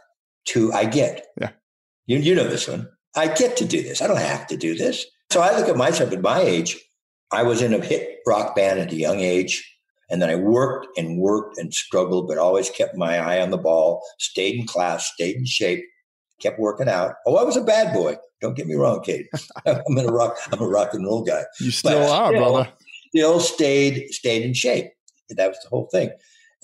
to 0.49 0.73
I 0.73 0.85
get. 0.85 1.27
Yeah. 1.41 1.51
You, 2.07 2.19
you 2.19 2.35
know 2.35 2.49
this 2.49 2.69
one. 2.69 2.89
I 3.17 3.29
get 3.29 3.57
to 3.59 3.65
do 3.65 3.83
this. 3.83 4.03
I 4.03 4.07
don't 4.07 4.19
have 4.19 4.47
to 4.49 4.57
do 4.57 4.75
this. 4.75 5.07
So 5.33 5.41
I 5.41 5.57
look 5.57 5.69
at 5.69 5.77
myself 5.77 6.13
at 6.13 6.21
my 6.21 6.41
age. 6.41 6.79
I 7.33 7.43
was 7.43 7.63
in 7.63 7.73
a 7.73 7.81
hit 7.81 8.19
rock 8.27 8.55
band 8.55 8.81
at 8.81 8.93
a 8.93 8.97
young 8.97 9.21
age. 9.21 9.71
And 10.11 10.21
then 10.21 10.29
I 10.29 10.37
worked 10.37 10.87
and 10.99 11.19
worked 11.19 11.59
and 11.59 11.73
struggled, 11.73 12.29
but 12.29 12.37
always 12.37 12.69
kept 12.69 12.95
my 12.95 13.19
eye 13.19 13.41
on 13.41 13.51
the 13.51 13.59
ball, 13.59 14.03
stayed 14.19 14.61
in 14.61 14.67
class, 14.67 15.11
stayed 15.15 15.37
in 15.37 15.47
shape, 15.47 15.83
kept 16.41 16.61
working 16.61 16.89
out. 16.89 17.15
Oh, 17.27 17.37
I 17.37 17.43
was 17.43 17.57
a 17.57 17.65
bad 17.65 17.95
boy. 17.95 18.17
Don't 18.41 18.55
get 18.55 18.67
me 18.67 18.75
wrong, 18.75 19.03
Cade. 19.03 19.27
I'm 19.67 19.99
in 19.99 20.07
a 20.07 20.13
rock. 20.13 20.37
I'm 20.53 20.61
a 20.61 20.69
rock 20.69 20.93
and 20.93 21.07
roll 21.07 21.23
guy. 21.23 21.45
You 21.59 21.71
still 21.71 22.01
but 22.01 22.11
are, 22.11 22.29
still, 22.29 22.41
brother. 22.41 22.73
Still 23.15 23.41
stayed 23.41 24.09
stayed 24.11 24.43
in 24.43 24.55
shape. 24.55 24.91
That 25.31 25.49
was 25.49 25.59
the 25.63 25.69
whole 25.69 25.89
thing. 25.93 26.11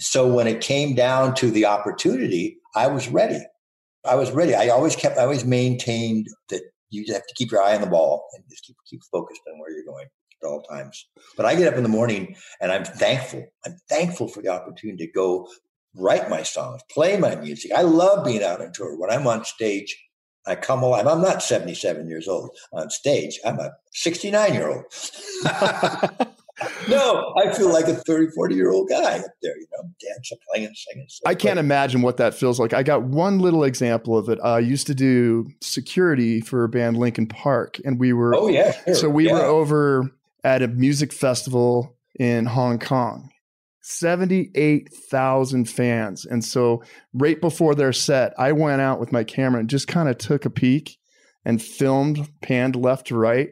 So 0.01 0.27
when 0.27 0.47
it 0.47 0.61
came 0.61 0.95
down 0.95 1.35
to 1.37 1.51
the 1.51 1.67
opportunity, 1.67 2.59
I 2.75 2.89
was 2.89 3.09
ready. 3.09 3.41
I 4.05 4.17
was 4.17 4.31
ready. 4.33 4.55
I 4.55 4.69
always 4.69 4.97
kept. 4.97 5.19
I 5.19 5.23
always 5.23 5.45
maintained 5.45 6.27
that 6.49 6.63
you 6.91 7.05
have 7.13 7.27
to 7.27 7.35
keep 7.35 7.53
your 7.53 7.63
eye 7.63 7.75
on 7.75 7.83
the 7.83 7.87
ball 7.87 8.27
and 8.35 8.43
just 8.51 8.65
keep 8.65 8.77
keep 8.89 9.01
focused 9.13 9.43
on 9.53 9.61
where 9.61 9.71
you're 9.71 9.85
going 9.85 10.07
at 10.43 10.49
all 10.49 10.63
times. 10.63 11.07
But 11.37 11.47
I 11.47 11.55
get 11.55 11.73
up 11.73 11.77
in 11.77 11.83
the 11.83 11.89
morning 11.89 12.35
and 12.61 12.73
I'm 12.73 12.85
thankful. 12.85 13.47
I'm 13.67 13.77
thankful 13.89 14.29
for 14.29 14.43
the 14.43 14.49
opportunity 14.49 15.07
to 15.07 15.13
go 15.13 15.49
write 15.95 16.31
my 16.31 16.43
songs, 16.43 16.83
play 16.91 17.17
my 17.19 17.37
music. 17.37 17.73
I 17.73 17.83
love 17.83 18.25
being 18.25 18.43
out 18.43 18.61
on 18.61 18.73
tour. 18.73 18.99
When 18.99 19.11
I'm 19.11 19.27
on 19.27 19.45
stage, 19.45 19.97
I 20.47 20.55
come 20.57 20.83
alive. 20.83 21.07
I'm 21.07 21.21
not 21.21 21.43
77 21.43 22.09
years 22.09 22.27
old 22.27 22.51
on 22.73 22.91
stage. 22.91 23.39
I'm 23.45 23.59
a 23.59 23.73
69 23.93 24.55
year 24.55 24.69
old. 24.69 24.85
no, 26.89 27.35
I 27.37 27.53
feel 27.53 27.73
like 27.73 27.89
a 27.89 27.95
30, 27.95 28.33
40 28.33 28.55
year 28.55 28.71
old 28.71 28.89
guy 28.89 29.19
up 29.19 29.25
there, 29.43 29.57
you 29.57 29.67
know, 29.73 29.89
dancing, 30.01 30.39
playing, 30.49 30.73
singing. 30.75 31.07
So 31.09 31.23
I 31.27 31.35
can't 31.35 31.59
imagine 31.59 32.03
what 32.03 32.17
that 32.19 32.35
feels 32.35 32.61
like. 32.61 32.73
I 32.73 32.83
got 32.83 33.03
one 33.03 33.39
little 33.39 33.65
example 33.65 34.17
of 34.17 34.29
it. 34.29 34.39
Uh, 34.41 34.55
I 34.55 34.59
used 34.61 34.87
to 34.89 34.95
do 34.95 35.49
security 35.61 36.41
for 36.41 36.65
a 36.65 36.69
band 36.69 36.97
Linkin 36.99 37.27
Park, 37.27 37.79
and 37.85 37.99
we 37.99 38.13
were, 38.13 38.35
oh, 38.35 38.49
yeah. 38.49 38.73
Sure. 38.85 38.95
So 38.95 39.09
we 39.09 39.27
yeah. 39.27 39.35
were 39.35 39.45
over 39.45 40.11
at 40.45 40.63
a 40.63 40.69
music 40.69 41.13
festival 41.13 41.97
in 42.19 42.47
Hong 42.47 42.79
Kong. 42.79 43.31
78,000 43.83 45.69
fans. 45.69 46.27
And 46.27 46.45
so, 46.45 46.83
right 47.15 47.41
before 47.41 47.75
their 47.75 47.93
set, 47.93 48.35
I 48.39 48.53
went 48.53 48.81
out 48.81 49.01
with 49.01 49.11
my 49.11 49.25
camera 49.25 49.61
and 49.61 49.71
just 49.71 49.89
kind 49.89 50.09
of 50.09 50.19
took 50.19 50.45
a 50.45 50.51
peek 50.51 50.99
and 51.45 51.63
filmed, 51.63 52.29
panned 52.43 52.77
left 52.77 53.07
to 53.09 53.17
right. 53.17 53.51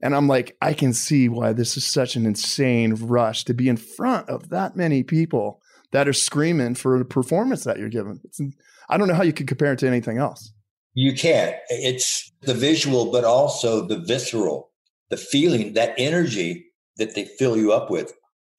And 0.00 0.14
I'm 0.14 0.28
like, 0.28 0.56
I 0.62 0.74
can 0.74 0.92
see 0.92 1.28
why 1.28 1.52
this 1.52 1.76
is 1.76 1.86
such 1.86 2.14
an 2.16 2.24
insane 2.24 2.94
rush 2.94 3.44
to 3.44 3.54
be 3.54 3.68
in 3.68 3.76
front 3.76 4.28
of 4.28 4.50
that 4.50 4.76
many 4.76 5.02
people 5.02 5.60
that 5.90 6.06
are 6.06 6.12
screaming 6.12 6.74
for 6.74 6.98
the 6.98 7.04
performance 7.04 7.64
that 7.64 7.78
you're 7.78 7.88
giving. 7.88 8.20
It's, 8.24 8.40
I 8.88 8.96
don't 8.96 9.08
know 9.08 9.14
how 9.14 9.22
you 9.22 9.32
could 9.32 9.48
compare 9.48 9.72
it 9.72 9.78
to 9.80 9.88
anything 9.88 10.18
else. 10.18 10.52
You 10.94 11.14
can't. 11.14 11.56
It's 11.68 12.30
the 12.42 12.54
visual, 12.54 13.10
but 13.10 13.24
also 13.24 13.86
the 13.86 13.98
visceral, 13.98 14.70
the 15.10 15.16
feeling, 15.16 15.74
that 15.74 15.94
energy 15.98 16.66
that 16.96 17.14
they 17.14 17.24
fill 17.24 17.56
you 17.56 17.72
up 17.72 17.90
with. 17.90 18.12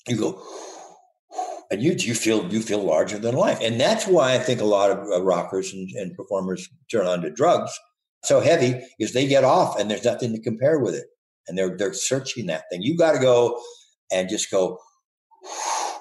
You 0.08 0.18
go, 0.18 0.44
and 1.72 1.82
you 1.82 1.94
you 1.94 2.14
feel 2.14 2.52
you 2.52 2.62
feel 2.62 2.84
larger 2.84 3.18
than 3.18 3.36
life, 3.36 3.60
and 3.62 3.80
that's 3.80 4.08
why 4.08 4.34
I 4.34 4.40
think 4.40 4.62
a 4.62 4.66
lot 4.66 4.92
of 4.92 5.00
uh, 5.00 5.22
rockers 5.22 5.74
and, 5.74 5.90
and 5.92 6.16
performers 6.16 6.70
turn 6.90 7.06
on 7.06 7.22
to 7.22 7.30
drugs 7.30 7.78
so 8.24 8.40
heavy 8.42 8.82
is 9.00 9.14
they 9.14 9.28
get 9.28 9.44
off 9.44 9.80
and 9.80 9.90
there's 9.90 10.04
nothing 10.04 10.34
to 10.34 10.42
compare 10.42 10.80
with 10.80 10.94
it 10.94 11.08
and 11.50 11.58
they're 11.58 11.76
they're 11.76 11.94
searching 11.94 12.46
that 12.46 12.64
thing. 12.72 12.82
You 12.82 12.98
got 12.98 13.14
to 13.14 13.20
go 13.20 13.62
and 14.12 14.30
just 14.30 14.50
go 14.50 14.78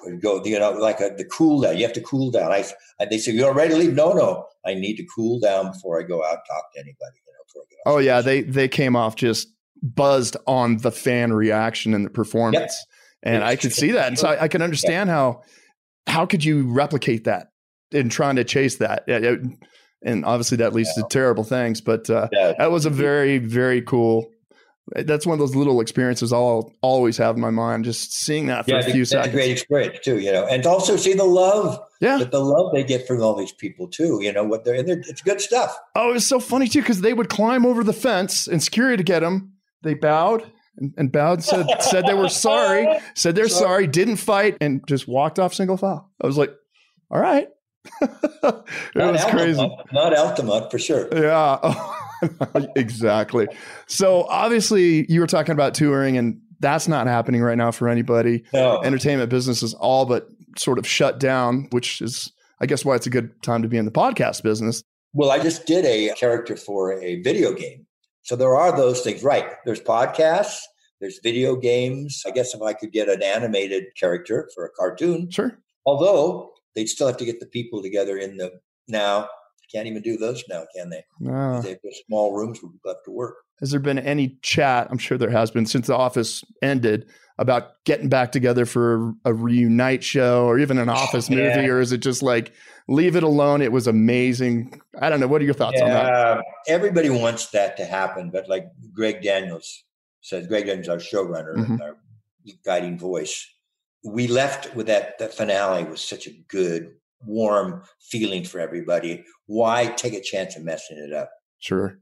and 0.05 0.21
go. 0.21 0.41
You 0.45 0.59
know, 0.59 0.71
like 0.71 1.01
a, 1.01 1.09
the 1.17 1.25
cool 1.25 1.61
down. 1.61 1.77
You 1.77 1.83
have 1.83 1.93
to 1.93 2.01
cool 2.01 2.31
down. 2.31 2.51
I, 2.51 2.63
I 3.01 3.05
they 3.05 3.17
say 3.17 3.33
you're 3.33 3.53
ready 3.53 3.73
to 3.73 3.79
leave. 3.79 3.93
No, 3.93 4.13
no, 4.13 4.45
I 4.65 4.75
need 4.75 4.95
to 4.97 5.05
cool 5.13 5.39
down 5.39 5.71
before 5.71 5.99
I 5.99 6.03
go 6.03 6.23
out 6.23 6.33
and 6.33 6.41
talk 6.49 6.73
to 6.73 6.79
anybody. 6.79 7.17
You 7.25 7.33
know, 7.55 7.93
oh 7.93 7.97
yeah, 7.97 8.21
they 8.21 8.43
they 8.43 8.69
came 8.69 8.95
off 8.95 9.15
just 9.15 9.49
buzzed 9.81 10.37
on 10.47 10.77
the 10.77 10.91
fan 10.91 11.33
reaction 11.33 11.93
and 11.93 12.05
the 12.05 12.09
performance, 12.09 12.75
yep. 13.23 13.33
and 13.33 13.43
I 13.43 13.55
could 13.55 13.73
see 13.73 13.91
that, 13.91 14.07
and 14.07 14.19
so 14.19 14.29
I, 14.29 14.43
I 14.43 14.47
can 14.47 14.61
understand 14.61 15.09
how 15.09 15.41
how 16.07 16.25
could 16.25 16.45
you 16.45 16.71
replicate 16.71 17.25
that 17.25 17.47
in 17.91 18.09
trying 18.09 18.35
to 18.35 18.43
chase 18.43 18.77
that. 18.77 19.07
And 20.01 20.23
obviously, 20.23 20.57
that 20.57 20.73
leads 20.73 20.91
yeah. 20.95 21.03
to 21.03 21.09
terrible 21.09 21.43
things. 21.43 21.81
But 21.81 22.09
uh, 22.09 22.29
yeah. 22.31 22.53
that 22.57 22.71
was 22.71 22.85
a 22.85 22.89
very, 22.89 23.37
very 23.37 23.81
cool 23.81 24.29
that's 24.95 25.25
one 25.25 25.33
of 25.33 25.39
those 25.39 25.55
little 25.55 25.81
experiences 25.81 26.33
I'll 26.33 26.73
always 26.81 27.17
have 27.17 27.35
in 27.35 27.41
my 27.41 27.49
mind. 27.49 27.85
Just 27.85 28.13
seeing 28.13 28.47
that 28.47 28.65
for 28.65 28.71
yeah, 28.71 28.79
a 28.79 28.83
few 28.83 29.01
that's 29.01 29.11
seconds. 29.11 29.33
a 29.33 29.37
great 29.37 29.51
experience 29.51 29.99
too, 30.03 30.19
you 30.19 30.31
know, 30.31 30.45
and 30.45 30.65
also 30.65 30.95
see 30.95 31.13
the 31.13 31.25
love, 31.25 31.79
yeah, 32.01 32.23
the 32.23 32.39
love 32.39 32.73
they 32.73 32.83
get 32.83 33.07
from 33.07 33.21
all 33.21 33.35
these 33.35 33.51
people 33.51 33.87
too. 33.87 34.19
You 34.21 34.31
know 34.31 34.43
what 34.43 34.65
they're 34.65 34.75
and 34.75 34.87
they're, 34.87 34.99
it's 34.99 35.21
good 35.21 35.41
stuff. 35.41 35.77
Oh, 35.95 36.13
it's 36.13 36.27
so 36.27 36.39
funny 36.39 36.67
too 36.67 36.81
because 36.81 37.01
they 37.01 37.13
would 37.13 37.29
climb 37.29 37.65
over 37.65 37.83
the 37.83 37.93
fence 37.93 38.47
and 38.47 38.61
security 38.61 38.97
to 38.97 39.03
get 39.03 39.19
them. 39.19 39.53
They 39.83 39.93
bowed 39.93 40.51
and, 40.77 40.93
and 40.97 41.11
bowed, 41.11 41.43
said 41.43 41.67
said 41.81 42.05
they 42.05 42.13
were 42.13 42.29
sorry, 42.29 42.87
said 43.15 43.35
they're 43.35 43.47
sorry. 43.47 43.83
sorry, 43.83 43.87
didn't 43.87 44.17
fight, 44.17 44.57
and 44.61 44.85
just 44.87 45.07
walked 45.07 45.39
off 45.39 45.53
single 45.53 45.77
file. 45.77 46.09
I 46.21 46.27
was 46.27 46.37
like, 46.37 46.51
all 47.11 47.19
right. 47.19 47.47
it 48.01 48.11
not 48.95 49.13
was 49.13 49.25
crazy. 49.25 49.77
Not 49.91 50.15
Altamont 50.15 50.69
for 50.69 50.79
sure. 50.79 51.07
Yeah. 51.11 51.95
exactly. 52.75 53.47
So 53.87 54.23
obviously, 54.23 55.05
you 55.11 55.19
were 55.19 55.27
talking 55.27 55.53
about 55.53 55.73
touring, 55.73 56.17
and 56.17 56.39
that's 56.59 56.87
not 56.87 57.07
happening 57.07 57.41
right 57.41 57.57
now 57.57 57.71
for 57.71 57.87
anybody. 57.87 58.43
No. 58.53 58.81
Entertainment 58.81 59.29
business 59.29 59.63
is 59.63 59.73
all 59.73 60.05
but 60.05 60.27
sort 60.57 60.77
of 60.77 60.87
shut 60.87 61.19
down, 61.19 61.67
which 61.71 62.01
is, 62.01 62.31
I 62.59 62.65
guess, 62.65 62.83
why 62.83 62.95
it's 62.95 63.07
a 63.07 63.09
good 63.09 63.31
time 63.43 63.61
to 63.61 63.67
be 63.67 63.77
in 63.77 63.85
the 63.85 63.91
podcast 63.91 64.43
business. 64.43 64.83
Well, 65.13 65.31
I 65.31 65.39
just 65.39 65.65
did 65.65 65.85
a 65.85 66.13
character 66.15 66.55
for 66.55 66.93
a 67.01 67.21
video 67.21 67.53
game. 67.53 67.85
So 68.23 68.35
there 68.35 68.55
are 68.55 68.75
those 68.75 69.01
things, 69.01 69.23
right? 69.23 69.45
There's 69.65 69.81
podcasts, 69.81 70.59
there's 71.01 71.19
video 71.23 71.55
games. 71.55 72.23
I 72.27 72.31
guess 72.31 72.53
if 72.53 72.61
I 72.61 72.73
could 72.73 72.91
get 72.91 73.09
an 73.09 73.23
animated 73.23 73.85
character 73.99 74.49
for 74.53 74.65
a 74.65 74.69
cartoon. 74.69 75.31
Sure. 75.31 75.57
Although 75.85 76.51
they'd 76.75 76.87
still 76.87 77.07
have 77.07 77.17
to 77.17 77.25
get 77.25 77.39
the 77.39 77.47
people 77.47 77.81
together 77.81 78.17
in 78.17 78.37
the 78.37 78.51
now 78.87 79.29
can't 79.71 79.87
even 79.87 80.01
do 80.01 80.17
those 80.17 80.43
now, 80.49 80.65
can 80.75 80.89
they? 80.89 81.03
No. 81.19 81.61
They've 81.61 81.81
got 81.81 81.93
small 82.07 82.35
rooms 82.35 82.61
where 82.61 82.71
people 82.71 82.91
have 82.91 83.03
to 83.05 83.11
work. 83.11 83.35
Has 83.59 83.71
there 83.71 83.79
been 83.79 83.99
any 83.99 84.37
chat? 84.41 84.87
I'm 84.89 84.97
sure 84.97 85.17
there 85.17 85.29
has 85.29 85.51
been 85.51 85.65
since 85.65 85.87
the 85.87 85.95
office 85.95 86.43
ended 86.61 87.09
about 87.37 87.83
getting 87.85 88.09
back 88.09 88.31
together 88.31 88.65
for 88.65 89.13
a 89.25 89.33
reunite 89.33 90.03
show 90.03 90.45
or 90.45 90.59
even 90.59 90.77
an 90.77 90.89
office 90.89 91.29
movie, 91.29 91.69
or 91.69 91.79
is 91.79 91.91
it 91.91 91.99
just 91.99 92.21
like 92.21 92.53
leave 92.87 93.15
it 93.15 93.23
alone? 93.23 93.61
It 93.61 93.71
was 93.71 93.87
amazing. 93.87 94.81
I 95.01 95.09
don't 95.09 95.19
know. 95.19 95.27
What 95.27 95.41
are 95.41 95.45
your 95.45 95.53
thoughts 95.53 95.77
yeah, 95.77 95.85
on 95.85 95.89
that? 95.89 96.43
Everybody 96.67 97.09
wants 97.09 97.47
that 97.51 97.77
to 97.77 97.85
happen, 97.85 98.29
but 98.29 98.49
like 98.49 98.67
Greg 98.93 99.21
Daniels 99.21 99.85
says, 100.21 100.47
Greg 100.47 100.65
Daniels, 100.65 100.89
our 100.89 100.97
showrunner, 100.97 101.55
mm-hmm. 101.55 101.81
our 101.81 101.95
guiding 102.65 102.97
voice. 102.97 103.47
We 104.03 104.27
left 104.27 104.75
with 104.75 104.87
that. 104.87 105.17
That 105.19 105.33
finale 105.33 105.83
was 105.85 106.01
such 106.01 106.27
a 106.27 106.31
good 106.47 106.93
warm 107.25 107.83
feeling 108.01 108.43
for 108.43 108.59
everybody. 108.59 109.23
Why 109.45 109.87
take 109.87 110.13
a 110.13 110.21
chance 110.21 110.55
of 110.55 110.63
messing 110.63 110.97
it 110.97 111.13
up? 111.13 111.29
Sure. 111.59 111.99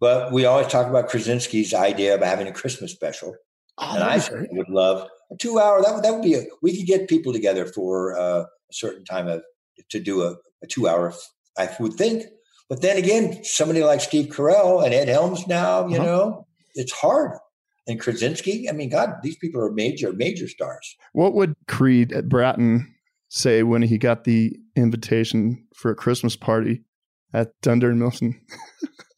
But 0.00 0.32
we 0.32 0.44
always 0.44 0.66
talk 0.66 0.86
about 0.86 1.08
Krasinski's 1.08 1.72
idea 1.72 2.14
of 2.14 2.22
having 2.22 2.46
a 2.46 2.52
Christmas 2.52 2.92
special. 2.92 3.34
Oh, 3.78 3.94
and 3.94 4.04
I 4.04 4.22
would 4.52 4.68
love 4.68 5.08
a 5.32 5.36
two 5.36 5.58
hour. 5.58 5.82
That 5.82 5.94
would, 5.94 6.04
that 6.04 6.12
would 6.12 6.22
be 6.22 6.34
a, 6.34 6.44
we 6.62 6.76
could 6.76 6.86
get 6.86 7.08
people 7.08 7.32
together 7.32 7.66
for 7.66 8.16
uh, 8.18 8.42
a 8.42 8.72
certain 8.72 9.04
time 9.04 9.28
of 9.28 9.42
to 9.90 10.00
do 10.00 10.22
a, 10.22 10.36
a 10.62 10.66
two 10.68 10.88
hour, 10.88 11.12
I 11.58 11.68
would 11.80 11.94
think. 11.94 12.24
But 12.68 12.82
then 12.82 12.96
again, 12.96 13.42
somebody 13.44 13.82
like 13.82 14.00
Steve 14.00 14.26
Carell 14.26 14.84
and 14.84 14.94
Ed 14.94 15.08
Helms 15.08 15.46
now, 15.46 15.86
you 15.86 15.96
uh-huh. 15.96 16.04
know, 16.04 16.46
it's 16.74 16.92
hard. 16.92 17.38
And 17.86 18.00
Krasinski, 18.00 18.68
I 18.68 18.72
mean, 18.72 18.88
God, 18.88 19.16
these 19.22 19.36
people 19.36 19.60
are 19.60 19.70
major, 19.70 20.12
major 20.12 20.48
stars. 20.48 20.96
What 21.12 21.34
would 21.34 21.54
Creed 21.68 22.14
Bratton 22.28 22.93
say 23.34 23.64
when 23.64 23.82
he 23.82 23.98
got 23.98 24.22
the 24.22 24.56
invitation 24.76 25.66
for 25.74 25.90
a 25.90 25.94
Christmas 25.94 26.36
party 26.36 26.84
at 27.32 27.50
Dunder 27.62 27.90
and 27.90 27.98
Mifflin. 27.98 28.40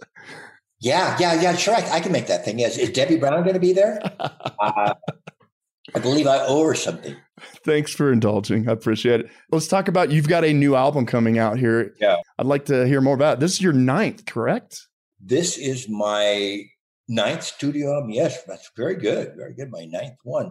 yeah, 0.80 1.16
yeah, 1.20 1.40
yeah. 1.40 1.54
Sure, 1.54 1.74
I, 1.74 1.96
I, 1.96 2.00
can 2.00 2.12
make 2.12 2.26
that 2.28 2.42
thing. 2.42 2.60
Is, 2.60 2.78
is 2.78 2.88
Debbie 2.90 3.18
Brown 3.18 3.42
going 3.42 3.54
to 3.54 3.60
be 3.60 3.72
there? 3.72 4.00
Uh, 4.58 4.94
I 5.94 5.98
believe 6.00 6.26
I 6.26 6.40
owe 6.40 6.64
her 6.66 6.74
something. 6.74 7.14
Thanks 7.64 7.92
for 7.92 8.10
indulging. 8.10 8.68
I 8.68 8.72
appreciate 8.72 9.20
it. 9.20 9.30
Let's 9.52 9.68
talk 9.68 9.86
about 9.86 10.10
you've 10.10 10.28
got 10.28 10.44
a 10.44 10.52
new 10.52 10.74
album 10.74 11.06
coming 11.06 11.38
out 11.38 11.58
here. 11.58 11.94
Yeah. 12.00 12.16
I'd 12.38 12.46
like 12.46 12.64
to 12.66 12.86
hear 12.86 13.00
more 13.00 13.14
about 13.14 13.34
it. 13.34 13.40
This 13.40 13.52
is 13.52 13.62
your 13.62 13.72
ninth, 13.72 14.24
correct? 14.26 14.88
This 15.20 15.56
is 15.58 15.88
my 15.88 16.62
ninth 17.08 17.44
studio 17.44 17.94
album. 17.94 18.10
Yes, 18.10 18.42
that's 18.44 18.70
very 18.76 18.96
good. 18.96 19.34
Very 19.36 19.54
good. 19.54 19.70
My 19.70 19.84
ninth 19.84 20.18
one. 20.24 20.50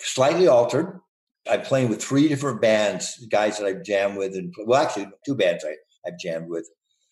Slightly 0.00 0.48
altered. 0.48 1.00
I'm 1.48 1.62
playing 1.62 1.88
with 1.88 2.02
three 2.02 2.28
different 2.28 2.60
bands, 2.60 3.24
guys 3.30 3.58
that 3.58 3.66
I've 3.66 3.84
jammed 3.84 4.16
with, 4.18 4.34
and 4.34 4.52
well, 4.66 4.82
actually, 4.82 5.08
two 5.24 5.34
bands 5.34 5.64
I, 5.64 5.76
I've 6.06 6.18
jammed 6.18 6.48
with. 6.48 6.68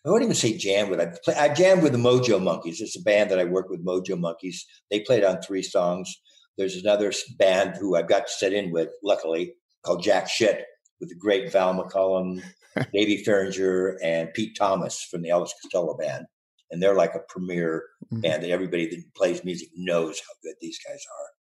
I 0.07 0.11
won't 0.11 0.23
even 0.23 0.35
say 0.35 0.57
jammed 0.57 0.91
with. 0.91 1.01
I 1.01 1.13
play, 1.25 1.35
I 1.35 1.53
jammed 1.53 1.83
with 1.83 1.93
the 1.93 1.99
Mojo 1.99 2.43
Monkeys. 2.43 2.81
It's 2.81 2.97
a 2.97 3.03
band 3.03 3.31
that 3.31 3.39
I 3.39 3.45
work 3.45 3.69
with, 3.69 3.85
Mojo 3.85 4.19
Monkeys. 4.19 4.65
They 4.91 5.01
played 5.01 5.25
on 5.25 5.41
three 5.41 5.63
songs. 5.63 6.15
There's 6.57 6.77
another 6.77 7.13
band 7.39 7.77
who 7.77 7.97
I've 7.97 8.09
got 8.09 8.27
to 8.27 8.33
sit 8.33 8.53
in 8.53 8.71
with, 8.71 8.91
luckily, 9.03 9.55
called 9.83 10.03
Jack 10.03 10.29
Shit, 10.29 10.65
with 11.01 11.09
the 11.09 11.15
great 11.15 11.53
Val 11.53 11.75
McCallum, 11.75 12.43
Davey 12.93 13.25
Faragher, 13.25 13.97
and 14.03 14.33
Pete 14.35 14.57
Thomas 14.57 15.07
from 15.11 15.23
the 15.23 15.31
Elvis 15.31 15.51
Costello 15.63 15.97
Band. 15.97 16.27
And 16.71 16.83
they're 16.83 16.95
like 16.95 17.15
a 17.15 17.21
premier 17.29 17.85
mm-hmm. 18.05 18.21
band 18.21 18.43
that 18.43 18.51
everybody 18.51 18.89
that 18.89 19.03
plays 19.17 19.45
music 19.45 19.69
knows 19.75 20.21
how 20.21 20.35
good 20.43 20.57
these 20.61 20.79
guys 20.87 21.03
are. 21.21 21.38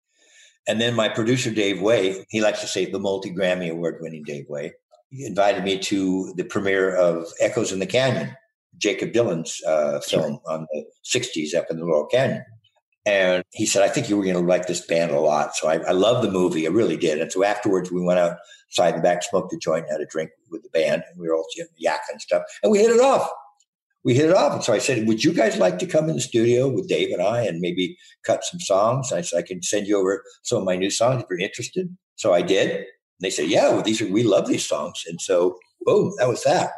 And 0.69 0.81
then 0.81 0.95
my 0.95 1.09
producer, 1.09 1.51
Dave 1.51 1.81
Way, 1.81 2.27
he 2.29 2.41
likes 2.41 2.61
to 2.61 2.67
say 2.67 2.91
the 2.91 2.99
multi 2.99 3.33
Grammy 3.33 3.71
award 3.71 3.99
winning 4.01 4.25
Dave 4.25 4.49
Way, 4.49 4.73
he 5.11 5.25
invited 5.25 5.65
me 5.65 5.79
to 5.79 6.33
the 6.37 6.45
premiere 6.45 6.95
of 6.95 7.27
Echoes 7.41 7.73
in 7.73 7.79
the 7.79 7.87
Canyon, 7.87 8.37
Jakob 8.77 9.13
Dylan's 9.13 9.63
uh, 9.65 10.01
film 10.01 10.41
sure. 10.45 10.53
on 10.53 10.67
the 10.73 10.85
60s 11.05 11.55
up 11.55 11.67
in 11.71 11.79
the 11.79 11.85
Laurel 11.85 12.07
Canyon. 12.07 12.45
And 13.07 13.45
he 13.53 13.67
said, 13.67 13.83
I 13.83 13.89
think 13.89 14.09
you 14.09 14.17
were 14.17 14.25
going 14.25 14.35
to 14.35 14.41
like 14.41 14.67
this 14.67 14.85
band 14.85 15.13
a 15.13 15.21
lot. 15.21 15.55
So 15.55 15.69
I, 15.69 15.77
I 15.77 15.93
love 15.93 16.23
the 16.25 16.31
movie. 16.31 16.67
I 16.67 16.71
really 16.71 16.97
did. 16.97 17.21
And 17.21 17.31
so 17.31 17.45
afterwards, 17.45 17.93
we 17.93 18.03
went 18.03 18.19
outside 18.19 18.95
and 18.95 19.03
back, 19.03 19.23
smoked 19.23 19.53
a 19.53 19.59
joint, 19.59 19.87
had 19.89 20.01
a 20.01 20.07
drink 20.07 20.31
with 20.51 20.65
the 20.65 20.71
band. 20.71 21.05
And 21.09 21.21
we 21.21 21.29
were 21.29 21.37
all 21.37 21.47
yakking 21.81 21.99
and 22.11 22.21
stuff. 22.21 22.43
And 22.65 22.73
we 22.73 22.81
hit 22.81 22.91
it 22.91 23.01
off 23.01 23.31
we 24.07 24.15
hit 24.15 24.31
it 24.31 24.37
off. 24.37 24.53
And 24.53 24.63
so 24.63 24.73
I 24.73 24.79
said, 24.79 25.09
Would 25.09 25.25
you 25.25 25.33
guys 25.33 25.59
like 25.59 25.79
to 25.81 25.87
come 25.87 26.09
in 26.09 26.15
the 26.15 26.23
studio 26.23 26.69
with 26.69 26.89
Dave 26.89 27.13
and 27.13 27.21
I 27.21 27.41
and 27.43 27.61
maybe 27.61 27.99
cut 28.25 28.45
some 28.45 28.61
songs? 28.61 29.13
I 29.13 29.21
said, 29.21 29.39
I 29.41 29.43
can 29.43 29.63
send 29.63 29.89
you 29.89 29.99
over 29.99 30.23
some 30.45 30.59
of 30.59 30.65
my 30.65 30.77
new 30.77 30.91
songs 30.91 31.23
if 31.23 31.27
you're 31.29 31.41
interested. 31.41 31.89
So 32.15 32.33
I 32.33 32.41
did. 32.41 32.71
And 32.71 32.87
they 33.21 33.31
said, 33.31 33.49
Yeah, 33.49 33.71
well, 33.71 33.83
these 33.83 34.01
are, 34.01 34.07
we 34.07 34.23
love 34.23 34.47
these 34.47 34.65
songs. 34.65 35.03
And 35.09 35.21
so, 35.21 35.59
boom, 35.81 36.15
that 36.19 36.29
was 36.29 36.45
that. 36.45 36.71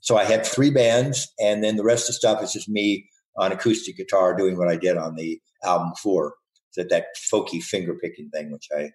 So 0.00 0.16
I 0.16 0.24
had 0.24 0.46
three 0.46 0.70
bands, 0.70 1.26
and 1.40 1.64
then 1.64 1.74
the 1.74 1.82
rest 1.82 2.04
of 2.04 2.14
the 2.14 2.18
stuff 2.18 2.40
is 2.40 2.52
just 2.52 2.68
me 2.68 3.08
on 3.36 3.50
acoustic 3.50 3.96
guitar 3.96 4.36
doing 4.36 4.56
what 4.56 4.68
I 4.68 4.76
did 4.76 4.96
on 4.96 5.16
the 5.16 5.40
album 5.64 5.90
before. 5.90 6.34
That 6.76 6.90
that 6.90 7.06
folky 7.32 7.62
finger 7.62 7.94
picking 7.94 8.28
thing, 8.28 8.52
which 8.52 8.68
I, 8.76 8.90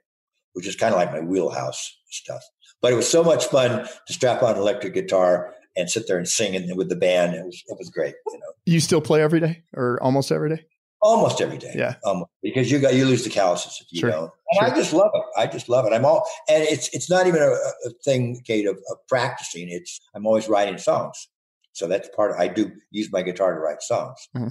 which 0.54 0.67
is 0.67 0.75
kind 0.75 0.93
of 0.93 0.99
like 0.99 1.12
my 1.12 1.19
wheelhouse 1.19 1.97
stuff. 2.12 2.41
But 2.80 2.93
it 2.93 2.95
was 2.95 3.10
so 3.10 3.23
much 3.23 3.47
fun 3.47 3.88
to 4.08 4.13
strap 4.13 4.43
on 4.43 4.56
electric 4.56 4.93
guitar 4.93 5.56
and 5.75 5.89
sit 5.89 6.07
there 6.07 6.17
and 6.17 6.27
sing 6.27 6.55
and 6.55 6.75
with 6.77 6.89
the 6.89 6.95
band. 6.95 7.36
It 7.36 7.45
was 7.45 7.63
it 7.67 7.77
was 7.77 7.89
great. 7.89 8.15
You 8.27 8.39
know. 8.39 8.53
You 8.65 8.79
still 8.79 9.01
play 9.01 9.21
every 9.21 9.39
day 9.39 9.63
or 9.73 10.01
almost 10.01 10.31
every 10.31 10.49
day? 10.55 10.65
Almost 11.01 11.41
every 11.41 11.57
day. 11.57 11.73
Yeah. 11.75 11.95
Um, 12.05 12.25
because 12.43 12.71
you 12.71 12.79
got 12.79 12.93
you 12.93 13.05
lose 13.05 13.23
the 13.23 13.29
calluses 13.29 13.79
if 13.81 13.91
you 13.91 14.01
sure. 14.01 14.12
don't. 14.12 14.31
And 14.51 14.60
sure. 14.60 14.71
I 14.71 14.75
just 14.75 14.93
love 14.93 15.12
it. 15.13 15.23
I 15.38 15.47
just 15.47 15.69
love 15.69 15.86
it. 15.86 15.93
I'm 15.93 16.05
all 16.05 16.27
and 16.47 16.63
it's 16.63 16.89
it's 16.93 17.10
not 17.10 17.27
even 17.27 17.41
a, 17.41 17.49
a 17.49 17.89
thing, 18.05 18.41
Cade, 18.45 18.67
of, 18.67 18.77
of, 18.89 18.97
practicing. 19.07 19.69
It's 19.69 19.99
I'm 20.15 20.27
always 20.27 20.47
writing 20.47 20.77
songs. 20.77 21.27
So 21.73 21.88
that's 21.88 22.10
part 22.15 22.31
of 22.31 22.38
I 22.38 22.47
do 22.47 22.71
use 22.91 23.12
my 23.12 23.21
guitar 23.23 23.53
to 23.53 23.60
write 23.60 23.81
songs. 23.81 24.27
Mm-hmm. 24.36 24.49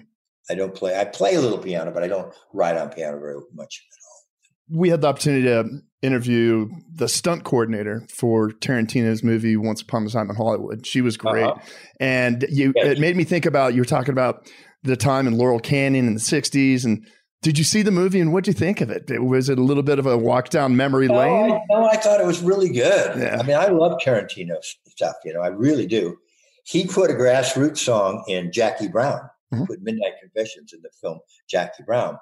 I 0.50 0.54
don't 0.54 0.74
play 0.74 0.98
I 0.98 1.04
play 1.04 1.34
a 1.34 1.40
little 1.40 1.58
piano, 1.58 1.92
but 1.92 2.02
I 2.02 2.08
don't 2.08 2.34
write 2.52 2.76
on 2.76 2.88
piano 2.90 3.20
very 3.20 3.36
much 3.54 3.86
at 3.92 3.96
all. 4.06 4.80
We 4.80 4.88
had 4.88 5.02
the 5.02 5.08
opportunity 5.08 5.44
to 5.44 5.82
interview 6.02 6.68
the 6.94 7.08
stunt 7.08 7.44
coordinator 7.44 8.06
for 8.08 8.50
Tarantino's 8.50 9.22
movie 9.22 9.56
Once 9.56 9.82
Upon 9.82 10.06
a 10.06 10.10
Time 10.10 10.30
in 10.30 10.36
Hollywood. 10.36 10.86
She 10.86 11.00
was 11.00 11.16
great. 11.16 11.44
Uh-huh. 11.44 11.60
And 11.98 12.44
you 12.48 12.72
yes. 12.74 12.86
it 12.86 12.98
made 12.98 13.16
me 13.16 13.24
think 13.24 13.46
about 13.46 13.74
you 13.74 13.82
were 13.82 13.86
talking 13.86 14.12
about 14.12 14.50
the 14.82 14.96
time 14.96 15.26
in 15.26 15.36
Laurel 15.36 15.60
Canyon 15.60 16.06
in 16.06 16.14
the 16.14 16.20
60s. 16.20 16.84
And 16.84 17.06
did 17.42 17.58
you 17.58 17.64
see 17.64 17.82
the 17.82 17.90
movie 17.90 18.20
and 18.20 18.32
what 18.32 18.44
did 18.44 18.54
you 18.54 18.58
think 18.58 18.80
of 18.80 18.90
it? 18.90 19.22
Was 19.22 19.48
it 19.48 19.58
a 19.58 19.62
little 19.62 19.82
bit 19.82 19.98
of 19.98 20.06
a 20.06 20.16
walk 20.16 20.48
down 20.48 20.76
memory 20.76 21.08
no, 21.08 21.18
lane? 21.18 21.52
I, 21.52 21.60
no, 21.70 21.86
I 21.86 21.96
thought 21.96 22.20
it 22.20 22.26
was 22.26 22.42
really 22.42 22.70
good. 22.70 23.18
Yeah. 23.18 23.38
I 23.38 23.42
mean, 23.42 23.56
I 23.56 23.66
love 23.66 23.98
Tarantino 24.00 24.54
stuff, 24.88 25.16
you 25.24 25.34
know, 25.34 25.40
I 25.40 25.48
really 25.48 25.86
do. 25.86 26.16
He 26.64 26.86
put 26.86 27.10
a 27.10 27.14
grassroots 27.14 27.78
song 27.78 28.24
in 28.28 28.52
Jackie 28.52 28.88
Brown, 28.88 29.20
mm-hmm. 29.52 29.64
put 29.64 29.82
Midnight 29.82 30.12
Confessions 30.20 30.72
in 30.72 30.80
the 30.82 30.90
film 31.00 31.18
Jackie 31.48 31.82
Brown. 31.82 32.18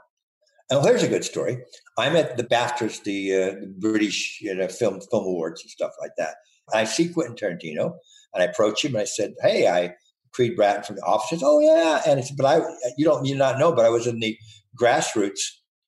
And 0.70 0.84
here's 0.84 1.02
a 1.02 1.08
good 1.08 1.24
story. 1.24 1.58
I'm 1.96 2.14
at 2.14 2.36
the 2.36 2.44
BAFTAs, 2.44 3.02
the, 3.04 3.34
uh, 3.34 3.54
British 3.78 4.38
you 4.42 4.54
know, 4.54 4.68
film 4.68 5.00
film 5.00 5.24
awards 5.24 5.62
and 5.62 5.70
stuff 5.70 5.92
like 6.00 6.10
that. 6.18 6.36
And 6.70 6.80
I 6.80 6.84
see 6.84 7.08
Quentin 7.08 7.36
Tarantino, 7.36 7.94
and 8.34 8.42
I 8.42 8.44
approach 8.44 8.84
him 8.84 8.94
and 8.94 9.02
I 9.02 9.06
said, 9.06 9.34
"Hey, 9.40 9.66
I 9.66 9.94
Creed 10.32 10.56
Bratton 10.56 10.82
from 10.84 10.96
the 10.96 11.02
office 11.02 11.30
says, 11.30 11.42
"Oh 11.42 11.60
yeah," 11.60 12.02
and 12.06 12.20
it's 12.20 12.30
but 12.30 12.46
I 12.46 12.60
you 12.98 13.04
don't 13.04 13.24
you 13.24 13.34
not 13.34 13.58
know, 13.58 13.72
but 13.72 13.86
I 13.86 13.88
was 13.88 14.06
in 14.06 14.20
the 14.20 14.36
grassroots, 14.78 15.40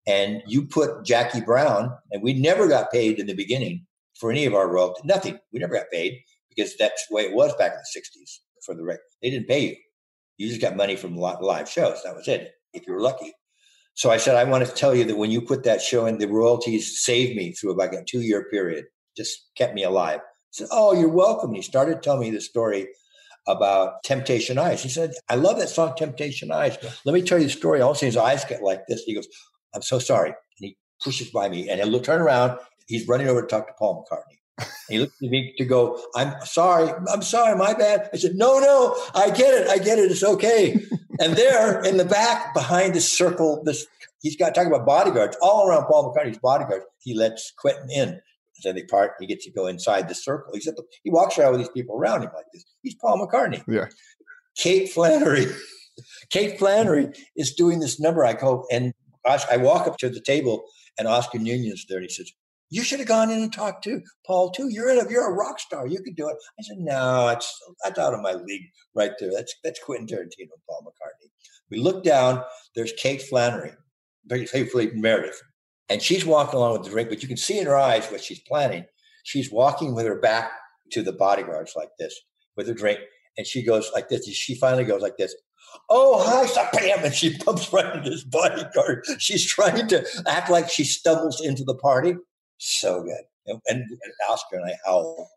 and 0.07 0.43
you 0.47 0.66
put 0.66 1.05
Jackie 1.05 1.43
Brown, 1.43 1.90
and 2.11 2.23
we 2.23 2.33
never 2.33 2.66
got 2.66 2.90
paid 2.90 3.19
in 3.19 3.27
the 3.27 3.35
beginning 3.35 3.87
for 4.19 4.31
any 4.31 4.47
of 4.47 4.55
our 4.55 4.69
royalties. 4.71 5.05
Nothing. 5.05 5.38
We 5.53 5.61
never 5.61 5.75
got 5.75 5.90
paid 5.93 6.21
because 6.49 6.75
that's 6.79 7.07
the 7.09 7.14
way 7.14 7.23
it 7.23 7.35
was 7.35 7.55
back 7.57 7.73
in 7.73 7.79
the 7.79 8.01
'60s 8.01 8.40
for 8.64 8.75
the 8.75 8.85
record. 8.85 9.03
They 9.23 9.31
didn't 9.31 9.49
pay 9.49 9.61
you. 9.61 9.77
You 10.38 10.49
just 10.49 10.62
got 10.62 10.77
money 10.77 10.97
from 10.97 11.16
live 11.16 11.69
shows. 11.69 12.03
That 12.03 12.16
was 12.16 12.29
it. 12.29 12.53
If 12.73 12.87
you 12.87 12.95
were 12.95 13.03
lucky. 13.03 13.35
So 13.94 14.11
I 14.11 14.16
said, 14.16 14.37
I 14.37 14.44
want 14.44 14.66
to 14.66 14.72
tell 14.72 14.94
you 14.94 15.05
that 15.05 15.16
when 15.16 15.31
you 15.31 15.42
put 15.42 15.64
that 15.64 15.83
show 15.83 16.07
in, 16.07 16.18
the 16.18 16.26
royalties 16.26 17.00
saved 17.00 17.37
me 17.37 17.53
through 17.53 17.76
like 17.76 17.92
a 17.92 18.05
two 18.05 18.20
year 18.20 18.46
period, 18.50 18.87
just 19.16 19.50
kept 19.57 19.74
me 19.74 19.85
alive. 19.85 20.20
I 20.20 20.53
said, 20.53 20.68
Oh, 20.70 20.92
you're 20.92 21.09
welcome. 21.09 21.50
And 21.50 21.57
he 21.57 21.62
started 21.62 22.03
telling 22.03 22.20
me 22.20 22.31
the 22.31 22.40
story 22.40 22.88
about 23.46 24.03
Temptation 24.05 24.59
Eyes. 24.59 24.83
He 24.83 24.88
said, 24.88 25.12
I 25.29 25.35
love 25.35 25.59
that 25.59 25.68
song, 25.68 25.94
Temptation 25.96 26.53
Eyes. 26.53 26.76
Let 27.05 27.14
me 27.14 27.22
tell 27.22 27.38
you 27.38 27.44
the 27.44 27.50
story. 27.50 27.81
All 27.81 27.92
of 27.92 28.00
his 28.00 28.16
eyes 28.16 28.44
get 28.44 28.62
like 28.62 28.87
this. 28.87 29.03
He 29.03 29.14
goes, 29.14 29.29
I'm 29.74 29.83
so 29.83 29.98
sorry. 29.98 30.31
And 30.31 30.37
he 30.59 30.76
pushes 31.03 31.31
by 31.31 31.48
me 31.48 31.68
and 31.68 31.81
he'll 31.81 32.00
turn 32.00 32.20
around. 32.20 32.59
He's 32.87 33.07
running 33.09 33.29
over 33.29 33.42
to 33.42 33.46
talk 33.46 33.66
to 33.68 33.72
Paul 33.79 34.05
McCartney. 34.05 34.39
He 34.88 34.99
looked 34.99 35.23
at 35.23 35.31
me 35.31 35.55
to 35.59 35.64
go, 35.64 36.01
I'm 36.14 36.35
sorry, 36.44 36.92
I'm 37.12 37.23
sorry, 37.23 37.57
my 37.57 37.75
bad. 37.75 38.11
I 38.12 38.16
said, 38.16 38.35
No, 38.35 38.59
no, 38.59 38.96
I 39.14 39.31
get 39.31 39.55
it, 39.55 39.68
I 39.68 39.79
get 39.79 39.99
it, 39.99 40.11
it's 40.11 40.25
okay. 40.25 40.81
and 41.20 41.35
there 41.37 41.81
in 41.83 41.96
the 41.96 42.05
back, 42.05 42.55
behind 42.55 42.94
this 42.94 43.11
circle, 43.11 43.62
this 43.64 43.87
he's 44.23 44.37
got 44.37 44.55
talking 44.55 44.73
about 44.73 44.87
bodyguards 44.87 45.37
all 45.40 45.68
around 45.68 45.87
Paul 45.87 46.14
McCartney's 46.14 46.38
bodyguards. 46.38 46.85
He 47.01 47.14
lets 47.14 47.53
Quentin 47.53 47.90
in. 47.90 48.20
Then 48.62 48.75
they 48.75 48.83
part. 48.85 49.12
He 49.18 49.27
gets 49.27 49.46
to 49.46 49.51
go 49.51 49.66
inside 49.66 50.09
the 50.09 50.14
circle. 50.14 50.53
The, 50.53 50.83
he 51.03 51.11
walks 51.11 51.38
around 51.38 51.53
with 51.53 51.61
these 51.62 51.70
people 51.70 51.96
around 51.96 52.23
him 52.23 52.31
like 52.35 52.44
this. 52.53 52.64
He's 52.83 52.94
Paul 52.94 53.27
McCartney. 53.27 53.64
Yeah. 53.66 53.87
Kate 54.57 54.90
Flannery. 54.90 55.46
Kate 56.31 56.59
Flannery 56.59 57.09
is 57.37 57.55
doing 57.55 57.81
this 57.81 57.99
number. 57.99 58.25
I 58.25 58.35
go 58.35 58.66
and 58.70 58.92
I 59.27 59.57
walk 59.57 59.87
up 59.87 59.99
to 59.99 60.09
the 60.09 60.20
table 60.20 60.64
and 60.99 61.07
Oscar 61.07 61.38
Nunez 61.38 61.87
there. 61.88 61.99
And 61.99 62.07
he 62.07 62.12
says, 62.12 62.31
"You 62.71 62.83
should 62.83 63.01
have 63.01 63.09
gone 63.09 63.31
in 63.31 63.43
and 63.43 63.53
talked 63.53 63.85
to 63.85 64.01
Paul 64.27 64.51
too. 64.51 64.69
You're 64.71 64.91
a, 64.91 65.11
you're 65.11 65.29
a 65.29 65.35
rock 65.35 65.61
star. 65.61 65.87
You 65.87 66.01
could 66.03 66.17
do 66.17 66.29
it." 66.29 66.37
I 66.59 66.63
said, 66.63 66.79
"No, 66.79 67.29
it's 67.29 67.53
that's 67.85 67.99
out 67.99 68.15
of 68.15 68.21
my 68.21 68.33
league 68.33 68.67
right 68.95 69.13
there. 69.19 69.31
That's 69.33 69.55
that's 69.63 69.83
Quentin 69.83 70.07
Tarantino 70.07 70.57
Paul 70.69 70.83
McCartney." 70.87 71.31
We 71.71 71.79
look 71.79 72.03
down. 72.05 72.43
There's 72.75 72.93
Kate 72.95 73.23
Flannery, 73.23 73.73
very 74.27 74.47
faithfully 74.47 74.91
Meredith, 74.95 75.41
and 75.89 76.01
she's 76.01 76.25
walking 76.25 76.57
along 76.57 76.75
with 76.75 76.85
the 76.85 76.91
drink, 76.91 77.09
but 77.09 77.21
you 77.21 77.29
can 77.29 77.37
see 77.37 77.59
in 77.59 77.67
her 77.67 77.77
eyes 77.77 78.07
what 78.07 78.23
she's 78.23 78.41
planning. 78.41 78.85
She's 79.25 79.51
walking 79.51 79.95
with 79.95 80.07
her 80.07 80.19
back 80.19 80.53
to 80.93 81.03
the 81.03 81.13
bodyguards 81.13 81.75
like 81.77 81.91
this 81.99 82.15
with 82.57 82.69
her 82.69 82.75
drink. 82.75 83.01
And 83.37 83.47
she 83.47 83.65
goes 83.65 83.91
like 83.93 84.09
this. 84.09 84.27
She 84.29 84.55
finally 84.55 84.85
goes 84.85 85.03
like 85.03 85.17
this. 85.17 85.35
Oh, 85.89 86.23
hi, 86.25 86.47
stop 86.47 86.73
bam. 86.73 87.05
And 87.05 87.15
she 87.15 87.37
bumps 87.45 87.73
right 87.73 87.95
into 87.97 88.11
this 88.11 88.25
bodyguard. 88.25 89.05
She's 89.19 89.47
trying 89.47 89.89
to 89.89 90.07
act 90.27 90.51
like 90.51 90.69
she 90.69 90.85
stumbles 90.85 91.41
into 91.45 91.65
the 91.65 91.77
party. 91.77 92.15
So 92.61 93.03
good. 93.03 93.23
And, 93.46 93.61
and 93.68 93.85
Oscar 94.29 94.57
and 94.57 94.66
I 94.66 94.77
howl. 94.85 95.31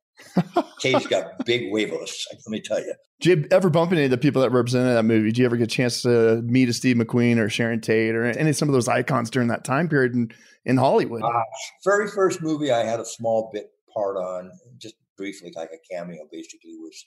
Kate's 0.80 1.08
got 1.08 1.38
big 1.46 1.70
huevos, 1.70 2.28
let 2.32 2.50
me 2.50 2.60
tell 2.60 2.80
you. 2.80 2.94
Did 3.22 3.40
you 3.40 3.48
ever 3.50 3.70
bump 3.70 3.94
into 3.94 4.02
any 4.02 4.06
of 4.06 4.12
the 4.12 4.18
people 4.18 4.42
that 4.42 4.52
represented 4.52 4.98
that 4.98 5.04
movie? 5.04 5.30
Did 5.30 5.38
you 5.38 5.46
ever 5.46 5.56
get 5.56 5.64
a 5.64 5.68
chance 5.68 6.02
to 6.02 6.42
meet 6.44 6.68
a 6.68 6.74
Steve 6.74 6.98
McQueen 6.98 7.38
or 7.38 7.48
Sharon 7.50 7.80
Tate 7.80 8.14
or 8.14 8.26
any 8.26 8.50
of 8.50 8.58
some 8.58 8.68
of 8.68 8.74
those 8.74 8.90
icons 8.90 9.30
during 9.30 9.48
that 9.48 9.64
time 9.64 9.88
period 9.88 10.14
in, 10.14 10.34
in 10.66 10.76
Hollywood? 10.76 11.22
Uh, 11.24 11.44
very 11.86 12.10
first 12.10 12.42
movie 12.42 12.72
I 12.72 12.84
had 12.84 13.00
a 13.00 13.06
small 13.06 13.50
bit 13.54 13.72
part 13.94 14.18
on, 14.18 14.52
just 14.78 14.96
briefly, 15.18 15.54
like 15.56 15.72
a 15.72 15.78
cameo, 15.90 16.28
basically, 16.30 16.76
was 16.76 17.06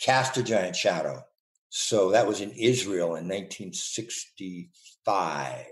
Cast 0.00 0.36
a 0.36 0.42
Giant 0.42 0.74
Shadow. 0.74 1.22
So 1.68 2.10
that 2.10 2.26
was 2.26 2.40
in 2.40 2.50
Israel 2.50 3.14
in 3.14 3.28
1965. 3.28 5.66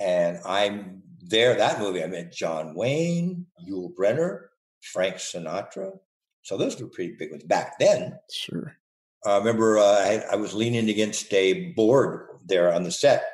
And 0.00 0.38
I'm 0.44 1.02
there, 1.28 1.54
that 1.54 1.78
movie, 1.78 2.02
I 2.02 2.06
met 2.06 2.32
John 2.32 2.74
Wayne, 2.74 3.46
Yul 3.68 3.94
Brynner, 3.94 4.46
Frank 4.80 5.16
Sinatra, 5.16 5.98
so 6.42 6.56
those 6.56 6.80
were 6.80 6.86
pretty 6.86 7.16
big 7.18 7.32
ones 7.32 7.42
back 7.42 7.78
then. 7.80 8.16
Sure. 8.32 8.76
I 9.24 9.38
remember 9.38 9.78
uh, 9.78 9.82
I, 9.82 10.24
I, 10.32 10.36
was 10.36 10.54
leaning 10.54 10.88
against 10.88 11.32
a 11.34 11.72
board 11.72 12.28
there 12.44 12.72
on 12.72 12.84
the 12.84 12.92
set, 12.92 13.24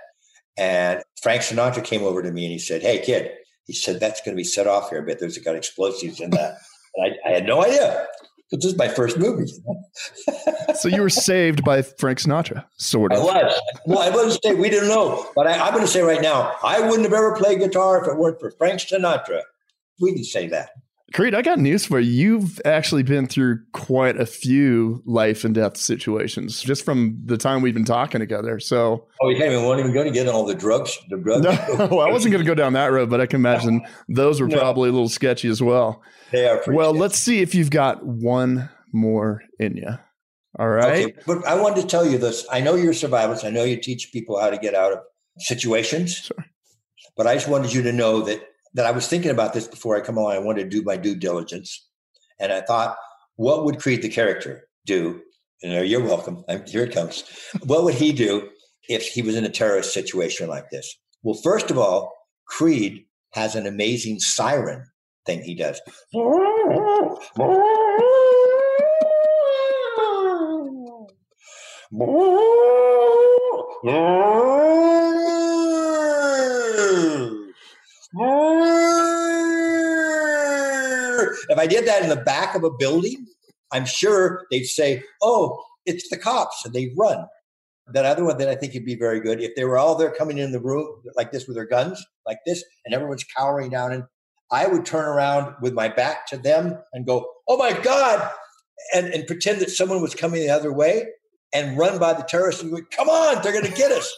and 0.57 1.02
Frank 1.22 1.42
Sinatra 1.42 1.85
came 1.85 2.02
over 2.02 2.22
to 2.22 2.31
me 2.31 2.46
and 2.46 2.52
he 2.52 2.59
said, 2.59 2.81
"Hey, 2.81 3.00
kid," 3.00 3.33
he 3.66 3.74
said, 3.74 4.00
"That's 4.00 4.22
going 4.22 4.35
to 4.35 4.40
be 4.40 4.44
set 4.44 4.66
off 4.66 4.88
here 4.88 5.00
a 5.00 5.02
bit. 5.02 5.20
There's 5.20 5.37
got 5.38 5.57
explosives 5.57 6.20
in 6.20 6.31
that." 6.31 6.57
and 6.94 7.14
I, 7.24 7.28
I, 7.28 7.33
had 7.35 7.46
no 7.46 7.62
idea. 7.62 8.07
But 8.52 8.60
this 8.60 8.72
is 8.72 8.76
my 8.76 8.86
first 8.86 9.18
movie. 9.18 9.50
so 10.74 10.88
you 10.88 11.00
were 11.00 11.08
saved 11.08 11.64
by 11.64 11.80
Frank 11.80 12.18
Sinatra, 12.18 12.66
sort 12.76 13.10
of. 13.10 13.18
I 13.18 13.22
was. 13.22 13.60
Well, 13.86 13.98
I 13.98 14.10
wasn't 14.10 14.44
saved. 14.44 14.60
We 14.60 14.68
didn't 14.68 14.90
know. 14.90 15.26
But 15.34 15.46
I, 15.46 15.54
I'm 15.54 15.72
going 15.72 15.86
to 15.86 15.90
say 15.90 16.02
right 16.02 16.20
now, 16.20 16.54
I 16.62 16.80
wouldn't 16.80 17.04
have 17.04 17.14
ever 17.14 17.34
played 17.34 17.60
guitar 17.60 18.02
if 18.02 18.06
it 18.06 18.18
weren't 18.18 18.38
for 18.38 18.50
Frank 18.50 18.80
Sinatra. 18.80 19.40
We 20.00 20.12
can 20.12 20.22
say 20.22 20.48
that. 20.48 20.68
Creed, 21.12 21.35
I 21.35 21.42
got 21.42 21.59
news 21.59 21.85
for 21.85 22.01
you. 22.01 22.11
You've 22.11 22.61
actually 22.64 23.03
been 23.03 23.27
through 23.27 23.61
quite 23.72 24.20
a 24.20 24.27
few 24.27 25.03
life 25.05 25.44
and 25.44 25.55
death 25.55 25.77
situations 25.77 26.62
just 26.62 26.85
from 26.85 27.20
the 27.25 27.37
time 27.37 27.62
we've 27.62 27.75
been 27.75 27.85
talking 27.85 28.20
together. 28.20 28.59
So, 28.61 29.07
oh, 29.20 29.29
you 29.29 29.37
can't 29.37 29.53
even 29.53 29.64
won't 29.64 29.81
even 29.81 29.92
go 29.92 30.05
to 30.05 30.11
get 30.11 30.29
all 30.29 30.46
the 30.46 30.55
drugs. 30.55 30.98
The 31.11 31.18
drugs. 31.18 31.44
No, 31.44 31.51
I 32.01 32.11
wasn't 32.11 32.33
going 32.33 32.44
to 32.44 32.48
go 32.48 32.55
down 32.55 32.72
that 32.75 32.92
road, 32.92 33.11
but 33.11 33.20
I 33.20 33.27
can 33.27 33.40
imagine 33.40 33.83
those 34.09 34.40
were 34.40 34.48
no. 34.48 34.59
probably 34.59 34.88
a 34.88 34.92
little 34.92 35.09
sketchy 35.09 35.48
as 35.48 35.62
well. 35.62 36.03
They 36.31 36.48
are. 36.48 36.62
well, 36.68 36.90
sketchy. 36.90 37.01
let's 37.01 37.18
see 37.18 37.40
if 37.40 37.55
you've 37.55 37.70
got 37.70 38.05
one 38.05 38.70
more 38.92 39.42
in 39.59 39.77
you. 39.77 39.98
All 40.59 40.68
right. 40.68 41.07
Okay, 41.07 41.14
but 41.27 41.46
I 41.46 41.61
wanted 41.61 41.83
to 41.83 41.87
tell 41.87 42.07
you 42.07 42.18
this. 42.18 42.46
I 42.51 42.61
know 42.61 42.75
you're 42.75 42.92
survivors. 42.92 43.44
I 43.44 43.51
know 43.51 43.64
you 43.64 43.81
teach 43.81 44.12
people 44.12 44.38
how 44.38 44.51
to 44.51 44.59
get 44.59 44.75
out 44.75 44.92
of 44.92 44.98
situations. 45.38 46.14
Sure. 46.14 46.44
But 47.16 47.27
I 47.27 47.35
just 47.35 47.48
wanted 47.48 47.72
you 47.72 47.83
to 47.83 47.92
know 47.92 48.22
that 48.22 48.42
that 48.74 48.87
I 48.87 48.90
was 48.90 49.06
thinking 49.06 49.30
about 49.30 49.52
this 49.52 49.66
before 49.66 49.96
I 49.96 50.00
come 50.00 50.16
along. 50.16 50.32
I 50.32 50.38
wanted 50.38 50.64
to 50.64 50.70
do 50.70 50.82
my 50.82 50.96
due 50.96 51.14
diligence, 51.14 51.88
and 52.38 52.52
I 52.52 52.61
thought, 52.61 52.96
what 53.37 53.64
would 53.64 53.78
Creed 53.78 54.02
the 54.02 54.08
character 54.08 54.68
do? 54.87 55.20
And 55.62 55.88
you're 55.88 56.02
welcome. 56.02 56.44
I'm, 56.48 56.66
here 56.66 56.85
it 56.85 56.92
comes. 56.92 57.24
what 57.64 57.85
would 57.85 57.94
he 57.94 58.12
do 58.12 58.48
if 58.88 59.06
he 59.06 59.22
was 59.22 59.37
in 59.37 59.44
a 59.44 59.48
terrorist 59.48 59.94
situation 59.94 60.48
like 60.48 60.70
this? 60.70 60.96
Well, 61.22 61.38
first 61.42 61.70
of 61.70 61.78
all, 61.78 62.12
Creed 62.46 63.04
has 63.32 63.54
an 63.54 63.66
amazing 63.66 64.18
siren 64.18 64.85
thing 65.24 65.42
he 65.42 65.54
does. 65.54 65.80
If 81.52 81.52
I 81.62 81.66
did 81.66 81.87
that 81.87 82.03
in 82.03 82.09
the 82.09 82.16
back 82.16 82.57
of 82.57 82.64
a 82.64 82.70
building, 82.70 83.25
I'm 83.70 83.87
sure 83.87 84.46
they'd 84.51 84.64
say, 84.64 85.05
"Oh, 85.22 85.62
it's 85.87 86.09
the 86.11 86.18
cops, 86.18 86.64
and 86.64 86.75
they 86.75 86.92
run. 86.98 87.25
That 87.87 88.05
other 88.05 88.25
one 88.25 88.38
that 88.38 88.48
I 88.48 88.57
think 88.57 88.75
would 88.75 88.85
be 88.85 88.96
very 88.96 89.20
good 89.20 89.40
if 89.40 89.55
they 89.55 89.64
were 89.64 89.79
all 89.79 89.94
there 89.94 90.11
coming 90.11 90.38
in 90.38 90.51
the 90.51 90.61
room 90.61 90.88
like 91.14 91.31
this 91.31 91.46
with 91.46 91.55
their 91.55 91.66
guns, 91.66 92.05
like 92.27 92.38
this, 92.46 92.64
and 92.85 92.92
everyone's 92.92 93.25
cowering 93.37 93.70
down. 93.70 93.92
And 93.92 94.03
I 94.51 94.66
would 94.66 94.85
turn 94.85 95.05
around 95.05 95.55
with 95.62 95.72
my 95.72 95.88
back 95.88 96.27
to 96.29 96.37
them 96.37 96.79
and 96.92 97.07
go, 97.07 97.31
"Oh 97.46 97.57
my 97.57 97.72
God!" 97.81 98.29
and, 98.92 99.07
and 99.14 99.25
pretend 99.29 99.61
that 99.61 99.70
someone 99.70 100.03
was 100.03 100.16
coming 100.16 100.40
the 100.40 100.51
other 100.51 100.72
way 100.72 101.07
and 101.55 101.79
run 101.79 102.01
by 102.01 102.12
the 102.12 102.25
terrorists 102.25 102.61
and 102.61 102.72
go, 102.72 102.81
"Come 102.90 103.09
on, 103.09 103.40
they're 103.40 103.53
going 103.53 103.70
to 103.72 103.79
get 103.79 103.92
us." 103.92 104.12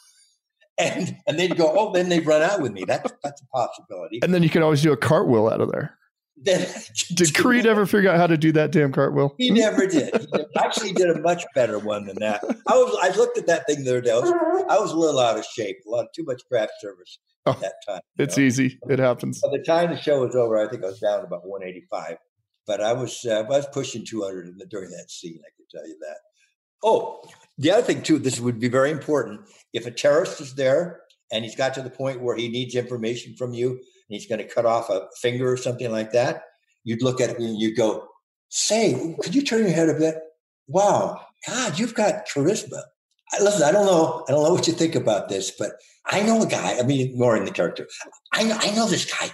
and 0.79 1.15
and 1.27 1.39
they'd 1.39 1.59
go, 1.59 1.73
"Oh," 1.77 1.93
then 1.93 2.09
they'd 2.09 2.27
run 2.27 2.41
out 2.41 2.63
with 2.63 2.73
me. 2.73 2.85
That's 2.87 3.13
that's 3.23 3.43
a 3.43 3.47
possibility. 3.47 4.21
And 4.23 4.33
then 4.33 4.43
you 4.43 4.49
can 4.49 4.63
always 4.63 4.81
do 4.81 4.93
a 4.93 4.97
cartwheel 4.97 5.49
out 5.49 5.61
of 5.61 5.71
there. 5.71 5.99
Did 6.43 7.35
Creed 7.35 7.65
ever 7.65 7.87
figure 7.87 8.11
out 8.11 8.19
how 8.19 8.27
to 8.27 8.37
do 8.37 8.53
that 8.53 8.73
damn 8.73 8.93
cartwheel? 8.93 9.35
He 9.39 9.51
never 9.51 9.87
did. 9.87 10.13
He 10.35 10.47
actually 10.59 10.93
did 10.93 11.11
a 11.11 11.21
much 11.21 11.45
better 11.55 11.79
one 11.79 12.07
than 12.07 12.17
that. 12.21 12.43
I 12.67 12.75
was 12.75 12.97
I 13.01 13.17
looked 13.17 13.39
at 13.39 13.47
that 13.47 13.67
thing 13.67 13.85
the 13.85 13.91
other 13.91 14.01
day. 14.01 14.11
I 14.11 14.19
was, 14.19 14.65
I 14.69 14.79
was 14.79 14.93
a 14.93 14.97
little 14.97 15.21
out 15.21 15.39
of 15.39 15.45
shape. 15.45 15.79
A 15.87 15.91
lot 15.91 16.07
too 16.15 16.25
much 16.25 16.43
craft 16.49 16.73
service 16.81 17.19
at 17.47 17.57
oh, 17.57 17.61
that 17.61 17.75
time. 17.87 18.01
It's 18.19 18.37
know? 18.37 18.45
easy. 18.45 18.79
It 18.89 18.99
happens. 18.99 19.41
By 19.41 19.57
the 19.57 19.63
time 19.63 19.91
the 19.91 20.01
show 20.01 20.25
was 20.25 20.35
over, 20.35 20.59
I 20.59 20.69
think 20.69 20.83
I 20.83 20.89
was 20.89 21.01
down 21.01 21.25
about 21.25 21.47
185. 21.47 22.17
But 22.67 22.81
I 22.81 22.93
was 22.93 23.25
uh, 23.25 23.41
I 23.41 23.43
was 23.43 23.67
pushing 23.73 24.05
200 24.05 24.59
the, 24.59 24.67
during 24.67 24.91
that 24.91 25.11
scene. 25.11 25.39
I 25.39 25.51
can 25.57 25.67
tell 25.71 25.87
you 25.87 25.97
that. 26.01 26.17
Oh, 26.83 27.23
the 27.59 27.71
other 27.71 27.83
thing 27.83 28.03
too. 28.03 28.19
This 28.19 28.41
would 28.41 28.59
be 28.59 28.69
very 28.69 28.91
important. 28.91 29.43
If 29.73 29.87
a 29.87 29.91
terrorist 29.91 30.41
is 30.41 30.55
there 30.55 31.03
and 31.33 31.45
he's 31.45 31.57
got 31.57 31.75
to 31.75 31.83
the 31.83 31.91
point 31.91 32.23
where 32.23 32.37
he 32.37 32.49
needs 32.49 32.75
information 32.75 33.37
from 33.37 33.55
you 33.55 33.81
he's 34.09 34.27
going 34.27 34.41
to 34.41 34.55
cut 34.55 34.67
off 34.67 34.91
a 34.91 35.07
finger 35.21 35.51
or 35.51 35.57
something 35.57 35.91
like 35.91 36.13
that, 36.13 36.43
you'd 36.85 37.03
look 37.03 37.21
at 37.21 37.31
it 37.31 37.39
and 37.39 37.61
you'd 37.61 37.77
go, 37.77 38.07
"Say, 38.49 39.17
could 39.21 39.35
you 39.35 39.43
turn 39.43 39.63
your 39.63 39.71
head 39.71 39.89
a 39.89 39.95
bit? 39.95 40.17
Wow, 40.67 41.21
God, 41.47 41.79
you've 41.79 41.95
got 41.95 42.27
charisma." 42.29 42.83
I, 43.33 43.43
listen, 43.43 43.63
I 43.63 43.73
don't 43.73 43.87
know, 43.87 44.25
I 44.29 44.33
don't 44.33 44.45
know 44.45 44.53
what 44.53 44.67
you 44.67 44.73
think 44.73 44.95
about 44.95 45.29
this, 45.29 45.51
but 45.51 45.73
I 46.07 46.23
know 46.23 46.43
a 46.43 46.47
guy. 46.47 46.79
I 46.79 46.83
mean, 46.83 47.01
ignoring 47.01 47.47
the 47.47 47.51
character, 47.51 47.89
I 48.33 48.45
know, 48.45 48.57
I 48.61 48.71
know 48.73 48.87
this 48.87 49.11
guy, 49.11 49.31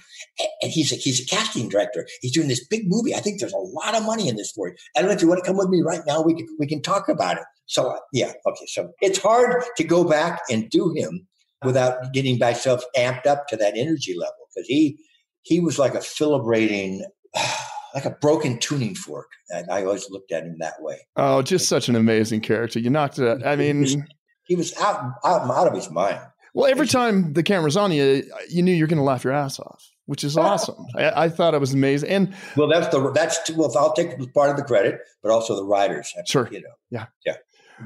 and 0.62 0.70
he's 0.70 0.92
a, 0.92 0.94
he's 0.94 1.20
a 1.20 1.26
casting 1.26 1.68
director. 1.68 2.06
He's 2.20 2.33
doing 2.33 2.48
this 2.48 2.66
big 2.66 2.83
movie. 2.87 3.14
I 3.14 3.20
think 3.20 3.40
there's 3.40 3.52
a 3.52 3.59
lot 3.59 3.96
of 3.96 4.04
money 4.04 4.28
in 4.28 4.37
this 4.37 4.52
for 4.52 4.68
you. 4.68 4.74
I 4.96 5.00
don't 5.00 5.09
know 5.09 5.16
if 5.16 5.22
you 5.22 5.28
want 5.28 5.42
to 5.42 5.46
come 5.46 5.56
with 5.56 5.68
me 5.68 5.83
right 5.83 6.02
now. 6.06 6.22
We 6.22 6.35
can 6.35 6.46
we 6.59 6.66
can 6.66 6.83
talk 6.83 7.09
about 7.09 7.37
it. 7.38 7.44
So 7.66 7.90
uh, 7.90 7.98
yeah, 8.12 8.33
okay. 8.46 8.66
So 8.68 8.92
it's 9.00 9.18
hard 9.18 9.64
to 9.76 9.85
go 9.85 10.04
back 10.04 10.40
and 10.50 10.70
do 10.70 10.92
him 10.94 11.26
without 11.64 12.12
getting 12.12 12.38
myself 12.38 12.83
amped 12.96 13.26
up 13.26 13.48
to 13.48 13.56
that 13.56 13.76
energy 13.76 14.16
level 14.16 14.39
because 14.54 14.66
he 14.66 14.98
he 15.42 15.60
was 15.60 15.78
like 15.78 15.94
a 15.94 16.00
fibrating 16.00 17.04
like 17.94 18.04
a 18.04 18.10
broken 18.20 18.58
tuning 18.58 18.94
fork 18.94 19.28
and 19.50 19.68
i 19.70 19.82
always 19.84 20.08
looked 20.10 20.32
at 20.32 20.44
him 20.44 20.56
that 20.60 20.74
way. 20.80 20.98
Oh 21.16 21.42
just 21.42 21.68
such 21.68 21.88
an 21.88 21.96
amazing 21.96 22.40
character. 22.40 22.78
You 22.78 22.90
knocked 22.90 23.18
it 23.18 23.28
out. 23.28 23.46
I 23.46 23.56
mean 23.56 23.76
he 23.76 23.82
was, 23.82 23.96
he 24.44 24.56
was 24.56 24.76
out, 24.78 25.12
out 25.24 25.50
out 25.50 25.66
of 25.66 25.74
his 25.74 25.90
mind. 25.90 26.20
Well 26.54 26.70
every 26.70 26.86
time 26.86 27.32
the 27.32 27.42
camera's 27.42 27.76
on 27.76 27.92
you 27.92 28.24
you 28.48 28.62
knew 28.62 28.72
you're 28.72 28.88
going 28.88 28.98
to 28.98 29.04
laugh 29.04 29.24
your 29.24 29.32
ass 29.32 29.58
off 29.58 29.84
which 30.06 30.24
is 30.24 30.36
ah. 30.36 30.42
awesome. 30.42 30.84
I, 30.96 31.24
I, 31.24 31.28
thought 31.28 31.54
it 31.54 31.60
was 31.60 31.72
amazing 31.72 32.10
and 32.10 32.34
well 32.56 32.68
that's 32.68 32.88
the 32.88 33.12
that's 33.12 33.50
well 33.52 33.76
i'll 33.78 33.92
take 33.92 34.16
part 34.34 34.50
of 34.50 34.56
the 34.56 34.64
credit 34.64 35.00
but 35.22 35.30
also 35.30 35.54
the 35.54 35.64
writers 35.64 36.12
sure. 36.26 36.48
you 36.50 36.60
know. 36.60 36.74
Yeah. 36.90 37.06
Yeah. 37.24 37.36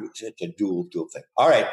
It's 0.03 0.43
a 0.43 0.49
dual 0.49 0.85
dual 0.91 1.09
thing. 1.13 1.23
All 1.37 1.49
right 1.49 1.69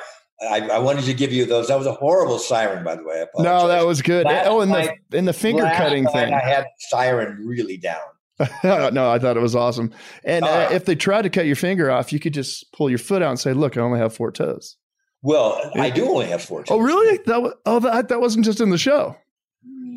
I, 0.49 0.67
I, 0.69 0.79
wanted 0.79 1.05
to 1.05 1.13
give 1.13 1.31
you 1.31 1.45
those. 1.45 1.67
That 1.67 1.77
was 1.77 1.85
a 1.85 1.93
horrible 1.93 2.39
siren, 2.39 2.83
by 2.83 2.95
the 2.95 3.03
way. 3.03 3.25
No, 3.37 3.67
that 3.67 3.85
was 3.85 4.01
good. 4.01 4.25
Last 4.25 4.47
oh, 4.47 4.61
and 4.61 4.71
the 4.71 4.95
in 5.11 5.25
the 5.25 5.33
finger 5.33 5.69
cutting 5.75 6.07
thing. 6.07 6.33
I 6.33 6.39
had 6.39 6.65
siren 6.89 7.45
really 7.45 7.77
down. 7.77 7.99
no, 8.63 9.11
I 9.11 9.19
thought 9.19 9.37
it 9.37 9.41
was 9.41 9.55
awesome. 9.55 9.91
And 10.23 10.43
uh, 10.43 10.47
uh, 10.47 10.69
if 10.71 10.85
they 10.85 10.95
tried 10.95 11.23
to 11.23 11.29
cut 11.29 11.45
your 11.45 11.55
finger 11.55 11.91
off, 11.91 12.11
you 12.11 12.19
could 12.19 12.33
just 12.33 12.71
pull 12.71 12.89
your 12.89 12.97
foot 12.99 13.21
out 13.21 13.29
and 13.29 13.39
say, 13.39 13.53
"Look, 13.53 13.77
I 13.77 13.81
only 13.81 13.99
have 13.99 14.15
four 14.15 14.31
toes." 14.31 14.77
Well, 15.21 15.71
I 15.75 15.91
do 15.91 16.09
only 16.09 16.25
have 16.27 16.41
four 16.41 16.63
toes. 16.63 16.75
Oh, 16.75 16.79
really? 16.79 17.19
That 17.27 17.43
was, 17.43 17.53
oh, 17.67 17.79
that, 17.81 18.09
that 18.09 18.19
wasn't 18.19 18.43
just 18.43 18.59
in 18.59 18.71
the 18.71 18.77
show. 18.77 19.15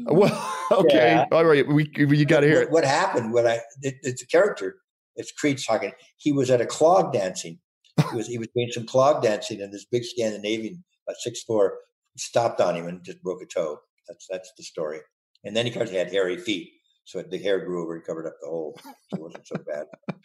Well, 0.07 0.55
okay, 0.73 1.13
yeah. 1.13 1.27
all 1.33 1.47
right. 1.47 1.67
We, 1.67 1.91
we 1.97 2.19
you 2.19 2.27
got 2.27 2.41
to 2.41 2.47
hear 2.47 2.57
what, 2.57 2.65
it. 2.65 2.71
What 2.71 2.85
happened 2.85 3.33
when 3.33 3.47
I? 3.47 3.61
It, 3.81 3.95
it's 4.03 4.23
a 4.23 4.27
character. 4.27 4.77
It's 5.17 5.33
Creed 5.33 5.59
talking. 5.65 5.93
He 6.17 6.33
was 6.33 6.51
at 6.51 6.61
a 6.61 6.67
clog 6.67 7.13
dancing 7.13 7.59
he 8.11 8.17
was 8.17 8.27
he 8.27 8.39
was 8.39 8.49
doing 8.55 8.71
some 8.73 8.87
clog 8.87 9.23
dancing, 9.23 9.61
and 9.61 9.73
this 9.73 9.85
big 9.85 10.05
Scandinavian, 10.05 10.85
about 11.07 11.17
six 11.19 11.43
four, 11.43 11.79
stopped 12.17 12.61
on 12.61 12.77
him 12.77 12.87
and 12.87 13.05
just 13.05 13.23
broke 13.23 13.43
a 13.43 13.47
toe. 13.47 13.79
That's 14.09 14.27
that's 14.31 14.53
the 14.57 14.65
story. 14.65 15.01
And 15.45 15.55
then 15.55 15.67
he 15.67 15.73
kind 15.73 15.87
of 15.87 15.93
had 15.93 16.11
hairy 16.11 16.39
feet, 16.39 16.71
so 17.05 17.23
the 17.23 17.39
hair 17.39 17.65
grew 17.65 17.83
over 17.83 17.95
and 17.95 18.05
covered 18.05 18.27
up 18.27 18.35
the 18.41 18.49
hole. 18.49 18.79
So 18.83 19.17
it 19.17 19.21
wasn't 19.23 19.47
so 19.47 19.57
bad. 19.67 19.87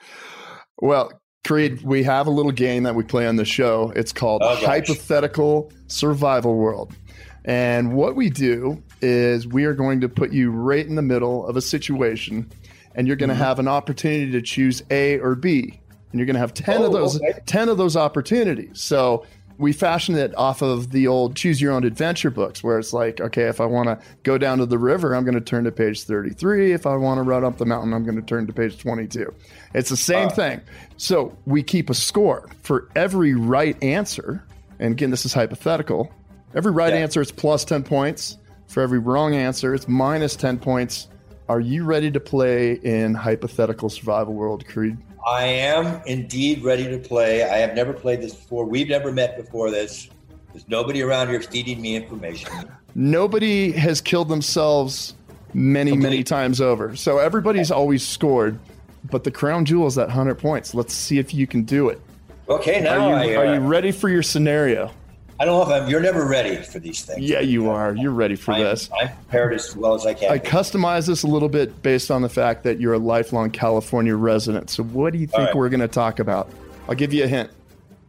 Well, 0.82 1.12
Creed, 1.46 1.82
we 1.82 2.04
have 2.04 2.28
a 2.28 2.30
little 2.30 2.54
game 2.54 2.84
that 2.84 2.96
we 2.96 3.04
play 3.04 3.28
on 3.28 3.36
the 3.36 3.44
show. 3.44 3.92
It's 3.98 4.14
called 4.14 4.42
oh, 4.42 4.56
Hypothetical 4.56 5.74
Survival 5.88 6.56
World. 6.56 6.96
And 7.44 7.92
what 7.92 8.16
we 8.16 8.30
do 8.30 8.82
is 9.02 9.46
we 9.46 9.66
are 9.66 9.74
going 9.74 10.00
to 10.00 10.08
put 10.08 10.32
you 10.32 10.52
right 10.52 10.86
in 10.86 10.96
the 10.96 11.02
middle 11.02 11.46
of 11.46 11.58
a 11.58 11.62
situation, 11.62 12.50
and 12.96 13.08
you're 13.08 13.18
going 13.18 13.28
to 13.28 13.36
mm-hmm. 13.36 13.44
have 13.44 13.60
an 13.60 13.68
opportunity 13.68 14.32
to 14.32 14.42
choose 14.42 14.82
A 14.90 15.20
or 15.20 15.36
B 15.36 15.82
and 16.12 16.20
you're 16.20 16.26
going 16.26 16.36
to 16.36 16.40
have 16.40 16.54
10 16.54 16.82
oh, 16.82 16.86
of 16.86 16.92
those 16.94 17.22
okay. 17.22 17.40
10 17.46 17.70
of 17.70 17.78
those 17.78 17.96
opportunities. 17.96 18.82
So 18.82 19.26
we 19.58 19.74
fashioned 19.74 20.18
it 20.18 20.36
off 20.38 20.62
of 20.62 20.92
the 20.92 21.08
old 21.08 21.36
choose 21.36 21.62
your 21.62 21.74
own 21.74 21.84
adventure 21.84 22.30
books 22.30 22.64
where 22.64 22.80
it's 22.80 22.94
like 22.94 23.20
okay 23.20 23.44
if 23.50 23.60
i 23.60 23.66
want 23.66 23.88
to 23.88 24.00
go 24.24 24.38
down 24.38 24.58
to 24.58 24.66
the 24.66 24.78
river 24.78 25.14
i'm 25.14 25.26
going 25.26 25.36
to 25.36 25.42
turn 25.42 25.66
to 25.66 25.72
page 25.72 26.04
33 26.04 26.72
if 26.72 26.86
i 26.86 26.96
want 26.96 27.18
to 27.18 27.24
run 27.24 27.44
up 27.44 27.58
the 27.58 27.66
mountain 27.66 27.92
i'm 27.92 28.06
going 28.06 28.16
to 28.16 28.22
turn 28.22 28.48
to 28.48 28.54
page 28.54 28.78
22 28.78 29.36
it's 29.74 29.90
the 29.90 29.98
same 29.98 30.28
uh, 30.28 30.32
thing. 30.32 30.62
So 30.98 31.38
we 31.46 31.64
keep 31.64 31.90
a 31.90 31.94
score 31.94 32.50
for 32.64 32.90
every 32.96 33.34
right 33.34 33.82
answer. 33.84 34.44
And 34.80 34.94
again 34.94 35.12
this 35.12 35.26
is 35.26 35.34
hypothetical. 35.34 36.12
Every 36.56 36.72
right 36.72 36.94
yeah. 36.94 37.00
answer 37.00 37.22
is 37.22 37.32
plus 37.32 37.66
10 37.66 37.84
points. 37.84 38.38
For 38.68 38.82
every 38.82 39.00
wrong 39.00 39.36
answer 39.36 39.74
it's 39.74 39.88
minus 39.88 40.36
10 40.36 40.60
points. 40.60 41.08
Are 41.48 41.60
you 41.60 41.84
ready 41.84 42.12
to 42.12 42.20
play 42.20 42.74
in 42.74 43.14
hypothetical 43.14 43.90
survival 43.90 44.34
world 44.34 44.68
creed 44.68 44.98
I 45.26 45.44
am 45.44 46.02
indeed 46.06 46.64
ready 46.64 46.88
to 46.90 46.98
play. 46.98 47.44
I 47.44 47.58
have 47.58 47.76
never 47.76 47.94
played 47.94 48.22
this 48.22 48.34
before. 48.34 48.66
We've 48.66 48.88
never 48.90 49.12
met 49.12 49.38
before 49.38 49.70
this. 49.70 50.10
There's 50.54 50.68
nobody 50.68 51.02
around 51.02 51.30
here 51.30 51.42
feeding 51.42 51.82
me 51.82 51.96
information. 51.96 52.52
Nobody 52.96 53.72
has 53.74 54.02
killed 54.02 54.30
themselves 54.30 55.14
many, 55.54 55.92
Complete. 55.92 56.10
many 56.10 56.24
times 56.24 56.62
over. 56.62 56.96
So 56.96 57.20
everybody's 57.20 57.72
always 57.72 58.06
scored. 58.06 58.60
But 59.10 59.24
the 59.24 59.32
crown 59.32 59.66
jewel 59.66 59.88
is 59.88 59.96
that 59.96 60.08
100 60.08 60.36
points. 60.36 60.74
Let's 60.74 60.94
see 60.94 61.20
if 61.20 61.34
you 61.34 61.48
can 61.48 61.64
do 61.64 61.90
it. 61.90 62.02
Okay, 62.50 62.82
now 62.82 63.10
are 63.12 63.24
you, 63.24 63.34
I, 63.34 63.36
uh, 63.36 63.40
are 63.40 63.54
you 63.56 63.60
ready 63.62 63.92
for 63.92 64.10
your 64.10 64.24
scenario? 64.24 64.92
I 65.40 65.46
don't 65.46 65.58
know 65.58 65.74
if 65.74 65.84
I'm. 65.84 65.90
You're 65.90 66.02
never 66.02 66.26
ready 66.26 66.58
for 66.58 66.80
these 66.80 67.06
things. 67.06 67.22
Yeah, 67.22 67.40
you 67.40 67.70
are. 67.70 67.96
You're 67.96 68.12
ready 68.12 68.36
for 68.36 68.52
I'm, 68.52 68.62
this. 68.62 68.90
I'm 69.00 69.08
prepared 69.08 69.54
as 69.54 69.74
well 69.74 69.94
as 69.94 70.06
I 70.06 70.14
can. 70.14 70.32
I 70.32 70.38
customize 70.38 71.08
this 71.08 71.24
a 71.24 71.28
little 71.28 71.48
bit 71.48 71.82
based 71.82 72.12
on 72.12 72.22
the 72.22 72.30
fact 72.30 72.64
that 72.64 72.82
you're 72.82 72.94
a 72.94 73.00
lifelong 73.00 73.50
California 73.50 74.18
resident. 74.18 74.70
So, 74.70 74.84
what 74.84 75.14
do 75.14 75.20
you 75.20 75.28
think 75.28 75.48
right. 75.48 75.56
we're 75.56 75.70
going 75.70 75.80
to 75.80 75.88
talk 75.88 76.20
about? 76.20 76.50
I'll 76.90 76.96
give 76.96 77.14
you 77.14 77.24
a 77.24 77.28
hint. 77.28 77.50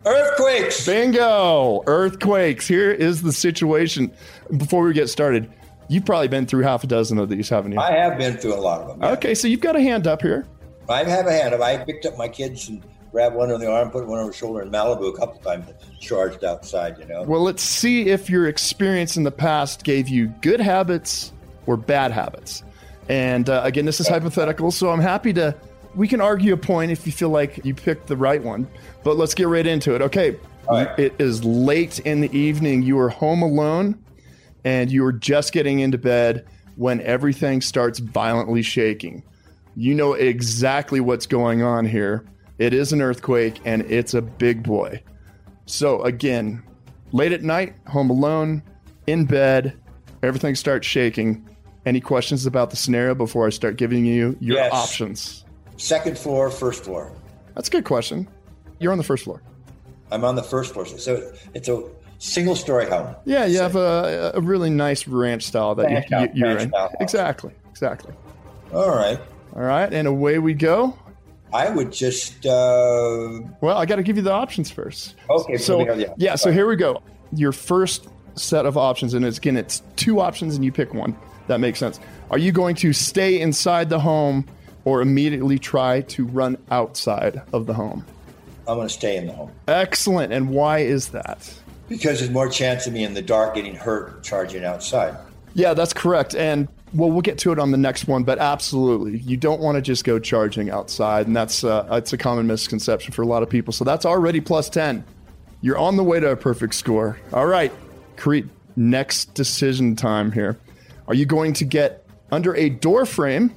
Earthquakes. 0.05 0.87
Bingo! 0.87 1.85
Earthquakes. 1.87 2.67
Here 2.67 2.91
is 2.91 3.23
the 3.23 3.33
situation. 3.33 4.11
Before 4.57 4.83
we 4.83 4.93
get 4.93 5.09
started, 5.09 5.49
you've 5.89 6.07
probably 6.07 6.29
been 6.29 6.47
through 6.47 6.63
half 6.63 6.83
a 6.83 6.87
dozen 6.89 7.19
of 7.19 7.29
these, 7.29 7.49
haven't 7.49 7.73
you? 7.73 7.79
I 7.79 7.93
have 7.93 8.19
been 8.19 8.39
through 8.39 8.55
a 8.55 8.61
lot 8.61 8.81
of 8.81 8.89
them. 8.89 9.03
Yeah. 9.03 9.11
Okay, 9.13 9.35
so 9.37 9.47
you've 9.47 9.61
got 9.61 9.77
a 9.77 9.81
hand 9.81 10.07
up 10.07 10.23
here. 10.23 10.47
I 10.89 11.05
have 11.05 11.27
a 11.27 11.33
hand 11.33 11.55
up. 11.55 11.61
I 11.61 11.77
picked 11.77 12.07
up 12.07 12.17
my 12.19 12.27
kids 12.27 12.69
and 12.69 12.83
grab 13.11 13.35
one 13.35 13.51
on 13.51 13.61
the 13.61 13.71
arm, 13.71 13.91
put 13.91 14.07
one 14.07 14.19
on 14.19 14.27
the 14.29 14.33
shoulder 14.33 14.63
in 14.63 14.71
Malibu 14.71 15.15
a 15.15 15.17
couple 15.17 15.41
times, 15.41 15.67
charged 16.01 16.45
outside, 16.45 16.99
you 16.99 17.05
know. 17.07 17.23
Well, 17.23 17.43
let's 17.43 17.63
see 17.63 18.09
if 18.09 18.31
your 18.31 18.49
experience 18.49 19.17
in 19.17 19.25
the 19.25 19.33
past 19.33 19.85
gave 19.85 20.09
you 20.09 20.29
good 20.41 20.61
habits 20.61 21.33
or 21.67 21.77
bad 21.77 22.13
habits. 22.13 22.63
And 23.09 23.49
uh, 23.49 23.63
again, 23.65 23.85
this 23.85 24.01
is 24.01 24.09
hypothetical, 24.09 24.71
so 24.71 24.91
I'm 24.91 25.01
happy 25.01 25.33
to. 25.35 25.57
We 25.97 26.07
can 26.07 26.21
argue 26.21 26.53
a 26.53 26.57
point 26.57 26.93
if 26.93 27.05
you 27.05 27.13
feel 27.13 27.31
like 27.31 27.65
you 27.65 27.75
picked 27.75 28.07
the 28.07 28.17
right 28.17 28.41
one, 28.41 28.69
but 29.03 29.17
let's 29.17 29.35
get 29.35 29.49
right 29.49 29.67
into 29.67 29.97
it. 29.97 30.03
Okay, 30.03 30.37
right. 30.71 30.97
it 30.97 31.15
is 31.19 31.45
late 31.45 31.99
in 32.01 32.21
the 32.21 32.37
evening. 32.37 32.83
You 32.83 32.97
are 33.01 33.09
home 33.09 33.43
alone, 33.43 33.99
and 34.65 34.93
you 34.93 35.05
are 35.05 35.13
just 35.13 35.53
getting 35.53 35.81
into 35.81 35.99
bed 35.99 36.47
when 36.77 37.01
everything 37.01 37.61
starts 37.61 37.99
violently 37.99 38.63
shaking. 38.63 39.25
You 39.75 39.95
know 39.95 40.13
exactly 40.13 41.01
what's 41.01 41.27
going 41.27 41.63
on 41.63 41.87
here 41.87 42.25
it 42.61 42.75
is 42.75 42.93
an 42.93 43.01
earthquake 43.01 43.59
and 43.65 43.83
it's 43.91 44.13
a 44.13 44.21
big 44.21 44.63
boy. 44.63 45.03
So, 45.65 46.03
again, 46.03 46.63
late 47.11 47.33
at 47.33 47.43
night, 47.43 47.75
home 47.89 48.11
alone, 48.11 48.63
in 49.07 49.25
bed, 49.25 49.81
everything 50.23 50.55
starts 50.55 50.87
shaking. 50.87 51.49
Any 51.87 52.03
questions 52.03 52.45
about 52.45 52.69
the 52.69 52.77
scenario 52.77 53.15
before 53.15 53.47
I 53.47 53.51
start 53.51 53.77
giving 53.77 54.05
you 54.05 54.37
your 54.41 54.59
yes. 54.59 54.73
options? 54.75 55.45
Second 55.79 56.19
floor, 56.19 56.51
first 56.51 56.85
floor. 56.85 57.17
That's 57.55 57.69
a 57.69 57.71
good 57.71 57.87
question. 57.87 58.29
You're 58.79 58.93
on 58.93 58.99
the 58.99 59.05
first 59.05 59.25
floor. 59.25 59.43
I'm 60.13 60.23
on 60.23 60.35
the 60.35 60.43
first 60.43 60.75
floor. 60.75 60.85
So 60.85 61.33
it's 61.55 61.69
a 61.69 61.83
single 62.19 62.57
story 62.57 62.91
home. 62.91 63.17
Yeah, 63.25 63.47
you 63.47 63.59
have 63.59 63.77
a, 63.77 64.33
a 64.35 64.41
really 64.43 64.69
nice 64.69 65.09
ranch 65.09 65.45
style 65.45 65.75
that 65.77 65.91
you, 66.35 66.45
are 66.45 66.59
in. 66.59 66.71
Exactly, 67.01 67.55
exactly. 67.71 68.13
All 68.75 68.91
right. 68.91 69.19
All 69.57 69.63
right, 69.63 69.91
and 69.93 70.07
away 70.07 70.39
we 70.39 70.53
go. 70.53 70.97
I 71.53 71.71
would 71.71 71.93
just. 71.93 72.47
Uh... 72.47 73.41
Well, 73.61 73.77
I 73.77 73.87
got 73.87 73.97
to 73.97 74.03
give 74.03 74.17
you 74.17 74.23
the 74.23 74.33
options 74.33 74.71
first. 74.71 75.17
Okay. 75.29 75.57
So 75.57 75.81
yeah. 75.95 76.13
yeah. 76.17 76.35
So 76.37 76.53
here 76.53 76.69
we 76.69 76.77
go. 76.77 77.03
Your 77.33 77.53
first 77.53 78.09
set 78.35 78.67
of 78.67 78.77
options, 78.77 79.15
and 79.15 79.25
it's, 79.25 79.39
again, 79.39 79.57
it's 79.57 79.83
two 79.97 80.21
options, 80.21 80.55
and 80.55 80.65
you 80.65 80.73
pick 80.73 80.95
one. 80.95 81.17
That 81.49 81.61
makes 81.61 81.79
sense. 81.79 81.99
Are 82.31 82.39
you 82.39 82.53
going 82.53 82.77
to 82.77 82.93
stay 82.93 83.41
inside 83.41 83.91
the 83.91 83.99
home 83.99 84.47
or 84.85 85.03
immediately 85.03 85.59
try 85.59 86.03
to 86.03 86.25
run 86.27 86.57
outside 86.71 87.43
of 87.53 87.67
the 87.67 87.75
home? 87.75 88.05
I'm 88.69 88.77
going 88.77 88.89
to 88.89 88.95
stay 88.95 89.17
in 89.17 89.27
the 89.27 89.33
home. 89.33 89.51
Excellent. 89.67 90.33
And 90.33 90.51
why 90.51 90.79
is 90.79 91.09
that? 91.09 91.53
Because 91.89 92.21
there's 92.21 92.31
more 92.31 92.49
chance 92.49 92.87
of 92.87 92.93
me 92.93 93.03
in 93.03 93.15
the 93.15 93.23
dark 93.23 93.57
getting 93.57 93.75
hurt 93.75 94.23
charging 94.23 94.65
outside. 94.65 95.17
Yeah, 95.55 95.75
that's 95.75 95.93
correct. 95.93 96.37
And 96.37 96.69
well, 96.93 97.11
we'll 97.11 97.23
get 97.23 97.39
to 97.39 97.53
it 97.53 97.59
on 97.59 97.71
the 97.71 97.77
next 97.77 98.09
one, 98.09 98.25
but 98.25 98.39
absolutely, 98.39 99.19
you 99.19 99.37
don't 99.37 99.61
want 99.61 99.77
to 99.77 99.83
just 99.83 100.05
go 100.05 100.19
charging 100.19 100.71
outside, 100.71 101.27
and 101.27 101.37
that's 101.37 101.63
uh, 101.63 101.87
a 101.89 102.17
common 102.17 102.47
misconception 102.47 103.13
for 103.13 103.23
a 103.23 103.27
lot 103.27 103.43
of 103.43 103.51
people. 103.51 103.73
So 103.73 103.85
that's 103.85 104.05
already 104.05 104.41
plus 104.41 104.69
ten. 104.69 105.05
You're 105.63 105.79
on 105.79 105.97
the 105.97 106.05
way 106.05 106.21
to 106.21 106.31
a 106.31 106.37
perfect 106.37 106.75
score. 106.75 107.19
All 107.33 107.47
right, 107.47 107.73
Creed. 108.17 108.49
Next 108.77 109.35
decision 109.35 109.95
time 109.95 110.33
here. 110.33 110.59
Are 111.07 111.15
you 111.15 111.27
going 111.27 111.53
to 111.55 111.65
get 111.65 112.07
under 112.33 112.55
a 112.55 112.71
door 112.71 113.05
frame, 113.05 113.55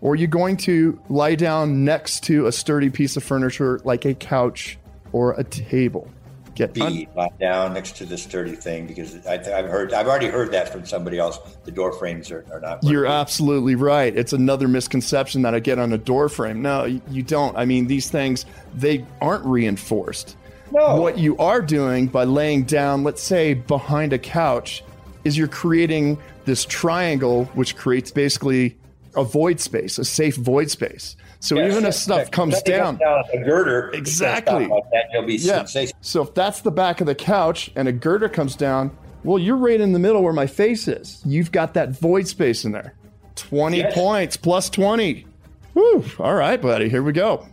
or 0.00 0.12
are 0.12 0.16
you 0.16 0.26
going 0.26 0.56
to 0.58 1.00
lie 1.08 1.34
down 1.34 1.84
next 1.84 2.24
to 2.24 2.46
a 2.46 2.52
sturdy 2.52 2.90
piece 2.90 3.16
of 3.16 3.24
furniture 3.24 3.80
like 3.84 4.04
a 4.04 4.14
couch 4.14 4.78
or 5.12 5.32
a 5.32 5.44
table? 5.44 6.10
Get 6.56 6.72
be 6.72 7.08
un- 7.16 7.28
down 7.38 7.74
next 7.74 7.96
to 7.98 8.04
this 8.04 8.22
sturdy 8.22 8.56
thing 8.56 8.86
because 8.86 9.24
I, 9.26 9.36
have 9.36 9.66
heard 9.66 9.92
I've 9.92 10.08
already 10.08 10.26
heard 10.26 10.50
that 10.52 10.70
from 10.70 10.84
somebody 10.84 11.18
else. 11.18 11.38
The 11.64 11.70
door 11.70 11.92
frames 11.92 12.30
are, 12.30 12.44
are 12.50 12.60
not. 12.60 12.76
Working. 12.76 12.90
You're 12.90 13.06
absolutely 13.06 13.76
right. 13.76 14.16
It's 14.16 14.32
another 14.32 14.66
misconception 14.66 15.42
that 15.42 15.54
I 15.54 15.60
get 15.60 15.78
on 15.78 15.92
a 15.92 15.98
door 15.98 16.28
frame. 16.28 16.62
No, 16.62 16.84
you 16.84 17.22
don't. 17.22 17.56
I 17.56 17.64
mean, 17.64 17.86
these 17.86 18.10
things 18.10 18.46
they 18.74 19.04
aren't 19.20 19.44
reinforced. 19.44 20.36
No. 20.72 21.00
What 21.00 21.18
you 21.18 21.36
are 21.38 21.62
doing 21.62 22.08
by 22.08 22.24
laying 22.24 22.64
down, 22.64 23.04
let's 23.04 23.22
say 23.22 23.54
behind 23.54 24.12
a 24.12 24.18
couch, 24.18 24.82
is 25.24 25.38
you're 25.38 25.46
creating 25.46 26.18
this 26.44 26.64
triangle, 26.64 27.44
which 27.54 27.76
creates 27.76 28.10
basically 28.10 28.76
a 29.14 29.24
void 29.24 29.60
space, 29.60 29.98
a 29.98 30.04
safe 30.04 30.36
void 30.36 30.70
space. 30.70 31.16
So 31.40 31.56
yes, 31.56 31.72
even 31.72 31.84
yes, 31.84 31.96
if 31.96 32.02
stuff 32.02 32.18
yes. 32.18 32.28
comes 32.30 32.62
down, 32.62 32.96
down 32.96 33.24
a 33.32 33.38
girder, 33.38 33.90
exactly, 33.90 34.66
like 34.66 34.84
that, 34.92 35.26
be 35.26 35.36
yeah. 35.36 35.66
So 36.00 36.22
if 36.22 36.34
that's 36.34 36.62
the 36.62 36.70
back 36.70 37.00
of 37.00 37.06
the 37.06 37.14
couch 37.14 37.70
and 37.76 37.88
a 37.88 37.92
girder 37.92 38.28
comes 38.28 38.56
down, 38.56 38.96
well, 39.22 39.38
you're 39.38 39.56
right 39.56 39.80
in 39.80 39.92
the 39.92 39.98
middle 39.98 40.22
where 40.22 40.32
my 40.32 40.46
face 40.46 40.88
is. 40.88 41.22
You've 41.24 41.52
got 41.52 41.74
that 41.74 41.90
void 41.90 42.26
space 42.26 42.64
in 42.64 42.72
there. 42.72 42.94
Twenty 43.34 43.84
points 43.92 44.36
plus 44.36 44.70
twenty. 44.70 45.26
Woo! 45.74 46.04
All 46.18 46.34
right, 46.34 46.60
buddy. 46.60 46.88
Here 46.88 47.02
we 47.02 47.12
go. 47.12 47.46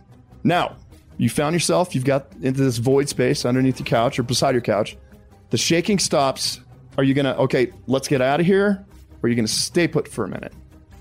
Now 0.44 0.76
you 1.18 1.28
found 1.28 1.54
yourself. 1.54 1.94
You've 1.94 2.04
got 2.04 2.28
into 2.42 2.62
this 2.62 2.78
void 2.78 3.08
space 3.08 3.44
underneath 3.44 3.78
your 3.78 3.86
couch 3.86 4.18
or 4.18 4.22
beside 4.22 4.52
your 4.52 4.62
couch. 4.62 4.96
The 5.50 5.58
shaking 5.58 5.98
stops. 5.98 6.60
Are 6.96 7.04
you 7.04 7.12
gonna 7.12 7.34
okay? 7.34 7.72
Let's 7.86 8.08
get 8.08 8.22
out 8.22 8.40
of 8.40 8.46
here. 8.46 8.84
Or 9.22 9.26
are 9.26 9.28
you 9.28 9.36
gonna 9.36 9.46
stay 9.46 9.86
put 9.86 10.08
for 10.08 10.24
a 10.24 10.28
minute? 10.28 10.54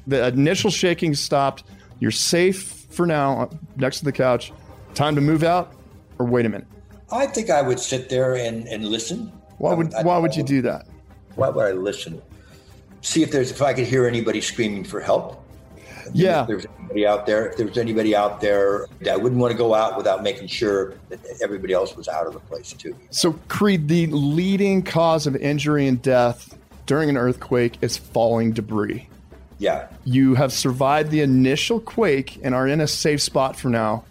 The 0.05 0.27
initial 0.27 0.69
shaking 0.69 1.15
stopped 1.15 1.63
you're 2.04 2.12
safe 2.12 2.86
for 2.89 3.08
now 3.08 3.43
uh, 3.43 3.49
next 3.78 3.99
to 3.99 4.06
the 4.06 4.12
couch. 4.12 4.51
Time 4.93 5.16
to 5.16 5.22
move 5.22 5.41
out 5.41 5.74
or 6.20 6.26
wait 6.26 6.45
a 6.45 6.49
minute? 6.49 6.68
I 7.10 7.26
think 7.28 7.49
I 7.49 7.62
would 7.62 7.80
sit 7.80 8.10
there 8.10 8.36
and, 8.36 8.68
and 8.68 8.86
listen. 8.86 9.32
Why 9.58 9.74
would 9.74 9.93
um, 9.93 9.99
I, 9.99 10.04
why 10.04 10.18
would 10.18 10.36
you 10.36 10.43
do 10.43 10.62
that? 10.64 10.86
Why 11.36 11.47
would 11.47 11.66
I 11.66 11.72
listen? 11.72 12.22
See 12.99 13.24
if 13.24 13.32
there's 13.32 13.51
if 13.51 13.62
I 13.62 13.74
could 13.74 13.88
hear 13.88 14.06
anybody 14.06 14.41
screaming 14.41 14.84
for 14.84 14.99
help. 14.99 15.45
Yeah. 16.12 16.41
If 16.41 16.47
there's 16.47 16.66
anybody 16.78 17.08
out 17.08 17.26
there, 17.26 17.47
if 17.51 17.56
there's 17.56 17.78
anybody 17.78 18.14
out 18.14 18.41
there, 18.41 18.88
I 19.10 19.16
wouldn't 19.16 19.39
want 19.39 19.54
to 19.54 19.58
go 19.58 19.74
out 19.74 19.95
without 19.95 20.24
making 20.24 20.47
sure 20.47 20.95
that 21.08 21.20
everybody 21.41 21.72
else 21.72 21.95
was 21.95 22.10
out 22.10 22.28
of 22.28 22.34
the 22.34 22.41
place 22.41 22.74
too. 22.74 22.97
So 23.12 23.32
Creed, 23.47 23.88
the 23.88 24.08
leading 24.08 24.84
cause 24.84 25.26
of 25.26 25.38
injury 25.38 25.88
and 25.88 26.01
death 26.01 26.58
during 26.86 27.10
an 27.10 27.16
earthquake 27.16 27.78
is 27.80 27.95
falling 27.95 28.51
debris. 28.51 29.08
Yeah. 29.64 29.88
You 30.03 30.36
have 30.36 30.51
survived 30.51 31.09
the 31.09 31.22
initial 31.22 31.80
quake 31.80 32.38
and 32.43 32.53
are 32.53 32.68
in 32.68 32.82
a 32.82 32.88
safe 32.88 33.22
spot 33.22 33.55
for 33.55 33.70
now. 33.70 34.03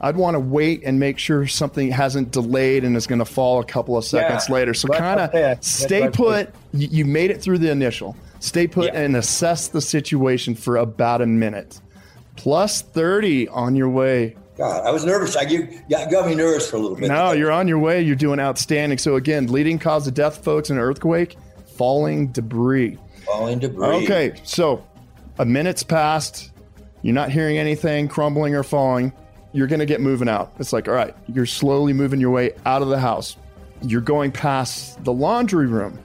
I'd 0.00 0.16
want 0.16 0.34
to 0.34 0.40
wait 0.40 0.82
and 0.84 0.98
make 0.98 1.18
sure 1.18 1.46
something 1.46 1.92
hasn't 1.92 2.32
delayed 2.32 2.82
and 2.82 2.96
is 2.96 3.06
going 3.06 3.20
to 3.20 3.24
fall 3.24 3.60
a 3.60 3.64
couple 3.64 3.96
of 3.96 4.04
seconds 4.04 4.46
yeah. 4.48 4.54
later. 4.54 4.74
So 4.74 4.88
kind 4.88 5.20
of 5.20 5.64
stay 5.64 6.10
put. 6.10 6.52
You, 6.72 6.88
you, 6.90 7.04
made 7.04 7.30
it 7.30 7.40
through 7.40 7.58
the 7.58 7.70
initial. 7.70 8.16
Stay 8.40 8.66
put 8.66 8.86
yeah. 8.92 9.00
and 9.00 9.16
assess 9.16 9.68
the 9.68 9.80
situation 9.80 10.56
for 10.56 10.76
about 10.76 11.22
a 11.22 11.26
minute. 11.26 11.80
Plus 12.34 12.82
30 12.82 13.46
on 13.48 13.76
your 13.76 13.88
way. 13.88 14.36
God, 14.58 14.84
I 14.84 14.90
was 14.90 15.04
nervous. 15.04 15.36
I 15.36 15.42
you, 15.42 15.68
got 15.88 16.26
me 16.26 16.34
nervous 16.34 16.68
for 16.68 16.76
a 16.76 16.80
little 16.80 16.96
bit. 16.96 17.08
No, 17.08 17.30
you're 17.30 17.52
on 17.52 17.68
your 17.68 17.78
way. 17.78 18.02
You're 18.02 18.16
doing 18.16 18.40
outstanding. 18.40 18.98
So 18.98 19.14
again, 19.14 19.46
leading 19.46 19.78
cause 19.78 20.08
of 20.08 20.14
death, 20.14 20.42
folks, 20.42 20.68
in 20.68 20.76
an 20.78 20.82
earthquake, 20.82 21.36
falling 21.76 22.32
debris. 22.32 22.98
Falling 23.24 23.60
debris. 23.60 24.04
Okay, 24.04 24.40
so 24.44 24.84
a 25.38 25.44
minute's 25.44 25.82
passed, 25.82 26.50
you're 27.02 27.14
not 27.14 27.30
hearing 27.30 27.58
anything 27.58 28.08
crumbling 28.08 28.54
or 28.54 28.62
falling, 28.62 29.12
you're 29.52 29.66
going 29.66 29.80
to 29.80 29.86
get 29.86 30.00
moving 30.00 30.28
out. 30.28 30.52
It's 30.58 30.72
like, 30.72 30.88
all 30.88 30.94
right, 30.94 31.14
you're 31.28 31.46
slowly 31.46 31.92
moving 31.92 32.20
your 32.20 32.30
way 32.30 32.52
out 32.64 32.82
of 32.82 32.88
the 32.88 32.98
house. 32.98 33.36
You're 33.82 34.00
going 34.00 34.32
past 34.32 35.02
the 35.04 35.12
laundry 35.12 35.66
room. 35.66 35.98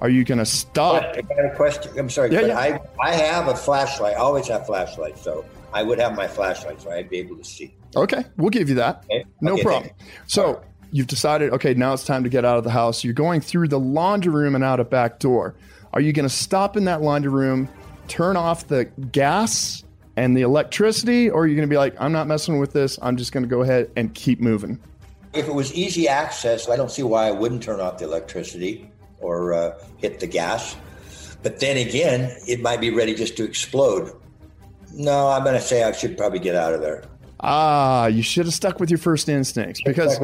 Are 0.00 0.08
you 0.08 0.24
going 0.24 0.38
to 0.38 0.46
stop? 0.46 1.02
I 1.02 1.22
got 1.22 1.44
a 1.44 1.54
question. 1.54 1.98
I'm 1.98 2.10
sorry, 2.10 2.30
yeah, 2.30 2.40
yeah. 2.40 2.58
I, 2.58 2.80
I 3.00 3.14
have 3.14 3.48
a 3.48 3.56
flashlight. 3.56 4.14
I 4.14 4.18
always 4.18 4.48
have 4.48 4.66
flashlights, 4.66 5.22
so 5.22 5.44
I 5.72 5.82
would 5.82 5.98
have 5.98 6.14
my 6.14 6.28
flashlight, 6.28 6.80
so 6.82 6.90
I'd 6.90 7.08
be 7.08 7.18
able 7.18 7.36
to 7.36 7.44
see. 7.44 7.74
Okay, 7.96 8.24
we'll 8.36 8.50
give 8.50 8.68
you 8.68 8.74
that. 8.74 9.04
Okay. 9.04 9.24
No 9.40 9.54
okay, 9.54 9.62
problem. 9.62 9.92
So 10.26 10.62
you've 10.90 11.06
decided, 11.06 11.52
okay, 11.52 11.74
now 11.74 11.94
it's 11.94 12.04
time 12.04 12.22
to 12.24 12.28
get 12.28 12.44
out 12.44 12.58
of 12.58 12.64
the 12.64 12.70
house. 12.70 13.02
You're 13.02 13.14
going 13.14 13.40
through 13.40 13.68
the 13.68 13.80
laundry 13.80 14.32
room 14.32 14.54
and 14.54 14.62
out 14.62 14.78
a 14.78 14.84
back 14.84 15.20
door. 15.20 15.54
Are 15.92 16.00
you 16.00 16.12
going 16.12 16.28
to 16.28 16.34
stop 16.34 16.76
in 16.76 16.84
that 16.84 17.02
laundry 17.02 17.32
room 17.32 17.68
turn 18.08 18.36
off 18.36 18.68
the 18.68 18.84
gas 18.84 19.84
and 20.16 20.36
the 20.36 20.42
electricity, 20.42 21.28
or 21.28 21.46
you're 21.46 21.48
you 21.48 21.56
going 21.56 21.68
to 21.68 21.72
be 21.72 21.76
like, 21.76 21.94
I'm 21.98 22.12
not 22.12 22.26
messing 22.26 22.58
with 22.58 22.72
this. 22.72 22.98
I'm 23.02 23.16
just 23.16 23.32
going 23.32 23.42
to 23.42 23.48
go 23.48 23.62
ahead 23.62 23.90
and 23.96 24.14
keep 24.14 24.40
moving? 24.40 24.78
If 25.32 25.48
it 25.48 25.54
was 25.54 25.74
easy 25.74 26.06
access, 26.06 26.68
I 26.68 26.76
don't 26.76 26.90
see 26.90 27.02
why 27.02 27.26
I 27.26 27.32
wouldn't 27.32 27.62
turn 27.62 27.80
off 27.80 27.98
the 27.98 28.04
electricity 28.04 28.90
or 29.18 29.52
uh, 29.52 29.78
hit 29.96 30.20
the 30.20 30.26
gas. 30.26 30.76
But 31.42 31.58
then 31.60 31.76
again, 31.76 32.36
it 32.46 32.60
might 32.60 32.80
be 32.80 32.90
ready 32.90 33.14
just 33.14 33.36
to 33.38 33.44
explode. 33.44 34.12
No, 34.92 35.28
I'm 35.28 35.42
going 35.42 35.56
to 35.56 35.60
say 35.60 35.82
I 35.82 35.92
should 35.92 36.16
probably 36.16 36.38
get 36.38 36.54
out 36.54 36.72
of 36.72 36.80
there. 36.80 37.04
Ah, 37.40 38.06
you 38.06 38.22
should 38.22 38.46
have 38.46 38.54
stuck 38.54 38.78
with 38.78 38.90
your 38.90 38.98
first 38.98 39.28
instincts 39.28 39.82
because, 39.84 40.18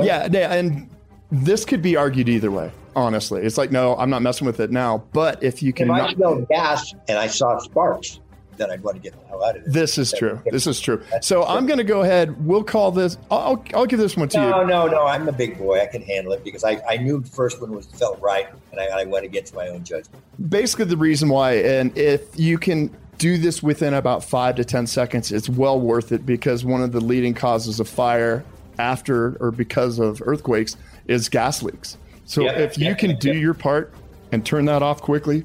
yeah, 0.00 0.26
and 0.52 0.90
this 1.34 1.64
could 1.64 1.82
be 1.82 1.96
argued 1.96 2.28
either 2.28 2.50
way. 2.50 2.70
Honestly, 2.96 3.42
it's 3.42 3.58
like 3.58 3.72
no, 3.72 3.96
I'm 3.96 4.10
not 4.10 4.22
messing 4.22 4.46
with 4.46 4.60
it 4.60 4.70
now. 4.70 5.04
But 5.12 5.42
if 5.42 5.62
you 5.62 5.72
can, 5.72 5.90
if 5.90 5.94
I 5.94 6.12
smelled 6.12 6.48
gas 6.48 6.94
and 7.08 7.18
I 7.18 7.26
saw 7.26 7.58
sparks, 7.58 8.20
then 8.56 8.70
I'd 8.70 8.82
want 8.82 8.96
to 8.96 9.02
get 9.02 9.20
the 9.20 9.26
hell 9.26 9.44
out 9.44 9.56
of 9.56 9.62
it. 9.62 9.72
This 9.72 9.98
is 9.98 10.12
true. 10.16 10.40
This 10.50 10.68
is 10.68 10.80
true. 10.80 11.02
So 11.20 11.44
I'm 11.44 11.66
going 11.66 11.78
to 11.78 11.84
go 11.84 12.02
ahead. 12.02 12.46
We'll 12.46 12.62
call 12.62 12.92
this. 12.92 13.18
I'll, 13.32 13.64
I'll 13.74 13.86
give 13.86 13.98
this 13.98 14.16
one 14.16 14.28
to 14.28 14.36
no, 14.38 14.44
you. 14.44 14.50
No, 14.50 14.86
no, 14.86 14.86
no. 14.86 15.06
I'm 15.06 15.28
a 15.28 15.32
big 15.32 15.58
boy. 15.58 15.80
I 15.80 15.86
can 15.86 16.02
handle 16.02 16.32
it 16.34 16.44
because 16.44 16.62
I, 16.62 16.80
I 16.88 16.98
knew 16.98 17.20
the 17.20 17.30
first 17.30 17.60
one 17.60 17.72
was 17.72 17.86
felt 17.86 18.20
right, 18.20 18.46
and 18.70 18.80
I, 18.80 19.00
I 19.00 19.04
went 19.04 19.24
against 19.24 19.54
my 19.54 19.68
own 19.68 19.82
judgment. 19.82 20.22
Basically, 20.48 20.84
the 20.84 20.96
reason 20.96 21.28
why, 21.28 21.54
and 21.54 21.96
if 21.98 22.38
you 22.38 22.58
can 22.58 22.94
do 23.18 23.38
this 23.38 23.62
within 23.62 23.94
about 23.94 24.24
five 24.24 24.56
to 24.56 24.64
ten 24.64 24.86
seconds, 24.86 25.32
it's 25.32 25.48
well 25.48 25.80
worth 25.80 26.12
it 26.12 26.24
because 26.24 26.64
one 26.64 26.82
of 26.82 26.92
the 26.92 27.00
leading 27.00 27.34
causes 27.34 27.80
of 27.80 27.88
fire 27.88 28.44
after 28.78 29.36
or 29.36 29.50
because 29.50 29.98
of 29.98 30.20
earthquakes 30.24 30.76
is 31.06 31.28
gas 31.28 31.62
leaks. 31.62 31.96
So 32.24 32.42
yeah, 32.42 32.52
if 32.52 32.78
you 32.78 32.94
can 32.94 33.16
do 33.16 33.32
yeah. 33.32 33.40
your 33.40 33.54
part 33.54 33.92
and 34.32 34.44
turn 34.44 34.64
that 34.66 34.82
off 34.82 35.02
quickly 35.02 35.44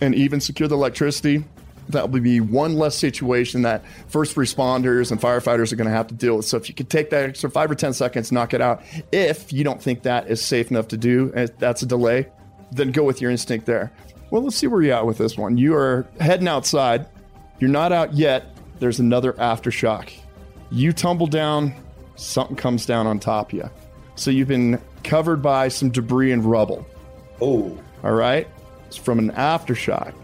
and 0.00 0.14
even 0.14 0.40
secure 0.40 0.68
the 0.68 0.76
electricity, 0.76 1.44
that 1.88 2.10
will 2.10 2.20
be 2.20 2.40
one 2.40 2.74
less 2.76 2.96
situation 2.96 3.62
that 3.62 3.82
first 4.08 4.36
responders 4.36 5.10
and 5.10 5.20
firefighters 5.20 5.72
are 5.72 5.76
going 5.76 5.88
to 5.88 5.94
have 5.94 6.06
to 6.08 6.14
deal 6.14 6.36
with. 6.36 6.44
So 6.44 6.56
if 6.56 6.68
you 6.68 6.74
could 6.74 6.90
take 6.90 7.10
that 7.10 7.30
extra 7.30 7.50
five 7.50 7.70
or 7.70 7.74
10 7.74 7.94
seconds, 7.94 8.30
knock 8.30 8.54
it 8.54 8.60
out. 8.60 8.82
If 9.10 9.52
you 9.52 9.64
don't 9.64 9.82
think 9.82 10.02
that 10.02 10.28
is 10.28 10.42
safe 10.42 10.70
enough 10.70 10.88
to 10.88 10.96
do, 10.96 11.32
and 11.34 11.50
that's 11.58 11.82
a 11.82 11.86
delay, 11.86 12.28
then 12.70 12.92
go 12.92 13.02
with 13.02 13.20
your 13.20 13.30
instinct 13.30 13.66
there. 13.66 13.90
Well, 14.30 14.42
let's 14.42 14.56
see 14.56 14.66
where 14.66 14.82
you're 14.82 14.94
at 14.94 15.06
with 15.06 15.18
this 15.18 15.38
one. 15.38 15.56
You 15.56 15.74
are 15.74 16.06
heading 16.20 16.48
outside. 16.48 17.06
You're 17.60 17.70
not 17.70 17.92
out 17.92 18.12
yet. 18.14 18.54
There's 18.78 19.00
another 19.00 19.32
aftershock. 19.34 20.12
You 20.70 20.92
tumble 20.92 21.26
down, 21.26 21.74
something 22.16 22.56
comes 22.56 22.84
down 22.84 23.06
on 23.06 23.18
top 23.18 23.52
of 23.52 23.58
you. 23.58 23.70
So 24.16 24.30
you've 24.30 24.48
been 24.48 24.78
covered 25.02 25.42
by 25.42 25.68
some 25.68 25.90
debris 25.90 26.32
and 26.32 26.44
rubble. 26.44 26.86
Oh. 27.40 27.78
All 28.02 28.12
right. 28.12 28.48
It's 28.86 28.96
from 28.96 29.18
an 29.18 29.32
aftershock. 29.32 30.14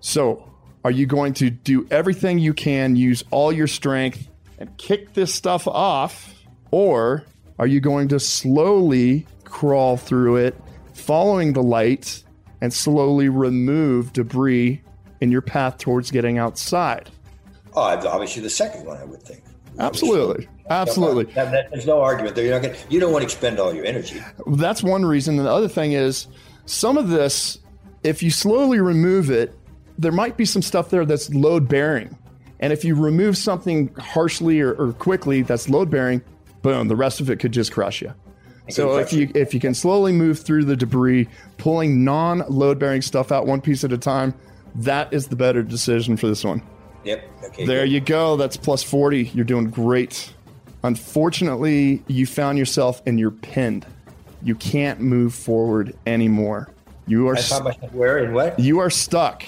So 0.00 0.50
are 0.84 0.90
you 0.90 1.06
going 1.06 1.34
to 1.34 1.50
do 1.50 1.86
everything 1.90 2.38
you 2.38 2.54
can, 2.54 2.96
use 2.96 3.22
all 3.30 3.52
your 3.52 3.66
strength, 3.66 4.28
and 4.58 4.76
kick 4.78 5.12
this 5.14 5.34
stuff 5.34 5.68
off? 5.68 6.34
Or 6.70 7.24
are 7.58 7.66
you 7.66 7.80
going 7.80 8.08
to 8.08 8.20
slowly 8.20 9.26
crawl 9.44 9.96
through 9.96 10.36
it, 10.36 10.54
following 10.94 11.52
the 11.52 11.62
light, 11.62 12.22
and 12.60 12.72
slowly 12.72 13.28
remove 13.28 14.12
debris 14.12 14.80
in 15.20 15.30
your 15.30 15.42
path 15.42 15.78
towards 15.78 16.10
getting 16.10 16.38
outside? 16.38 17.10
Oh, 17.74 17.82
obviously 17.82 18.42
the 18.42 18.50
second 18.50 18.86
one, 18.86 18.96
I 18.96 19.04
would 19.04 19.22
think. 19.22 19.42
Absolutely, 19.78 20.48
Uh, 20.70 20.74
absolutely. 20.74 21.24
That, 21.34 21.50
that, 21.50 21.70
there's 21.70 21.86
no 21.86 22.00
argument 22.00 22.36
there. 22.36 22.44
You're 22.44 22.54
not 22.54 22.62
gonna, 22.62 22.78
you 22.88 23.00
don't 23.00 23.12
want 23.12 23.22
to 23.22 23.26
expend 23.26 23.58
all 23.58 23.74
your 23.74 23.84
energy. 23.84 24.22
That's 24.46 24.82
one 24.82 25.04
reason. 25.04 25.36
And 25.36 25.46
the 25.46 25.52
other 25.52 25.68
thing 25.68 25.92
is, 25.92 26.28
some 26.64 26.96
of 26.96 27.08
this, 27.08 27.58
if 28.04 28.22
you 28.22 28.30
slowly 28.30 28.78
remove 28.80 29.30
it, 29.30 29.52
there 29.98 30.12
might 30.12 30.36
be 30.36 30.44
some 30.44 30.62
stuff 30.62 30.90
there 30.90 31.04
that's 31.04 31.28
load 31.34 31.68
bearing. 31.68 32.16
And 32.60 32.72
if 32.72 32.84
you 32.84 32.94
remove 32.94 33.36
something 33.36 33.92
harshly 33.96 34.60
or, 34.60 34.74
or 34.74 34.92
quickly 34.92 35.42
that's 35.42 35.68
load 35.68 35.90
bearing, 35.90 36.22
boom, 36.62 36.86
the 36.88 36.96
rest 36.96 37.20
of 37.20 37.30
it 37.30 37.40
could 37.40 37.52
just 37.52 37.72
crush 37.72 38.00
you. 38.00 38.14
So 38.68 38.98
if 38.98 39.12
you 39.12 39.28
if 39.34 39.52
you 39.52 39.58
can 39.58 39.74
slowly 39.74 40.12
move 40.12 40.38
through 40.38 40.64
the 40.64 40.76
debris, 40.76 41.28
pulling 41.58 42.04
non 42.04 42.44
load 42.48 42.78
bearing 42.78 43.02
stuff 43.02 43.32
out 43.32 43.46
one 43.46 43.60
piece 43.60 43.82
at 43.82 43.92
a 43.92 43.98
time, 43.98 44.32
that 44.76 45.12
is 45.12 45.26
the 45.26 45.34
better 45.34 45.64
decision 45.64 46.16
for 46.16 46.28
this 46.28 46.44
one. 46.44 46.62
Yep. 47.04 47.44
Okay. 47.44 47.66
There 47.66 47.82
good. 47.84 47.92
you 47.92 48.00
go. 48.00 48.36
That's 48.36 48.56
plus 48.56 48.84
40. 48.84 49.24
You're 49.34 49.44
doing 49.44 49.70
great. 49.70 50.32
Unfortunately, 50.82 52.02
you 52.06 52.26
found 52.26 52.58
yourself 52.58 53.02
and 53.06 53.18
you're 53.18 53.30
pinned. 53.30 53.86
You 54.42 54.54
can't 54.54 55.00
move 55.00 55.34
forward 55.34 55.94
anymore. 56.06 56.70
You 57.06 57.28
are 57.28 57.36
where 57.92 58.18
and 58.18 58.34
what? 58.34 58.58
You 58.58 58.78
are 58.78 58.90
stuck. 58.90 59.44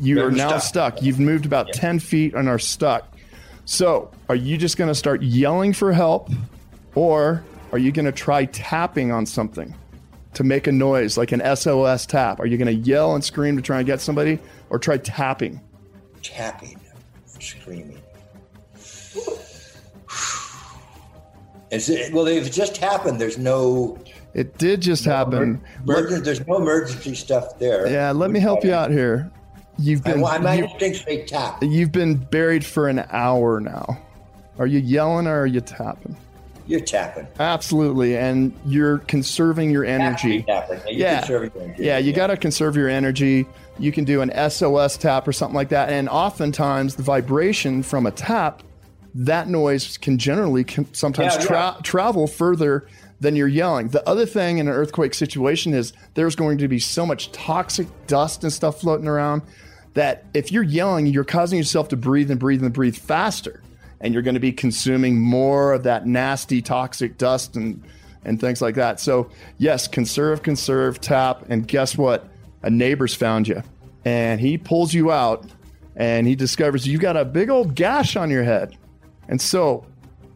You 0.00 0.22
are 0.22 0.30
now 0.30 0.58
stuck. 0.58 0.94
stuck. 0.94 1.02
You've 1.02 1.18
moved 1.18 1.46
about 1.46 1.72
10 1.72 1.98
feet 1.98 2.34
and 2.34 2.48
are 2.48 2.58
stuck. 2.58 3.08
So, 3.64 4.10
are 4.28 4.36
you 4.36 4.56
just 4.56 4.76
going 4.76 4.88
to 4.88 4.94
start 4.94 5.22
yelling 5.22 5.72
for 5.72 5.92
help 5.92 6.30
or 6.94 7.42
are 7.72 7.78
you 7.78 7.90
going 7.90 8.06
to 8.06 8.12
try 8.12 8.44
tapping 8.44 9.10
on 9.10 9.26
something 9.26 9.74
to 10.34 10.44
make 10.44 10.66
a 10.66 10.72
noise 10.72 11.16
like 11.16 11.32
an 11.32 11.42
SOS 11.56 12.06
tap? 12.06 12.38
Are 12.38 12.46
you 12.46 12.58
going 12.58 12.66
to 12.66 12.88
yell 12.88 13.14
and 13.14 13.24
scream 13.24 13.56
to 13.56 13.62
try 13.62 13.78
and 13.78 13.86
get 13.86 14.00
somebody 14.00 14.38
or 14.70 14.78
try 14.78 14.98
tapping? 14.98 15.60
Tapping 16.22 16.78
screaming. 17.40 18.02
Is 21.76 21.88
it, 21.90 22.12
well, 22.12 22.26
if 22.26 22.46
it 22.46 22.52
just 22.52 22.76
happened, 22.78 23.20
there's 23.20 23.38
no. 23.38 23.98
It 24.34 24.58
did 24.58 24.82
just 24.82 25.06
no 25.06 25.12
happen. 25.12 25.62
Emergency, 25.82 26.22
there's 26.22 26.46
no 26.46 26.56
emergency 26.56 27.14
stuff 27.14 27.58
there. 27.58 27.86
Yeah, 27.86 28.12
let 28.12 28.30
me 28.30 28.40
help 28.40 28.64
you 28.64 28.72
out 28.72 28.90
here. 28.90 29.30
You've 29.78 30.02
been. 30.02 30.24
I, 30.24 30.36
I 30.36 30.54
you, 30.54 30.68
think 30.78 31.04
they 31.04 31.24
tap. 31.24 31.62
You've 31.62 31.92
been 31.92 32.16
buried 32.16 32.64
for 32.64 32.88
an 32.88 33.04
hour 33.10 33.60
now. 33.60 33.98
Are 34.58 34.66
you 34.66 34.78
yelling 34.78 35.26
or 35.26 35.40
are 35.40 35.46
you 35.46 35.60
tapping? 35.60 36.16
You're 36.66 36.80
tapping. 36.80 37.28
Absolutely, 37.38 38.16
and 38.16 38.52
you're 38.66 38.98
conserving 38.98 39.70
your 39.70 39.84
energy. 39.84 40.42
Tapping. 40.42 40.80
Yeah, 40.88 41.24
yeah. 41.28 41.74
yeah, 41.78 41.98
you 41.98 42.12
got 42.12 42.28
to 42.28 42.36
conserve 42.36 42.74
your 42.74 42.88
energy. 42.88 43.46
You 43.78 43.92
can 43.92 44.04
do 44.04 44.20
an 44.20 44.50
SOS 44.50 44.96
tap 44.96 45.28
or 45.28 45.32
something 45.32 45.54
like 45.54 45.68
that, 45.68 45.90
and 45.90 46.08
oftentimes 46.08 46.96
the 46.96 47.02
vibration 47.02 47.82
from 47.82 48.06
a 48.06 48.10
tap, 48.10 48.62
that 49.24 49.48
noise 49.48 49.98
can 49.98 50.18
generally 50.18 50.64
can 50.64 50.92
sometimes 50.94 51.34
yeah, 51.34 51.40
tra- 51.40 51.56
yeah. 51.56 51.80
travel 51.82 52.26
further 52.26 52.86
than 53.20 53.34
you're 53.34 53.48
yelling. 53.48 53.88
The 53.88 54.06
other 54.08 54.26
thing 54.26 54.58
in 54.58 54.68
an 54.68 54.74
earthquake 54.74 55.14
situation 55.14 55.72
is 55.72 55.92
there's 56.14 56.36
going 56.36 56.58
to 56.58 56.68
be 56.68 56.78
so 56.78 57.06
much 57.06 57.32
toxic 57.32 57.88
dust 58.06 58.42
and 58.44 58.52
stuff 58.52 58.80
floating 58.80 59.08
around 59.08 59.42
that 59.94 60.26
if 60.34 60.52
you're 60.52 60.62
yelling, 60.62 61.06
you're 61.06 61.24
causing 61.24 61.56
yourself 61.56 61.88
to 61.88 61.96
breathe 61.96 62.30
and 62.30 62.38
breathe 62.38 62.62
and 62.62 62.74
breathe 62.74 62.96
faster 62.96 63.62
and 64.00 64.12
you're 64.12 64.22
going 64.22 64.34
to 64.34 64.40
be 64.40 64.52
consuming 64.52 65.18
more 65.20 65.72
of 65.72 65.82
that 65.84 66.06
nasty 66.06 66.62
toxic 66.62 67.18
dust 67.18 67.56
and 67.56 67.82
and 68.24 68.40
things 68.40 68.60
like 68.60 68.74
that. 68.74 68.98
So 68.98 69.30
yes, 69.56 69.86
conserve, 69.86 70.42
conserve, 70.42 71.00
tap, 71.00 71.44
and 71.48 71.66
guess 71.66 71.96
what? 71.96 72.28
A 72.62 72.70
neighbor's 72.70 73.14
found 73.14 73.46
you, 73.46 73.62
and 74.04 74.40
he 74.40 74.58
pulls 74.58 74.92
you 74.92 75.12
out, 75.12 75.48
and 75.94 76.26
he 76.26 76.34
discovers 76.34 76.86
you 76.86 76.98
got 76.98 77.16
a 77.16 77.24
big 77.24 77.50
old 77.50 77.74
gash 77.74 78.16
on 78.16 78.30
your 78.30 78.42
head, 78.42 78.76
and 79.28 79.40
so 79.40 79.86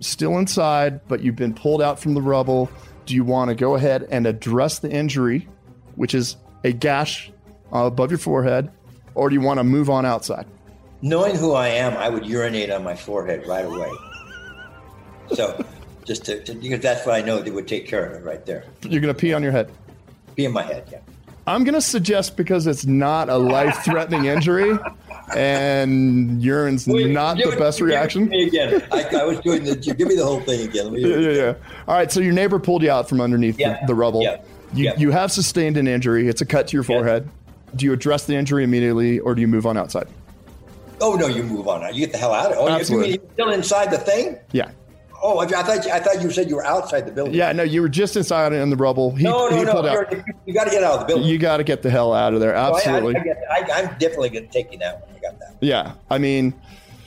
still 0.01 0.39
inside, 0.39 1.01
but 1.09 1.21
you've 1.21 1.37
been 1.37 1.55
pulled 1.55 1.83
out 1.83 1.99
from 1.99 2.15
the 2.15 2.23
rubble. 2.23 2.71
Do 3.07 3.15
you 3.15 3.25
want 3.25 3.49
to 3.51 3.55
go 3.55 3.75
ahead 3.75 4.07
and 4.11 4.27
address 4.27 4.79
the 4.79 4.91
injury, 4.91 5.49
which 5.97 6.15
is 6.15 6.37
a 6.65 6.73
gash 6.73 7.31
uh, 7.73 7.85
above 7.85 8.11
your 8.11 8.19
forehead, 8.19 8.71
or 9.15 9.29
do 9.29 9.35
you 9.35 9.41
want 9.41 9.59
to 9.59 9.65
move 9.65 9.91
on 9.91 10.07
outside? 10.07 10.47
knowing 11.03 11.37
who 11.37 11.53
I 11.53 11.69
am, 11.69 11.97
I 11.97 12.09
would 12.09 12.27
urinate 12.27 12.71
on 12.71 12.85
my 12.85 12.95
forehead 12.95 13.47
right 13.47 13.65
away. 13.65 13.91
So, 15.33 15.65
just 16.05 16.25
to, 16.27 16.43
to, 16.45 16.55
because 16.55 16.81
that's 16.81 17.07
what 17.07 17.15
I 17.15 17.23
know 17.23 17.41
they 17.41 17.51
would 17.51 17.69
take 17.69 17.87
care 17.87 18.05
of 18.05 18.21
it 18.21 18.25
right 18.25 18.45
there. 18.45 18.65
You're 18.83 19.01
gonna 19.01 19.15
pee 19.15 19.33
on 19.33 19.43
your 19.43 19.53
head. 19.53 19.71
Pee 20.37 20.45
in 20.45 20.53
my 20.53 20.63
head, 20.63 20.89
yeah. 20.91 21.01
I'm 21.47 21.65
gonna 21.65 21.81
suggest 21.81 22.37
because 22.37 22.67
it's 22.67 22.87
not 22.87 23.29
a 23.29 23.37
life-threatening 23.37 24.27
injury, 24.27 24.79
and 25.35 26.43
urine's 26.43 26.87
Wait, 26.87 27.11
not 27.11 27.37
the 27.37 27.57
best 27.59 27.81
reaction. 27.81 28.29
Me 28.29 28.47
again. 28.47 28.83
I, 28.93 29.05
I, 29.05 29.25
was 29.25 29.41
doing 29.41 29.65
the. 29.65 29.77
Give 29.77 30.07
me 30.07 30.17
the 30.17 30.25
whole 30.25 30.41
thing 30.41 30.69
again. 30.69 30.95
Yeah, 30.95 31.17
yeah, 31.17 31.31
yeah. 31.31 31.55
All 31.89 31.95
right. 31.95 32.11
So 32.11 32.21
your 32.21 32.33
neighbor 32.33 32.59
pulled 32.59 32.83
you 32.83 32.91
out 32.91 33.09
from 33.09 33.21
underneath 33.21 33.59
yeah. 33.59 33.81
the, 33.81 33.89
the, 33.89 33.95
rubble. 33.95 34.23
Yeah. 34.23 34.43
You 34.75 34.85
yeah. 34.85 34.97
you 34.97 35.11
have 35.11 35.33
sustained 35.33 35.77
an 35.77 35.89
injury. 35.89 36.29
It's 36.29 36.41
a 36.41 36.47
cut 36.47 36.69
to 36.69 36.77
your 36.77 36.85
forehead. 36.85 37.29
Do 37.75 37.87
you 37.87 37.93
address 37.93 38.27
the 38.27 38.35
injury 38.35 38.65
immediately, 38.65 39.21
or 39.21 39.35
do 39.35 39.41
you 39.41 39.49
move 39.49 39.67
on 39.67 39.77
outside? 39.77 40.09
Oh 41.01 41.15
no, 41.15 41.27
you 41.27 41.43
move 41.43 41.67
on. 41.67 41.83
You 41.95 42.01
get 42.01 42.13
the 42.13 42.19
hell 42.19 42.33
out 42.33 42.47
of 42.47 42.53
it. 42.53 42.57
Oh, 42.59 42.69
Absolutely. 42.69 43.13
you 43.13 43.31
still 43.33 43.51
inside 43.51 43.91
the 43.91 43.99
thing? 43.99 44.39
Yeah. 44.53 44.71
Oh, 45.23 45.39
I 45.39 45.47
thought 45.47 45.85
you, 45.85 45.91
I 45.93 46.01
thought 46.01 46.23
you 46.23 46.31
said 46.31 46.49
you 46.49 46.57
were 46.57 46.65
outside 46.65 47.07
the 47.07 47.13
building. 47.13 47.35
Yeah, 47.35 47.53
no, 47.53 47.63
you 47.63 47.83
were 47.83 47.89
just 47.89 48.17
inside 48.17 48.53
in 48.53 48.71
the 48.71 48.77
rubble. 48.77 49.15
He, 49.15 49.25
no, 49.25 49.49
no, 49.49 49.57
he 49.57 49.65
no. 49.65 49.83
You 50.47 50.55
got 50.55 50.65
to 50.65 50.71
get 50.71 50.83
out 50.83 50.95
of 50.95 51.01
the 51.01 51.07
building. 51.07 51.29
You 51.29 51.39
got 51.39 51.59
to 51.59 51.65
get 51.65 51.83
the 51.83 51.91
hell 51.91 52.15
out 52.15 52.33
of 52.33 52.41
there. 52.41 52.55
Absolutely. 52.55 53.17
I, 53.17 53.67
I, 53.73 53.81
am 53.81 53.99
definitely 53.99 54.31
going 54.31 54.47
to 54.47 54.53
take 54.53 54.73
you 54.73 54.79
that 54.79 55.01
one. 55.01 55.17
I 55.17 55.21
got 55.21 55.39
that. 55.41 55.57
Yeah, 55.61 55.93
I 56.09 56.17
mean, 56.17 56.55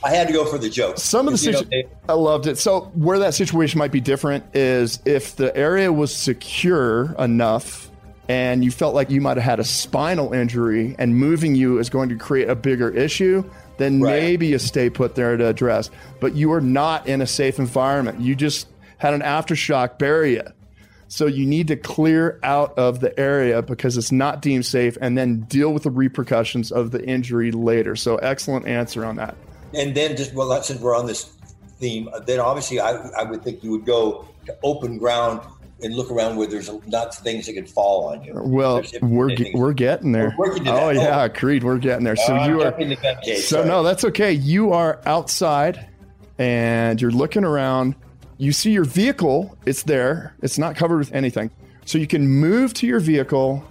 I 0.04 0.10
had 0.10 0.28
to 0.28 0.32
go 0.32 0.44
for 0.44 0.58
the 0.58 0.68
joke. 0.68 0.98
Some 0.98 1.26
of 1.26 1.32
the 1.32 1.38
situations, 1.38 1.90
I 2.08 2.12
loved 2.12 2.46
it. 2.46 2.58
So 2.58 2.82
where 2.94 3.18
that 3.18 3.34
situation 3.34 3.78
might 3.78 3.90
be 3.90 4.00
different 4.00 4.44
is 4.54 5.00
if 5.04 5.34
the 5.34 5.54
area 5.56 5.92
was 5.92 6.14
secure 6.14 7.14
enough 7.18 7.90
and 8.28 8.64
you 8.64 8.70
felt 8.70 8.94
like 8.94 9.10
you 9.10 9.20
might 9.20 9.38
have 9.38 9.44
had 9.44 9.60
a 9.60 9.64
spinal 9.64 10.32
injury 10.32 10.94
and 10.98 11.16
moving 11.16 11.54
you 11.54 11.78
is 11.78 11.90
going 11.90 12.10
to 12.10 12.16
create 12.16 12.48
a 12.48 12.54
bigger 12.54 12.90
issue 12.90 13.48
then 13.76 14.00
right. 14.00 14.20
maybe 14.20 14.48
you 14.48 14.58
stay 14.58 14.90
put 14.90 15.14
there 15.14 15.36
to 15.36 15.46
address. 15.46 15.90
But 16.20 16.34
you 16.34 16.52
are 16.52 16.60
not 16.60 17.06
in 17.06 17.20
a 17.20 17.26
safe 17.26 17.58
environment. 17.58 18.20
You 18.20 18.34
just 18.34 18.68
had 18.98 19.14
an 19.14 19.22
aftershock 19.22 19.98
bury 19.98 20.34
you. 20.34 20.44
So 21.08 21.26
you 21.26 21.46
need 21.46 21.68
to 21.68 21.76
clear 21.76 22.40
out 22.42 22.76
of 22.78 23.00
the 23.00 23.18
area 23.18 23.62
because 23.62 23.96
it's 23.96 24.10
not 24.10 24.42
deemed 24.42 24.66
safe 24.66 24.96
and 25.00 25.16
then 25.16 25.42
deal 25.42 25.72
with 25.72 25.84
the 25.84 25.90
repercussions 25.90 26.72
of 26.72 26.90
the 26.90 27.04
injury 27.06 27.52
later. 27.52 27.94
So 27.94 28.16
excellent 28.16 28.66
answer 28.66 29.04
on 29.04 29.16
that. 29.16 29.36
And 29.74 29.94
then 29.94 30.16
just 30.16 30.34
well 30.34 30.62
since 30.62 30.80
we're 30.80 30.96
on 30.96 31.06
this 31.06 31.24
theme, 31.78 32.08
then 32.26 32.40
obviously 32.40 32.80
I, 32.80 32.92
I 33.10 33.22
would 33.22 33.42
think 33.42 33.62
you 33.62 33.70
would 33.70 33.84
go 33.84 34.26
to 34.46 34.56
open 34.62 34.98
ground 34.98 35.40
and 35.82 35.94
look 35.94 36.10
around 36.10 36.36
where 36.36 36.46
there's 36.46 36.70
not 36.86 37.14
things 37.14 37.46
that 37.46 37.54
could 37.54 37.68
fall 37.68 38.08
on 38.08 38.22
you. 38.22 38.32
Well, 38.34 38.82
we're 39.02 39.36
we're 39.54 39.72
getting 39.72 40.12
there. 40.12 40.34
We're 40.38 40.56
oh 40.66 40.90
yeah. 40.90 41.28
Creed, 41.28 41.64
we're 41.64 41.78
getting 41.78 42.04
there. 42.04 42.16
So 42.16 42.36
oh, 42.36 42.46
you 42.46 42.62
are. 42.62 42.74
so 43.24 43.34
sorry. 43.40 43.68
no, 43.68 43.82
that's 43.82 44.04
okay. 44.04 44.32
You 44.32 44.72
are 44.72 45.00
outside, 45.06 45.88
and 46.38 47.00
you're 47.00 47.10
looking 47.10 47.44
around. 47.44 47.96
You 48.38 48.52
see 48.52 48.72
your 48.72 48.84
vehicle. 48.84 49.56
It's 49.66 49.82
there. 49.84 50.34
It's 50.42 50.58
not 50.58 50.76
covered 50.76 50.98
with 50.98 51.12
anything. 51.12 51.50
So 51.86 51.98
you 51.98 52.06
can 52.06 52.26
move 52.26 52.72
to 52.74 52.86
your 52.86 53.00
vehicle, 53.00 53.64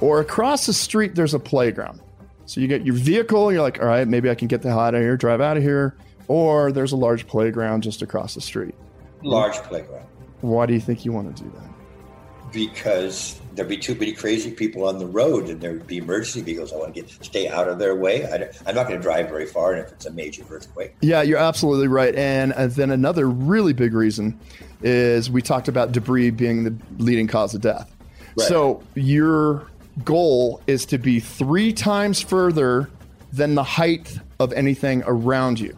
or 0.00 0.20
across 0.20 0.66
the 0.66 0.72
street 0.72 1.14
there's 1.14 1.34
a 1.34 1.38
playground. 1.38 2.00
So 2.46 2.60
you 2.60 2.66
get 2.66 2.84
your 2.84 2.94
vehicle. 2.94 3.52
You're 3.52 3.62
like, 3.62 3.80
all 3.80 3.86
right, 3.86 4.06
maybe 4.06 4.28
I 4.28 4.34
can 4.34 4.48
get 4.48 4.62
the 4.62 4.68
hell 4.68 4.80
out 4.80 4.94
of 4.94 5.00
here, 5.00 5.16
drive 5.16 5.40
out 5.40 5.56
of 5.56 5.62
here. 5.62 5.96
Or 6.28 6.72
there's 6.72 6.92
a 6.92 6.96
large 6.96 7.26
playground 7.26 7.82
just 7.82 8.02
across 8.02 8.34
the 8.34 8.40
street. 8.40 8.74
Large 9.22 9.56
playground. 9.56 10.06
Why 10.42 10.66
do 10.66 10.74
you 10.74 10.80
think 10.80 11.04
you 11.04 11.12
want 11.12 11.34
to 11.34 11.42
do 11.42 11.50
that? 11.50 12.52
Because 12.52 13.40
there'd 13.54 13.68
be 13.68 13.78
too 13.78 13.94
many 13.94 14.12
crazy 14.12 14.50
people 14.50 14.84
on 14.86 14.98
the 14.98 15.06
road, 15.06 15.48
and 15.48 15.60
there'd 15.60 15.86
be 15.86 15.98
emergency 15.98 16.42
vehicles. 16.42 16.72
I 16.72 16.76
want 16.76 16.94
to 16.94 17.00
get 17.00 17.10
stay 17.24 17.48
out 17.48 17.68
of 17.68 17.78
their 17.78 17.96
way. 17.96 18.24
I, 18.26 18.68
am 18.68 18.74
not 18.74 18.86
going 18.86 18.98
to 18.98 19.02
drive 19.02 19.28
very 19.28 19.46
far, 19.46 19.74
if 19.74 19.90
it's 19.92 20.04
a 20.04 20.10
major 20.10 20.44
earthquake. 20.50 20.94
Yeah, 21.00 21.22
you're 21.22 21.38
absolutely 21.38 21.88
right. 21.88 22.14
And 22.14 22.52
uh, 22.52 22.66
then 22.66 22.90
another 22.90 23.28
really 23.28 23.72
big 23.72 23.94
reason 23.94 24.38
is 24.82 25.30
we 25.30 25.40
talked 25.40 25.68
about 25.68 25.92
debris 25.92 26.30
being 26.30 26.64
the 26.64 26.76
leading 26.98 27.26
cause 27.26 27.54
of 27.54 27.62
death. 27.62 27.90
Right. 28.36 28.48
So 28.48 28.82
your 28.94 29.66
goal 30.04 30.60
is 30.66 30.86
to 30.86 30.98
be 30.98 31.20
three 31.20 31.72
times 31.72 32.20
further 32.20 32.90
than 33.32 33.54
the 33.54 33.62
height 33.62 34.18
of 34.38 34.52
anything 34.52 35.02
around 35.06 35.60
you. 35.60 35.76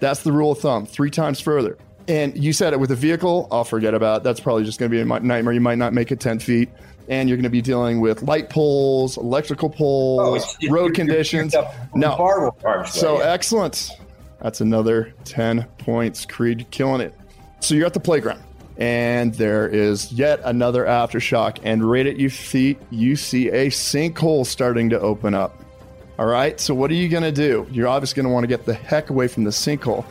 That's 0.00 0.22
the 0.22 0.32
rule 0.32 0.52
of 0.52 0.58
thumb. 0.58 0.86
Three 0.86 1.10
times 1.10 1.40
further. 1.40 1.78
And 2.08 2.42
you 2.42 2.52
said 2.52 2.72
it 2.72 2.80
with 2.80 2.90
a 2.92 2.96
vehicle, 2.96 3.48
I'll 3.50 3.64
forget 3.64 3.94
about. 3.94 4.18
It. 4.18 4.24
That's 4.24 4.40
probably 4.40 4.64
just 4.64 4.78
going 4.78 4.90
to 4.90 4.94
be 4.94 5.00
a 5.00 5.04
nightmare. 5.04 5.52
You 5.52 5.60
might 5.60 5.78
not 5.78 5.92
make 5.92 6.12
it 6.12 6.20
10 6.20 6.38
feet. 6.38 6.68
And 7.08 7.28
you're 7.28 7.36
going 7.36 7.44
to 7.44 7.50
be 7.50 7.62
dealing 7.62 8.00
with 8.00 8.22
light 8.22 8.50
poles, 8.50 9.16
electrical 9.16 9.70
poles, 9.70 10.20
oh, 10.24 10.34
it's, 10.34 10.56
it's, 10.60 10.72
road 10.72 10.94
conditions. 10.94 11.54
no. 11.94 12.16
so 12.86 13.18
yeah. 13.18 13.32
excellent. 13.32 13.92
That's 14.40 14.60
another 14.60 15.14
10 15.24 15.64
points. 15.78 16.26
Creed 16.26 16.66
killing 16.70 17.00
it. 17.00 17.14
So 17.60 17.74
you're 17.74 17.86
at 17.86 17.94
the 17.94 18.00
playground, 18.00 18.42
and 18.76 19.34
there 19.34 19.68
is 19.68 20.12
yet 20.12 20.40
another 20.44 20.84
aftershock. 20.84 21.58
And 21.62 21.88
right 21.88 22.06
at 22.06 22.18
your 22.18 22.30
feet, 22.30 22.78
you 22.90 23.14
see 23.14 23.48
a 23.50 23.68
sinkhole 23.68 24.44
starting 24.44 24.90
to 24.90 25.00
open 25.00 25.32
up. 25.32 25.62
All 26.18 26.26
right. 26.26 26.58
So 26.60 26.74
what 26.74 26.90
are 26.90 26.94
you 26.94 27.08
going 27.08 27.22
to 27.22 27.32
do? 27.32 27.66
You're 27.70 27.88
obviously 27.88 28.16
going 28.16 28.30
to 28.30 28.34
want 28.34 28.44
to 28.44 28.48
get 28.48 28.64
the 28.64 28.74
heck 28.74 29.10
away 29.10 29.28
from 29.28 29.44
the 29.44 29.50
sinkhole. 29.50 30.04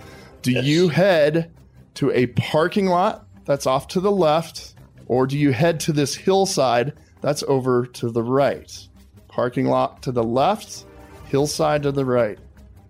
Do 0.44 0.52
yes. 0.52 0.64
you 0.64 0.88
head 0.88 1.52
to 1.96 2.12
a 2.12 2.28
parking 2.28 2.88
lot 2.88 3.26
that's 3.46 3.66
off 3.66 3.88
to 3.90 4.00
the 4.00 4.12
left, 4.12 4.76
or 5.08 5.28
do 5.28 5.38
you 5.38 5.52
head 5.52 5.80
to 5.82 5.94
this 5.94 6.16
hillside 6.16 6.94
that's 7.22 7.44
over 7.44 7.86
to 7.88 8.10
the 8.10 8.24
right? 8.24 8.88
Parking 9.28 9.66
lot 9.66 10.02
to 10.04 10.12
the 10.12 10.24
left, 10.24 10.86
hillside 11.26 11.84
to 11.84 11.92
the 11.92 12.06
right. 12.06 12.40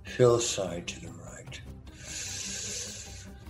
Hillside 0.03 0.87
to 0.87 1.01
the 1.01 1.07
right. 1.07 1.61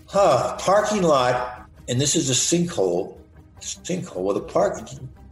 Huh, 0.08 0.56
parking 0.58 1.04
lot, 1.04 1.68
and 1.90 2.00
this 2.00 2.16
is 2.16 2.30
a 2.30 2.34
sinkhole. 2.34 3.18
Sinkhole. 3.60 4.24
Well, 4.24 4.34
the 4.36 4.42
park 4.42 4.80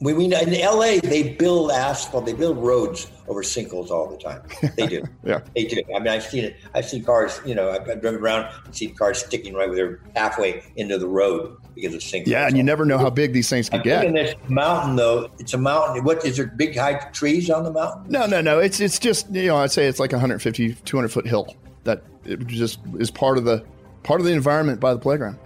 we 0.04 0.14
mean 0.14 0.34
in 0.34 0.52
LA 0.52 1.00
they 1.02 1.36
build 1.38 1.72
asphalt, 1.72 2.26
they 2.26 2.34
build 2.34 2.58
roads 2.58 3.10
over 3.28 3.42
sinkholes 3.42 3.90
all 3.90 4.10
the 4.10 4.18
time. 4.18 4.42
They 4.76 4.88
do. 4.88 5.04
yeah, 5.24 5.40
they 5.56 5.66
do. 5.66 5.82
I 5.96 6.00
mean, 6.00 6.10
I've 6.10 6.24
seen 6.24 6.44
it. 6.44 6.58
I've 6.74 6.86
seen 6.86 7.04
cars. 7.04 7.40
You 7.46 7.56
know, 7.56 7.70
I've, 7.70 7.90
I've 7.90 8.02
driven 8.02 8.22
around 8.22 8.54
and 8.66 8.76
seen 8.76 8.94
cars 8.96 9.20
sticking 9.20 9.54
right 9.54 9.70
where 9.70 9.76
they're 9.76 10.00
halfway 10.16 10.64
into 10.76 10.98
the 10.98 11.08
road 11.08 11.58
because 11.74 11.94
of 11.94 12.02
sinkholes. 12.02 12.28
Yeah, 12.28 12.48
and 12.48 12.58
you 12.58 12.64
never 12.64 12.86
know 12.86 12.98
how 12.98 13.10
big 13.10 13.34
these 13.34 13.50
things 13.50 13.70
can 13.70 13.82
get. 13.82 14.04
In 14.04 14.14
this 14.14 14.36
mountain, 14.50 14.96
though, 14.96 15.32
it's 15.40 15.54
a 15.54 15.58
mountain. 15.58 16.04
What 16.04 16.26
is 16.26 16.38
there? 16.38 16.48
Big 16.48 16.76
high 16.76 16.96
trees 17.12 17.50
on 17.50 17.64
the 17.64 17.72
mountain? 17.72 18.12
No, 18.12 18.26
no, 18.26 18.42
no. 18.42 18.60
It's 18.60 18.80
it's 18.80 19.00
just 19.00 19.30
you 19.32 19.48
know 19.48 19.58
I'd 19.58 19.72
say 19.72 19.88
it's 19.88 20.00
like 20.00 20.12
150, 20.12 20.74
200 20.74 21.08
foot 21.10 21.28
hill 21.28 21.56
that 21.86 22.04
it 22.26 22.46
just 22.48 22.80
is 23.00 23.10
part 23.10 23.38
of 23.38 23.46
the 23.46 23.64
part 24.04 24.20
of 24.20 24.26
the 24.26 24.34
environment 24.34 24.80
by 24.80 24.94
the 24.94 25.00
playground. 25.00 25.40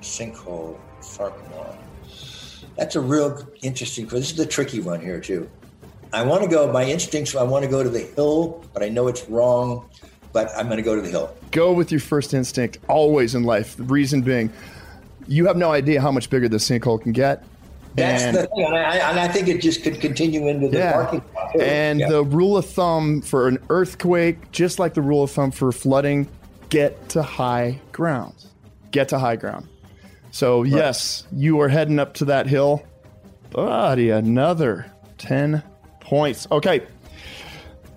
Sinkhole, 0.00 0.78
parking 1.16 1.56
lot. 1.56 1.79
That's 2.80 2.96
a 2.96 3.00
real 3.00 3.46
interesting. 3.60 4.06
This 4.06 4.30
is 4.30 4.36
the 4.36 4.46
tricky 4.46 4.80
one 4.80 5.02
here 5.02 5.20
too. 5.20 5.50
I 6.14 6.22
want 6.22 6.42
to 6.44 6.48
go. 6.48 6.72
My 6.72 6.82
instincts. 6.82 7.36
I 7.36 7.42
want 7.42 7.62
to 7.62 7.70
go 7.70 7.82
to 7.82 7.90
the 7.90 8.00
hill, 8.00 8.64
but 8.72 8.82
I 8.82 8.88
know 8.88 9.06
it's 9.06 9.28
wrong. 9.28 9.86
But 10.32 10.48
I'm 10.56 10.64
going 10.64 10.78
to 10.78 10.82
go 10.82 10.96
to 10.96 11.02
the 11.02 11.10
hill. 11.10 11.36
Go 11.50 11.74
with 11.74 11.90
your 11.90 12.00
first 12.00 12.32
instinct 12.32 12.78
always 12.88 13.34
in 13.34 13.42
life. 13.42 13.76
The 13.76 13.82
reason 13.82 14.22
being, 14.22 14.50
you 15.28 15.46
have 15.46 15.58
no 15.58 15.72
idea 15.72 16.00
how 16.00 16.10
much 16.10 16.30
bigger 16.30 16.48
this 16.48 16.66
sinkhole 16.70 17.02
can 17.02 17.12
get. 17.12 17.44
That's 17.96 18.22
and, 18.22 18.36
the 18.36 18.46
thing, 18.46 18.64
and 18.64 18.74
I, 18.74 18.96
and 18.96 19.20
I, 19.20 19.28
think 19.28 19.48
it 19.48 19.60
just 19.60 19.82
could 19.82 20.00
continue 20.00 20.48
into 20.48 20.68
the 20.68 20.78
yeah. 20.78 20.92
parking 20.92 21.22
lot. 21.34 21.52
Too. 21.52 21.60
And 21.60 22.00
yeah. 22.00 22.08
the 22.08 22.24
rule 22.24 22.56
of 22.56 22.64
thumb 22.64 23.20
for 23.20 23.46
an 23.46 23.58
earthquake, 23.68 24.52
just 24.52 24.78
like 24.78 24.94
the 24.94 25.02
rule 25.02 25.24
of 25.24 25.30
thumb 25.32 25.50
for 25.50 25.70
flooding, 25.70 26.28
get 26.70 27.10
to 27.10 27.22
high 27.22 27.78
ground. 27.92 28.46
Get 28.90 29.08
to 29.10 29.18
high 29.18 29.36
ground. 29.36 29.68
So, 30.30 30.62
right. 30.62 30.70
yes, 30.70 31.26
you 31.32 31.60
are 31.60 31.68
heading 31.68 31.98
up 31.98 32.14
to 32.14 32.26
that 32.26 32.46
hill. 32.46 32.84
Buddy, 33.50 34.10
another 34.10 34.90
10 35.18 35.62
points. 36.00 36.46
Okay. 36.50 36.86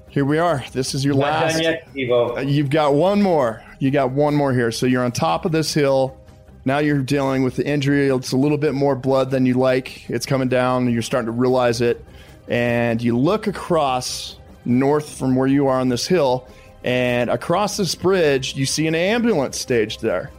Here 0.09 0.25
we 0.25 0.37
are. 0.37 0.63
This 0.71 0.93
is 0.93 1.03
your 1.03 1.15
Not 1.15 1.21
last. 1.21 1.61
Yet, 1.61 1.91
Evo. 1.93 2.37
Uh, 2.37 2.41
you've 2.41 2.69
got 2.69 2.93
one 2.93 3.21
more. 3.21 3.63
You 3.79 3.91
got 3.91 4.11
one 4.11 4.35
more 4.35 4.53
here. 4.53 4.71
So 4.71 4.85
you're 4.85 5.03
on 5.03 5.11
top 5.11 5.45
of 5.45 5.51
this 5.51 5.73
hill. 5.73 6.17
Now 6.65 6.79
you're 6.79 7.01
dealing 7.01 7.43
with 7.43 7.55
the 7.55 7.65
injury. 7.65 8.07
It's 8.09 8.31
a 8.31 8.37
little 8.37 8.57
bit 8.57 8.73
more 8.73 8.95
blood 8.95 9.31
than 9.31 9.45
you 9.45 9.55
like. 9.55 10.09
It's 10.09 10.25
coming 10.25 10.49
down. 10.49 10.91
You're 10.91 11.01
starting 11.01 11.25
to 11.25 11.31
realize 11.31 11.81
it. 11.81 12.03
And 12.47 13.01
you 13.01 13.17
look 13.17 13.47
across 13.47 14.37
north 14.65 15.17
from 15.17 15.35
where 15.35 15.47
you 15.47 15.67
are 15.67 15.79
on 15.79 15.89
this 15.89 16.07
hill. 16.07 16.47
And 16.83 17.29
across 17.29 17.77
this 17.77 17.95
bridge, 17.95 18.55
you 18.55 18.65
see 18.65 18.87
an 18.87 18.95
ambulance 18.95 19.59
staged 19.59 20.01
there 20.01 20.31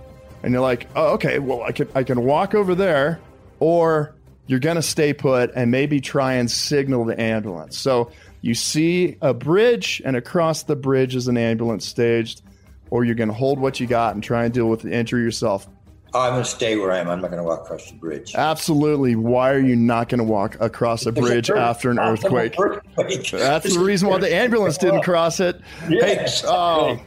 and 0.45 0.53
you're 0.53 0.63
like, 0.63 0.89
oh, 0.95 1.15
okay, 1.15 1.39
well, 1.39 1.63
I 1.63 1.73
can 1.73 1.89
I 1.95 2.03
can 2.03 2.23
walk 2.23 2.55
over 2.55 2.75
there, 2.75 3.19
or 3.61 4.15
you're 4.47 4.61
gonna 4.61 4.83
stay 4.83 5.15
put 5.15 5.51
and 5.57 5.71
maybe 5.71 6.03
try 6.03 6.35
and 6.35 6.51
signal 6.51 7.07
the 7.07 7.19
ambulance. 7.19 7.79
So 7.79 8.13
you 8.43 8.53
see 8.55 9.17
a 9.23 9.33
bridge, 9.33 10.03
and 10.05 10.17
across 10.17 10.65
the 10.65 10.77
bridge 10.77 11.17
is 11.17 11.29
an 11.29 11.39
ambulance 11.39 11.87
staged, 11.87 12.43
or 12.91 13.05
you're 13.05 13.15
gonna 13.15 13.33
hold 13.33 13.59
what 13.59 13.81
you 13.81 13.87
got 13.87 14.15
and 14.15 14.23
try 14.23 14.45
and 14.45 14.53
deal 14.53 14.69
with 14.69 14.83
the 14.83 14.93
injury 14.93 15.23
yourself. 15.23 15.67
Oh, 16.13 16.21
I'm 16.21 16.35
going 16.35 16.45
to 16.45 16.49
stay 16.49 16.77
where 16.77 16.93
I 16.93 16.99
am. 16.99 17.11
I'm 17.11 17.21
not 17.21 17.33
going 17.33 17.43
to 17.43 17.49
walk 17.49 17.63
across 17.63 17.91
the 17.91 17.97
bridge. 17.97 18.37
Absolutely. 18.37 19.17
Why 19.17 19.51
are 19.51 19.59
you 19.59 19.75
not 19.75 20.09
going 20.09 20.19
to 20.19 20.25
walk 20.25 20.57
across 20.61 21.07
a 21.07 21.11
bridge 21.11 21.51
after 21.51 21.91
an 21.91 21.99
earthquake? 21.99 22.55
earthquake? 22.57 23.33
That's 23.33 23.75
the 23.75 23.81
reason 23.81 24.09
why 24.09 24.19
the 24.19 24.33
ambulance 24.33 24.79
didn't 24.79 25.03
cross 25.03 25.41
it. 25.41 25.61
Yes. 25.89 26.43
Hey, 26.43 26.49
oh, 26.49 27.01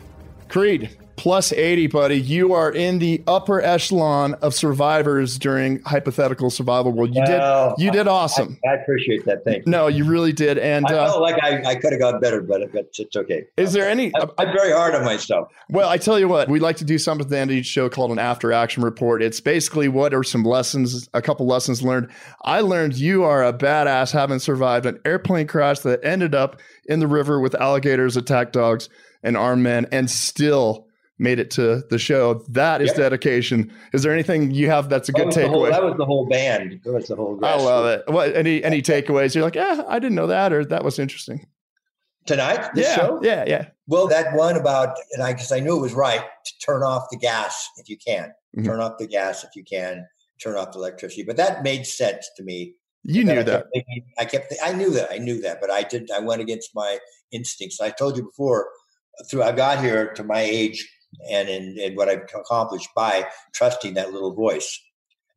Creed, 0.49 0.89
plus 1.17 1.51
80, 1.51 1.87
buddy. 1.87 2.21
You 2.21 2.53
are 2.53 2.71
in 2.71 2.99
the 2.99 3.21
upper 3.27 3.59
echelon 3.59 4.35
of 4.35 4.53
survivors 4.53 5.37
during 5.37 5.81
hypothetical 5.81 6.49
survival 6.49 6.93
world. 6.93 7.13
You 7.13 7.23
well, 7.25 7.75
did 7.75 7.83
you 7.83 7.91
did 7.91 8.07
awesome. 8.07 8.57
I, 8.65 8.69
I, 8.69 8.73
appreciate 8.75 9.25
that. 9.25 9.43
Thank 9.43 9.65
you. 9.65 9.71
No, 9.71 9.87
you 9.87 10.05
really 10.05 10.31
did. 10.31 10.57
And 10.59 10.85
I 10.85 10.89
felt 10.89 11.17
uh, 11.17 11.19
like 11.19 11.43
I, 11.43 11.71
I 11.71 11.75
could 11.75 11.91
have 11.91 11.99
gone 11.99 12.21
better, 12.21 12.41
but, 12.41 12.71
but 12.71 12.89
it's 12.97 13.15
okay. 13.15 13.45
Is 13.57 13.73
there 13.73 13.89
any? 13.89 14.13
I, 14.15 14.27
I'm 14.37 14.53
very 14.53 14.71
hard 14.71 14.95
on 14.95 15.03
myself. 15.03 15.51
Well, 15.69 15.89
I 15.89 15.97
tell 15.97 16.19
you 16.19 16.27
what, 16.27 16.47
we 16.49 16.59
like 16.59 16.77
to 16.77 16.85
do 16.85 16.97
something 16.97 17.25
at 17.25 17.29
the 17.29 17.37
end 17.37 17.51
of 17.51 17.57
each 17.57 17.65
show 17.65 17.89
called 17.89 18.11
an 18.11 18.19
after 18.19 18.53
action 18.53 18.83
report. 18.83 19.21
It's 19.21 19.41
basically 19.41 19.89
what 19.89 20.13
are 20.13 20.23
some 20.23 20.43
lessons, 20.43 21.09
a 21.13 21.21
couple 21.21 21.47
lessons 21.47 21.81
learned. 21.81 22.09
I 22.43 22.61
learned 22.61 22.95
you 22.95 23.23
are 23.23 23.43
a 23.43 23.51
badass 23.51 24.11
having 24.13 24.39
survived 24.39 24.85
an 24.85 24.99
airplane 25.03 25.47
crash 25.47 25.79
that 25.79 25.99
ended 26.03 26.35
up 26.35 26.61
in 26.85 26.99
the 26.99 27.07
river 27.07 27.39
with 27.39 27.55
alligators, 27.55 28.15
attack 28.15 28.51
dogs, 28.51 28.87
and 29.23 29.35
armed 29.35 29.63
men, 29.63 29.87
and 29.91 30.09
still 30.09 30.86
made 31.19 31.39
it 31.39 31.51
to 31.51 31.83
the 31.89 31.97
show. 31.97 32.45
That 32.49 32.81
is 32.81 32.89
yep. 32.89 32.97
dedication. 32.97 33.71
Is 33.93 34.03
there 34.03 34.13
anything 34.13 34.51
you 34.51 34.69
have 34.69 34.89
that's 34.89 35.09
a 35.09 35.11
good 35.11 35.31
that 35.31 35.35
takeaway? 35.35 35.71
that 35.71 35.83
was 35.83 35.95
the 35.97 36.05
whole 36.05 36.27
band. 36.27 36.79
That 36.83 36.93
was 36.93 37.07
the 37.07 37.15
whole. 37.15 37.39
I 37.43 37.55
love 37.55 37.85
it. 37.85 38.03
What 38.07 38.35
any 38.35 38.63
any 38.63 38.81
takeaways? 38.81 39.33
You're 39.33 39.43
like, 39.43 39.55
yeah, 39.55 39.83
I 39.87 39.99
didn't 39.99 40.15
know 40.15 40.27
that, 40.27 40.53
or 40.53 40.65
that 40.65 40.83
was 40.83 40.99
interesting. 40.99 41.47
Tonight, 42.25 42.71
yeah, 42.75 42.95
show? 42.95 43.19
yeah, 43.23 43.45
yeah. 43.47 43.67
Well, 43.87 44.07
that 44.07 44.35
one 44.35 44.57
about, 44.57 44.97
and 45.13 45.23
I 45.23 45.31
guess 45.31 45.53
I 45.53 45.61
knew 45.61 45.77
it 45.77 45.81
was 45.81 45.93
right 45.93 46.19
to 46.19 46.53
turn 46.59 46.83
off 46.83 47.07
the 47.09 47.17
gas 47.17 47.69
if 47.77 47.87
you 47.87 47.97
can. 47.97 48.33
Mm-hmm. 48.55 48.65
Turn 48.65 48.81
off 48.81 48.97
the 48.99 49.07
gas 49.07 49.45
if 49.45 49.51
you 49.55 49.63
can. 49.63 50.05
Turn 50.43 50.57
off 50.57 50.73
the 50.73 50.79
electricity. 50.79 51.23
But 51.23 51.37
that 51.37 51.63
made 51.63 51.87
sense 51.87 52.29
to 52.35 52.43
me. 52.43 52.73
You 53.03 53.23
knew 53.23 53.39
I 53.39 53.43
that. 53.43 53.45
Kept 53.45 53.69
thinking, 53.73 54.05
I 54.19 54.25
kept. 54.25 54.53
I 54.61 54.73
knew 54.73 54.89
that. 54.91 55.09
I 55.09 55.19
knew 55.19 55.41
that. 55.41 55.61
But 55.61 55.71
I 55.71 55.83
did. 55.83 56.11
I 56.11 56.19
went 56.19 56.41
against 56.41 56.71
my 56.75 56.99
instincts. 57.31 57.79
I 57.79 57.91
told 57.91 58.17
you 58.17 58.23
before. 58.23 58.67
Through 59.31 59.43
I 59.43 59.51
got 59.51 59.81
here 59.81 60.13
to 60.13 60.23
my 60.23 60.41
age 60.41 60.87
and 61.31 61.49
in, 61.49 61.77
in 61.77 61.95
what 61.95 62.09
I've 62.09 62.23
accomplished 62.35 62.89
by 62.95 63.27
trusting 63.53 63.95
that 63.95 64.11
little 64.11 64.33
voice, 64.33 64.79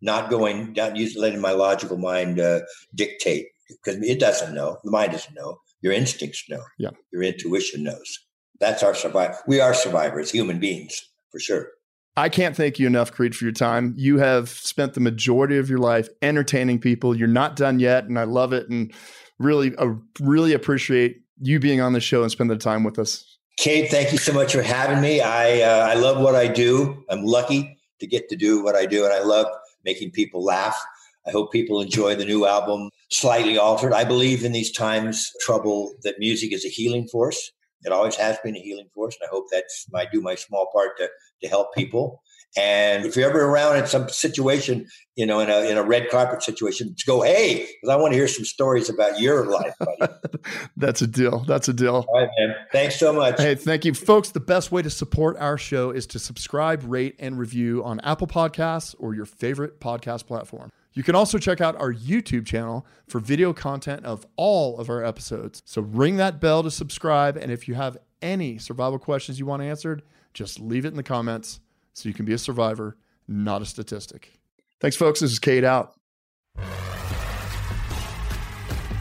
not 0.02 0.30
going 0.30 0.72
down, 0.72 0.96
using 0.96 1.20
letting 1.22 1.40
my 1.40 1.52
logical 1.52 1.98
mind 1.98 2.40
uh, 2.40 2.60
dictate 2.94 3.46
because 3.68 4.02
it 4.02 4.18
doesn't 4.18 4.54
know. 4.54 4.78
The 4.84 4.90
mind 4.90 5.12
doesn't 5.12 5.34
know. 5.34 5.58
Your 5.82 5.92
instincts 5.92 6.44
know. 6.48 6.62
Yeah. 6.78 6.90
Your 7.12 7.22
intuition 7.22 7.84
knows. 7.84 8.18
That's 8.58 8.82
our 8.82 8.94
survival. 8.94 9.38
We 9.46 9.60
are 9.60 9.72
survivors, 9.72 10.30
human 10.30 10.60
beings, 10.60 11.00
for 11.30 11.40
sure. 11.40 11.68
I 12.16 12.28
can't 12.28 12.56
thank 12.56 12.78
you 12.78 12.86
enough, 12.86 13.12
Creed, 13.12 13.34
for 13.34 13.44
your 13.44 13.52
time. 13.52 13.94
You 13.96 14.18
have 14.18 14.50
spent 14.50 14.94
the 14.94 15.00
majority 15.00 15.56
of 15.56 15.70
your 15.70 15.78
life 15.78 16.08
entertaining 16.20 16.80
people. 16.80 17.16
You're 17.16 17.28
not 17.28 17.56
done 17.56 17.78
yet, 17.78 18.04
and 18.04 18.18
I 18.18 18.24
love 18.24 18.52
it, 18.52 18.68
and 18.68 18.92
really, 19.38 19.74
uh, 19.76 19.94
really 20.20 20.52
appreciate 20.52 21.22
you 21.40 21.58
being 21.60 21.80
on 21.80 21.94
the 21.94 22.00
show 22.00 22.22
and 22.22 22.30
spending 22.30 22.56
the 22.58 22.62
time 22.62 22.84
with 22.84 22.98
us. 22.98 23.38
Cade, 23.60 23.90
thank 23.90 24.10
you 24.10 24.16
so 24.16 24.32
much 24.32 24.54
for 24.54 24.62
having 24.62 25.02
me. 25.02 25.20
I 25.20 25.60
uh, 25.60 25.86
I 25.86 25.92
love 25.92 26.22
what 26.22 26.34
I 26.34 26.48
do. 26.48 27.04
I'm 27.10 27.26
lucky 27.26 27.76
to 27.98 28.06
get 28.06 28.30
to 28.30 28.36
do 28.36 28.64
what 28.64 28.74
I 28.74 28.86
do, 28.86 29.04
and 29.04 29.12
I 29.12 29.22
love 29.22 29.48
making 29.84 30.12
people 30.12 30.42
laugh. 30.42 30.82
I 31.26 31.30
hope 31.30 31.52
people 31.52 31.82
enjoy 31.82 32.14
the 32.14 32.24
new 32.24 32.46
album, 32.46 32.88
slightly 33.10 33.58
altered. 33.58 33.92
I 33.92 34.04
believe 34.04 34.46
in 34.46 34.52
these 34.52 34.72
times 34.72 35.30
trouble 35.42 35.92
that 36.04 36.18
music 36.18 36.54
is 36.54 36.64
a 36.64 36.68
healing 36.68 37.06
force. 37.06 37.52
It 37.82 37.92
always 37.92 38.16
has 38.16 38.38
been 38.42 38.56
a 38.56 38.60
healing 38.60 38.88
force, 38.94 39.18
and 39.20 39.28
I 39.28 39.30
hope 39.30 39.44
that's 39.52 39.84
I 39.94 40.06
do 40.10 40.22
my 40.22 40.36
small 40.36 40.70
part 40.72 40.96
to 40.96 41.10
to 41.42 41.48
help 41.48 41.74
people. 41.74 42.22
And 42.56 43.06
if 43.06 43.16
you're 43.16 43.28
ever 43.28 43.44
around 43.44 43.76
in 43.76 43.86
some 43.86 44.08
situation, 44.08 44.86
you 45.14 45.24
know, 45.24 45.38
in 45.38 45.48
a 45.48 45.60
in 45.70 45.76
a 45.76 45.84
red 45.84 46.10
carpet 46.10 46.42
situation, 46.42 46.94
to 46.96 47.06
go, 47.06 47.22
hey, 47.22 47.68
because 47.80 47.88
I 47.88 47.96
want 47.96 48.12
to 48.12 48.16
hear 48.16 48.26
some 48.26 48.44
stories 48.44 48.88
about 48.88 49.20
your 49.20 49.46
life, 49.46 49.74
buddy. 49.78 50.12
That's 50.76 51.00
a 51.00 51.06
deal. 51.06 51.40
That's 51.40 51.68
a 51.68 51.72
deal. 51.72 52.04
All 52.08 52.20
right, 52.20 52.28
man. 52.38 52.56
Thanks 52.72 52.98
so 52.98 53.12
much. 53.12 53.40
Hey, 53.40 53.54
thank 53.54 53.84
you, 53.84 53.94
folks. 53.94 54.30
The 54.30 54.40
best 54.40 54.72
way 54.72 54.82
to 54.82 54.90
support 54.90 55.36
our 55.38 55.58
show 55.58 55.90
is 55.90 56.06
to 56.08 56.18
subscribe, 56.18 56.82
rate, 56.84 57.14
and 57.20 57.38
review 57.38 57.84
on 57.84 58.00
Apple 58.00 58.26
Podcasts 58.26 58.96
or 58.98 59.14
your 59.14 59.26
favorite 59.26 59.80
podcast 59.80 60.26
platform. 60.26 60.72
You 60.92 61.04
can 61.04 61.14
also 61.14 61.38
check 61.38 61.60
out 61.60 61.80
our 61.80 61.92
YouTube 61.92 62.46
channel 62.46 62.84
for 63.06 63.20
video 63.20 63.52
content 63.52 64.04
of 64.04 64.26
all 64.34 64.78
of 64.78 64.90
our 64.90 65.04
episodes. 65.04 65.62
So 65.64 65.82
ring 65.82 66.16
that 66.16 66.40
bell 66.40 66.64
to 66.64 66.70
subscribe. 66.70 67.36
And 67.36 67.52
if 67.52 67.68
you 67.68 67.74
have 67.74 67.96
any 68.20 68.58
survival 68.58 68.98
questions 68.98 69.38
you 69.38 69.46
want 69.46 69.62
answered, 69.62 70.02
just 70.34 70.58
leave 70.58 70.84
it 70.84 70.88
in 70.88 70.96
the 70.96 71.04
comments 71.04 71.60
so 71.94 72.08
you 72.08 72.14
can 72.14 72.24
be 72.24 72.32
a 72.32 72.38
survivor, 72.38 72.96
not 73.28 73.62
a 73.62 73.66
statistic. 73.66 74.32
Thanks, 74.80 74.96
folks. 74.96 75.20
This 75.20 75.32
is 75.32 75.38
Cade 75.38 75.64
out. 75.64 75.94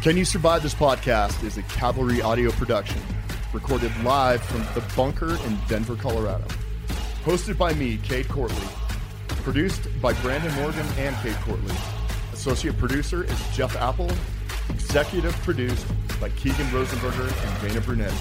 Can 0.01 0.15
You 0.15 0.23
Survive 0.23 0.63
This 0.63 0.73
Podcast 0.73 1.43
is 1.43 1.57
a 1.57 1.63
Cavalry 1.63 2.21
audio 2.21 2.51
production, 2.51 3.01
recorded 3.53 3.91
live 4.03 4.41
from 4.41 4.61
the 4.73 4.81
bunker 4.95 5.35
in 5.45 5.57
Denver, 5.67 5.95
Colorado. 5.95 6.45
Hosted 7.23 7.57
by 7.57 7.73
me, 7.73 7.97
Cade 7.97 8.27
Courtley. 8.27 8.67
Produced 9.43 9.89
by 10.01 10.13
Brandon 10.21 10.53
Morgan 10.55 10.85
and 10.97 11.15
Cade 11.17 11.35
Courtley. 11.43 11.75
Associate 12.33 12.77
producer 12.77 13.25
is 13.25 13.47
Jeff 13.53 13.75
Apple. 13.75 14.09
Executive 14.69 15.33
produced 15.41 15.85
by 16.21 16.29
Keegan 16.29 16.67
Rosenberger 16.67 17.27
and 17.45 17.67
Dana 17.67 17.81
Brunetti. 17.81 18.15